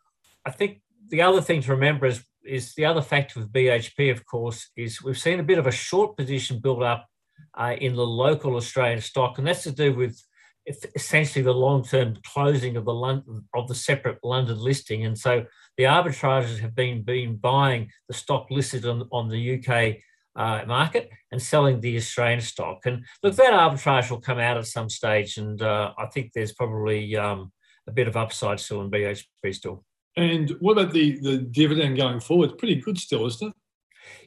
I 0.46 0.52
think 0.52 0.82
the 1.10 1.22
other 1.22 1.42
thing 1.42 1.62
to 1.62 1.72
remember 1.72 2.06
is 2.06 2.24
is 2.44 2.76
the 2.76 2.86
other 2.86 3.02
factor 3.02 3.40
with 3.40 3.52
BHP, 3.52 4.12
of 4.12 4.26
course, 4.26 4.70
is 4.78 5.02
we've 5.02 5.18
seen 5.18 5.40
a 5.40 5.44
bit 5.44 5.58
of 5.58 5.68
a 5.68 5.72
short 5.72 6.16
position 6.16 6.60
build 6.60 6.84
up 6.84 7.08
uh, 7.60 7.76
in 7.80 7.96
the 7.96 8.06
local 8.06 8.56
Australian 8.56 9.02
stock, 9.02 9.38
and 9.38 9.48
that's 9.48 9.64
to 9.64 9.72
do 9.72 9.94
with 9.94 10.22
essentially 10.96 11.44
the 11.44 11.54
long-term 11.54 12.18
closing 12.26 12.76
of 12.76 12.86
the 12.86 12.94
London, 12.94 13.46
of 13.54 13.68
the 13.68 13.76
separate 13.76 14.20
London 14.24 14.60
listing, 14.60 15.06
and 15.06 15.18
so 15.18 15.46
the 15.78 15.84
arbitrageurs 15.84 16.60
have 16.60 16.76
been 16.76 17.04
been 17.04 17.36
buying 17.36 17.90
the 18.08 18.14
stock 18.14 18.48
listed 18.50 18.86
on, 18.86 19.08
on 19.12 19.30
the 19.30 19.56
UK 19.56 19.98
uh, 20.36 20.62
market 20.68 21.10
and 21.32 21.42
selling 21.42 21.80
the 21.80 21.98
Australian 21.98 22.42
stock. 22.42 22.86
And 22.86 23.06
look, 23.24 23.36
that 23.36 23.54
arbitrage 23.54 24.10
will 24.10 24.22
come 24.22 24.40
out 24.40 24.58
at 24.58 24.68
some 24.68 24.90
stage, 24.90 25.38
and 25.38 25.62
uh, 25.62 25.94
I 25.98 26.08
think 26.08 26.32
there's 26.34 26.54
probably 26.54 27.16
um, 27.16 27.52
a 27.88 27.92
bit 27.92 28.08
of 28.08 28.18
upside 28.18 28.60
still 28.60 28.82
in 28.82 28.92
BHP 28.92 29.54
still. 29.54 29.84
And 30.18 30.52
what 30.60 30.78
about 30.78 30.94
the 30.94 31.20
the 31.20 31.38
dividend 31.38 31.98
going 31.98 32.20
forward? 32.20 32.52
It's 32.52 32.60
pretty 32.60 32.76
good 32.82 32.98
still, 32.98 33.26
isn't 33.26 33.50
it? 33.50 33.54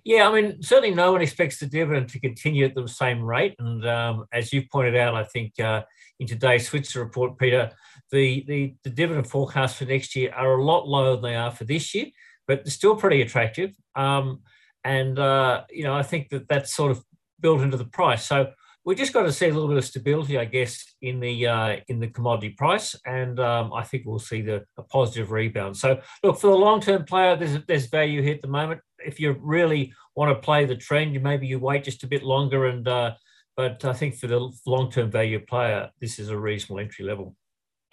Yeah, 0.05 0.29
I 0.29 0.41
mean, 0.41 0.63
certainly 0.63 0.95
no 0.95 1.13
one 1.13 1.23
expects 1.23 1.59
the 1.59 1.67
dividend 1.67 2.09
to 2.11 2.21
continue 2.21 2.65
at 2.65 2.75
the 2.75 2.89
same 2.89 3.23
rate. 3.23 3.55
And 3.59 3.87
um, 3.87 4.27
as 4.33 4.53
you 4.53 4.65
pointed 4.71 4.97
out, 4.97 5.15
I 5.15 5.25
think 5.25 5.59
uh, 5.61 5.83
in 6.19 6.27
today's 6.27 6.69
Switzer 6.69 7.01
report, 7.01 7.39
Peter, 7.39 7.71
the, 8.11 8.45
the, 8.47 8.75
the 8.85 8.91
dividend 8.91 9.29
forecasts 9.29 9.79
for 9.79 9.85
next 9.85 10.17
year 10.17 10.33
are 10.33 10.59
a 10.59 10.65
lot 10.65 10.89
lower 10.89 11.13
than 11.13 11.23
they 11.23 11.37
are 11.37 11.51
for 11.51 11.65
this 11.65 11.95
year, 11.95 12.07
but 12.47 12.65
they're 12.65 12.71
still 12.71 12.97
pretty 12.97 13.23
attractive. 13.23 13.75
Um, 13.95 14.41
and 14.89 15.18
uh, 15.18 15.64
you 15.70 15.84
know 15.84 15.95
I 15.95 16.03
think 16.03 16.30
that 16.30 16.49
that's 16.49 16.74
sort 16.74 16.91
of 16.91 17.05
built 17.41 17.61
into 17.61 17.76
the 17.76 17.84
price. 17.84 18.24
So 18.24 18.53
we 18.84 18.95
just 18.95 19.12
got 19.12 19.24
to 19.24 19.32
see 19.32 19.47
a 19.47 19.53
little 19.53 19.68
bit 19.68 19.76
of 19.76 19.84
stability, 19.84 20.39
I 20.39 20.47
guess, 20.47 20.82
in 21.03 21.20
the 21.20 21.47
uh, 21.47 21.76
in 21.89 22.01
the 22.01 22.09
commodity 22.09 22.51
price, 22.51 22.97
and 23.05 23.39
um, 23.39 23.72
I 23.72 23.84
think 23.84 24.05
we'll 24.07 24.18
see 24.18 24.41
the 24.41 24.64
a 24.78 24.82
positive 24.82 25.30
rebound. 25.30 25.76
So 25.76 26.01
look 26.22 26.39
for 26.41 26.47
the 26.47 26.57
long 26.57 26.80
term 26.80 27.05
player, 27.05 27.36
there's 27.36 27.62
there's 27.66 27.86
value 27.86 28.22
here 28.22 28.34
at 28.34 28.43
the 28.43 28.49
moment. 28.49 28.80
If 28.99 29.20
you 29.20 29.36
really 29.41 29.93
want 30.16 30.34
to 30.34 30.41
play 30.41 30.64
the 30.64 30.76
trend, 30.76 31.22
maybe 31.22 31.47
you 31.47 31.59
wait 31.59 31.84
just 31.84 32.03
a 32.03 32.09
bit 32.09 32.22
longer, 32.22 32.66
and 32.66 32.89
uh, 32.89 33.12
but 33.57 33.84
I 33.84 33.93
think 33.93 34.16
for 34.16 34.26
the 34.26 34.51
long 34.66 34.91
term 34.91 35.11
value 35.11 35.41
player, 35.41 35.91
this 36.01 36.18
is 36.18 36.30
a 36.30 36.39
reasonable 36.39 36.80
entry 36.80 37.05
level. 37.05 37.36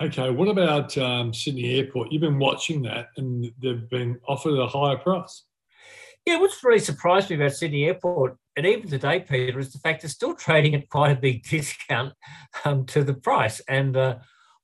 Okay, 0.01 0.29
what 0.29 0.49
about 0.49 0.97
um, 0.97 1.33
Sydney 1.33 1.75
Airport? 1.77 2.11
You've 2.11 2.21
been 2.21 2.39
watching 2.39 2.81
that, 2.83 3.07
and 3.17 3.51
they've 3.61 3.89
been 3.89 4.19
offered 4.27 4.59
a 4.59 4.67
higher 4.67 4.97
price. 4.97 5.43
Yeah, 6.25 6.39
what's 6.39 6.63
really 6.63 6.79
surprised 6.79 7.29
me 7.29 7.35
about 7.35 7.53
Sydney 7.53 7.85
Airport, 7.85 8.37
and 8.55 8.65
even 8.65 8.89
today, 8.89 9.19
Peter, 9.19 9.59
is 9.59 9.71
the 9.71 9.79
fact 9.79 10.03
it's 10.03 10.13
still 10.13 10.33
trading 10.35 10.73
at 10.73 10.89
quite 10.89 11.11
a 11.11 11.19
big 11.19 11.43
discount 11.43 12.13
um, 12.63 12.85
to 12.87 13.03
the 13.03 13.13
price. 13.13 13.61
And 13.67 13.95
uh, 13.95 14.15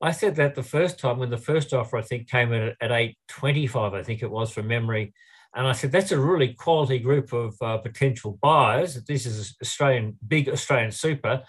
I 0.01 0.11
said 0.11 0.35
that 0.37 0.55
the 0.55 0.63
first 0.63 0.99
time 0.99 1.19
when 1.19 1.29
the 1.29 1.37
first 1.37 1.71
offer, 1.71 1.97
I 1.97 2.01
think, 2.01 2.27
came 2.27 2.51
at, 2.51 2.75
at 2.81 2.91
825, 2.91 3.93
I 3.93 4.01
think 4.01 4.23
it 4.23 4.31
was 4.31 4.51
from 4.51 4.67
memory. 4.67 5.13
And 5.53 5.67
I 5.67 5.73
said, 5.73 5.91
that's 5.91 6.11
a 6.11 6.19
really 6.19 6.53
quality 6.53 6.97
group 6.97 7.31
of 7.33 7.55
uh, 7.61 7.77
potential 7.77 8.39
buyers. 8.41 8.95
This 9.03 9.25
is 9.25 9.55
Australian, 9.61 10.17
big 10.27 10.49
Australian 10.49 10.91
super. 10.91 11.43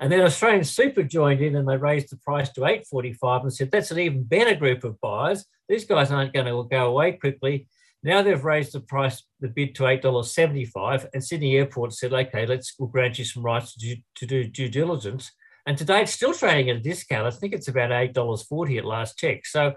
And 0.00 0.10
then 0.10 0.22
Australian 0.22 0.64
Super 0.64 1.04
joined 1.04 1.40
in 1.40 1.54
and 1.54 1.68
they 1.68 1.76
raised 1.76 2.10
the 2.10 2.16
price 2.16 2.50
to 2.50 2.64
845 2.64 3.42
and 3.42 3.54
said 3.54 3.70
that's 3.70 3.92
an 3.92 4.00
even 4.00 4.24
better 4.24 4.56
group 4.56 4.82
of 4.82 5.00
buyers. 5.00 5.46
These 5.68 5.84
guys 5.84 6.10
aren't 6.10 6.32
going 6.32 6.46
to 6.46 6.66
go 6.68 6.86
away 6.86 7.12
quickly. 7.12 7.68
Now 8.04 8.20
they've 8.20 8.44
raised 8.44 8.72
the 8.72 8.80
price, 8.80 9.22
the 9.40 9.48
bid 9.48 9.74
to 9.76 9.84
$8.75, 9.84 11.06
and 11.14 11.24
Sydney 11.24 11.56
Airport 11.56 11.94
said, 11.94 12.12
okay, 12.12 12.44
let's 12.44 12.74
we'll 12.78 12.90
grant 12.90 13.18
you 13.18 13.24
some 13.24 13.42
rights 13.42 13.72
to 13.74 13.78
do, 13.80 14.02
to 14.16 14.26
do 14.26 14.44
due 14.44 14.68
diligence. 14.68 15.32
And 15.66 15.78
today 15.78 16.02
it's 16.02 16.12
still 16.12 16.34
trading 16.34 16.68
at 16.68 16.76
a 16.76 16.80
discount. 16.80 17.26
I 17.26 17.30
think 17.30 17.54
it's 17.54 17.68
about 17.68 17.90
$8.40 17.90 18.78
at 18.78 18.84
last 18.84 19.16
check. 19.16 19.46
So, 19.46 19.72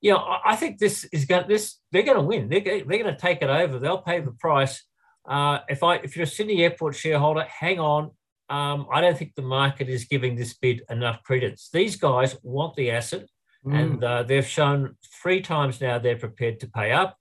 you 0.00 0.10
know, 0.10 0.38
I 0.44 0.56
think 0.56 0.78
this 0.78 1.04
is 1.12 1.26
going 1.26 1.46
this 1.46 1.78
they're 1.92 2.02
going 2.02 2.16
to 2.16 2.24
win. 2.24 2.48
They're, 2.48 2.60
they're 2.60 2.84
going 2.84 3.04
to 3.04 3.16
take 3.16 3.40
it 3.40 3.48
over. 3.48 3.78
They'll 3.78 4.02
pay 4.02 4.20
the 4.20 4.32
price. 4.32 4.82
Uh, 5.28 5.60
if 5.68 5.84
I 5.84 5.96
if 5.96 6.16
you're 6.16 6.24
a 6.24 6.26
Sydney 6.26 6.64
Airport 6.64 6.96
shareholder, 6.96 7.44
hang 7.44 7.78
on, 7.78 8.10
um, 8.48 8.88
I 8.92 9.00
don't 9.00 9.16
think 9.16 9.34
the 9.36 9.42
market 9.42 9.88
is 9.88 10.06
giving 10.06 10.34
this 10.34 10.54
bid 10.54 10.82
enough 10.90 11.22
credence. 11.22 11.68
These 11.72 11.96
guys 11.96 12.36
want 12.42 12.74
the 12.74 12.90
asset, 12.90 13.26
mm. 13.64 13.78
and 13.78 14.02
uh, 14.02 14.22
they've 14.24 14.46
shown 14.46 14.96
three 15.22 15.40
times 15.42 15.80
now 15.80 15.98
they're 15.98 16.16
prepared 16.16 16.58
to 16.60 16.66
pay 16.66 16.90
up. 16.90 17.16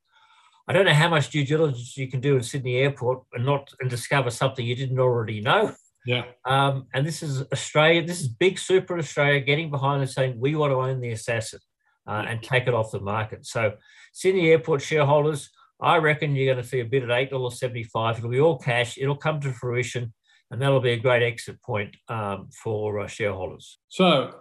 I 0.70 0.74
don't 0.74 0.86
know 0.86 0.94
how 0.94 1.10
much 1.10 1.32
due 1.32 1.44
diligence 1.44 1.98
you 1.98 2.08
can 2.08 2.20
do 2.22 2.36
in 2.36 2.44
Sydney 2.44 2.78
Airport 2.78 3.24
and 3.34 3.44
not 3.44 3.74
and 3.80 3.90
discover 3.90 4.30
something 4.30 4.64
you 4.64 4.76
didn't 4.76 5.00
already 5.00 5.42
know. 5.42 5.74
Yeah. 6.06 6.26
Um, 6.46 6.86
and 6.94 7.06
this 7.06 7.24
is 7.24 7.44
Australia. 7.52 8.06
This 8.06 8.22
is 8.22 8.28
big 8.28 8.60
super 8.60 8.98
Australia 9.00 9.40
getting 9.40 9.72
behind 9.72 10.02
and 10.02 10.10
saying 10.10 10.40
we 10.40 10.54
want 10.54 10.72
to 10.72 10.76
own 10.76 11.02
the 11.02 11.12
assassin 11.12 11.60
uh, 12.08 12.24
and 12.28 12.44
take 12.44 12.68
it 12.68 12.76
off 12.76 12.92
the 12.92 13.00
market. 13.00 13.48
So 13.48 13.74
Sydney 14.14 14.52
Airport 14.52 14.84
shareholders, 14.84 15.50
I 15.82 15.98
reckon 15.98 16.36
you're 16.36 16.54
going 16.54 16.64
to 16.64 16.70
see 16.70 16.82
a 16.82 16.86
bid 16.86 17.04
at 17.04 17.12
eight 17.12 17.32
dollars 17.32 17.60
seventy 17.60 17.84
five. 17.84 18.20
It'll 18.20 18.30
be 18.30 18.40
all 18.40 18.60
cash. 18.60 18.96
It'll 19.00 19.18
come 19.18 19.42
to 19.42 19.52
fruition 19.52 20.14
and 20.52 20.62
that'll 20.62 20.80
be 20.80 20.92
a 20.92 21.00
great 21.00 21.24
exit 21.24 21.60
point 21.64 21.96
um, 22.10 22.50
for 22.52 23.00
uh, 23.00 23.08
shareholders. 23.08 23.80
So, 23.88 24.36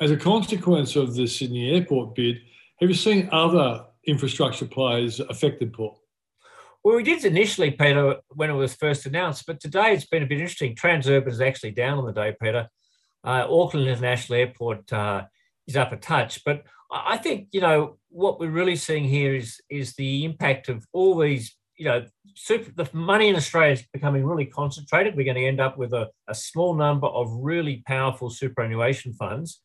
as 0.00 0.10
a 0.10 0.16
consequence 0.16 0.96
of 0.96 1.14
the 1.14 1.26
Sydney 1.26 1.74
Airport 1.74 2.14
bid, 2.14 2.40
have 2.80 2.88
you 2.88 2.94
seen 2.94 3.28
other 3.30 3.84
infrastructure 4.06 4.66
players 4.66 5.20
affected, 5.20 5.72
Paul? 5.72 6.00
Well, 6.82 6.96
we 6.96 7.02
did 7.02 7.24
initially, 7.24 7.70
Peter, 7.70 8.16
when 8.28 8.50
it 8.50 8.54
was 8.54 8.74
first 8.74 9.04
announced, 9.06 9.44
but 9.46 9.60
today 9.60 9.92
it's 9.92 10.06
been 10.06 10.22
a 10.22 10.26
bit 10.26 10.40
interesting. 10.40 10.74
Transurban 10.74 11.28
is 11.28 11.40
actually 11.40 11.72
down 11.72 11.98
on 11.98 12.06
the 12.06 12.12
day, 12.12 12.34
Peter. 12.40 12.68
Uh, 13.22 13.46
Auckland 13.50 13.86
International 13.86 14.38
Airport 14.38 14.90
uh, 14.92 15.24
is 15.66 15.76
up 15.76 15.92
a 15.92 15.96
touch, 15.96 16.42
but 16.44 16.64
I 16.90 17.18
think 17.18 17.48
you 17.52 17.60
know 17.60 17.98
what 18.08 18.40
we're 18.40 18.50
really 18.50 18.76
seeing 18.76 19.04
here 19.04 19.34
is 19.34 19.60
is 19.68 19.94
the 19.94 20.24
impact 20.24 20.70
of 20.70 20.86
all 20.92 21.18
these 21.18 21.54
you 21.80 21.86
know, 21.86 22.04
super, 22.34 22.70
the 22.76 22.86
money 22.92 23.28
in 23.28 23.36
Australia 23.36 23.72
is 23.72 23.82
becoming 23.90 24.22
really 24.22 24.44
concentrated. 24.44 25.16
We're 25.16 25.24
going 25.24 25.38
to 25.38 25.46
end 25.46 25.62
up 25.62 25.78
with 25.78 25.94
a, 25.94 26.08
a 26.28 26.34
small 26.34 26.74
number 26.74 27.06
of 27.06 27.32
really 27.32 27.82
powerful 27.86 28.28
superannuation 28.28 29.14
funds. 29.14 29.62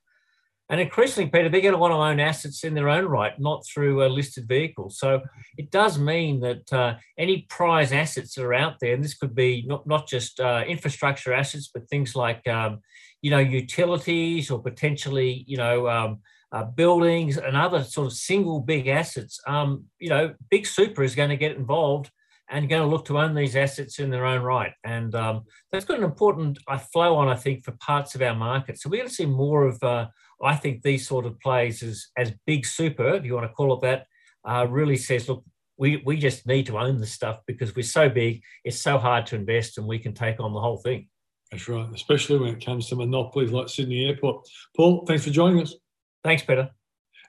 And 0.70 0.82
increasingly, 0.82 1.30
Peter, 1.30 1.48
they're 1.48 1.62
going 1.62 1.74
to 1.74 1.80
want 1.80 1.92
to 1.92 1.98
own 1.98 2.20
assets 2.20 2.64
in 2.64 2.74
their 2.74 2.90
own 2.90 3.06
right, 3.06 3.40
not 3.40 3.64
through 3.68 4.04
a 4.04 4.10
listed 4.10 4.48
vehicle. 4.48 4.90
So 4.90 5.22
it 5.58 5.70
does 5.70 6.00
mean 6.00 6.40
that 6.40 6.74
uh, 6.74 6.96
any 7.20 7.46
prize 7.50 7.92
assets 7.92 8.34
that 8.34 8.44
are 8.44 8.54
out 8.54 8.80
there, 8.82 8.94
and 8.96 9.04
this 9.04 9.14
could 9.14 9.36
be 9.36 9.64
not, 9.68 9.86
not 9.86 10.08
just 10.08 10.40
uh, 10.40 10.64
infrastructure 10.68 11.34
assets, 11.34 11.70
but 11.72 11.88
things 11.88 12.16
like, 12.16 12.48
um, 12.48 12.80
you 13.22 13.30
know, 13.30 13.38
utilities 13.38 14.50
or 14.50 14.60
potentially, 14.60 15.44
you 15.48 15.58
know, 15.58 15.88
um, 15.88 16.20
uh, 16.52 16.64
buildings 16.64 17.38
and 17.38 17.56
other 17.56 17.84
sort 17.84 18.08
of 18.08 18.14
single 18.14 18.60
big 18.60 18.88
assets, 18.88 19.40
um, 19.46 19.84
you 20.00 20.10
know, 20.10 20.34
big 20.50 20.66
super 20.66 21.04
is 21.04 21.14
going 21.14 21.30
to 21.30 21.38
get 21.38 21.56
involved 21.56 22.10
and 22.50 22.70
going 22.70 22.82
to 22.82 22.88
look 22.88 23.06
to 23.06 23.20
own 23.20 23.36
these 23.36 23.56
assets 23.56 24.00
in 24.00 24.10
their 24.10 24.26
own 24.26 24.42
right. 24.42 24.74
And 24.84 25.14
um, 25.16 25.44
that's 25.72 25.86
got 25.86 25.98
an 25.98 26.04
important 26.04 26.58
uh, 26.68 26.78
flow 26.78 27.16
on, 27.18 27.28
I 27.28 27.36
think, 27.36 27.66
for 27.66 27.72
parts 27.74 28.16
of 28.16 28.22
our 28.22 28.36
market. 28.36 28.80
So 28.80 28.90
we're 28.90 28.98
going 28.98 29.10
to 29.10 29.14
see 29.16 29.26
more 29.26 29.68
of, 29.68 29.82
uh, 29.84 30.08
I 30.42 30.56
think, 30.56 30.82
these 30.82 31.08
sort 31.08 31.26
of 31.26 31.40
plays 31.40 31.82
as, 31.84 32.08
as 32.18 32.34
big 32.46 32.66
super, 32.66 33.16
if 33.16 33.26
you 33.26 33.34
want 33.34 33.50
to 33.50 33.54
call 33.54 33.74
it 33.76 33.82
that, 33.82 34.08
uh, 34.48 34.68
really 34.70 34.98
says, 34.98 35.28
look, 35.30 35.44
we, 35.78 36.02
we 36.06 36.18
just 36.18 36.48
need 36.48 36.66
to 36.68 36.78
own 36.78 37.00
the 37.00 37.06
stuff 37.06 37.40
because 37.48 37.76
we're 37.76 37.84
so 37.84 38.10
big, 38.10 38.42
it's 38.64 38.80
so 38.80 38.98
hard 38.98 39.26
to 39.28 39.36
invest 39.36 39.78
and 39.78 39.88
we 39.88 40.00
can 40.00 40.14
take 40.14 40.40
on 40.40 40.54
the 40.54 40.60
whole 40.60 40.78
thing. 40.78 41.08
That's 41.52 41.68
right, 41.68 41.88
especially 41.94 42.40
when 42.40 42.56
it 42.56 42.66
comes 42.66 42.88
to 42.90 42.96
monopolies 42.96 43.52
like 43.52 43.70
Sydney 43.70 44.08
Airport. 44.08 44.48
Paul, 44.76 45.06
thanks 45.06 45.24
for 45.24 45.30
joining 45.32 45.62
us. 45.62 45.76
Thanks, 46.24 46.44
Peter. 46.44 46.70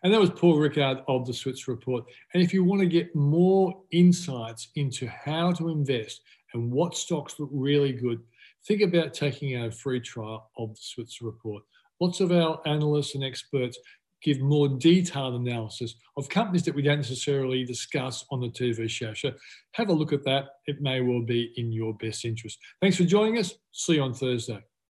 And 0.02 0.12
that 0.12 0.20
was 0.20 0.30
Paul 0.30 0.59
Rickard 0.59 0.98
of 1.09 1.26
the 1.26 1.34
Switzer 1.34 1.72
Report. 1.72 2.04
And 2.32 2.42
if 2.42 2.54
you 2.54 2.64
want 2.64 2.80
to 2.80 2.86
get 2.86 3.14
more 3.14 3.82
insights 3.90 4.68
into 4.76 5.09
how 5.09 5.52
to 5.52 5.68
invest 5.68 6.20
and 6.54 6.70
what 6.70 6.96
stocks 6.96 7.38
look 7.38 7.50
really 7.52 7.92
good, 7.92 8.20
think 8.66 8.82
about 8.82 9.14
taking 9.14 9.57
a 9.57 9.70
free 9.70 10.00
trial 10.00 10.50
of 10.59 10.70
the 10.70 10.80
Switzer 10.80 11.24
Report. 11.24 11.62
Lots 12.01 12.20
of 12.20 12.32
our 12.32 12.61
analysts 12.66 13.14
and 13.14 13.24
experts 13.24 13.78
give 14.22 14.40
more 14.40 14.68
detailed 14.68 15.34
analysis 15.34 15.94
of 16.16 16.28
companies 16.28 16.64
that 16.64 16.74
we 16.74 16.82
don't 16.82 16.99
necessarily 16.99 17.64
discuss 17.64 18.24
on 18.30 18.40
the 18.40 18.49
TV 18.49 18.88
show. 18.88 19.14
So 19.14 19.30
have 19.72 19.88
a 19.88 19.92
look 19.92 20.12
at 20.12 20.24
that. 20.24 20.47
It 20.66 20.80
may 20.80 21.01
well 21.01 21.22
be 21.22 21.53
in 21.57 21.70
your 21.72 21.94
best 21.94 22.24
interest. 22.24 22.59
Thanks 22.80 22.97
for 22.97 23.05
joining 23.05 23.38
us. 23.38 23.55
See 23.72 23.94
you 23.94 24.03
on 24.03 24.14
Thursday. 24.14 24.61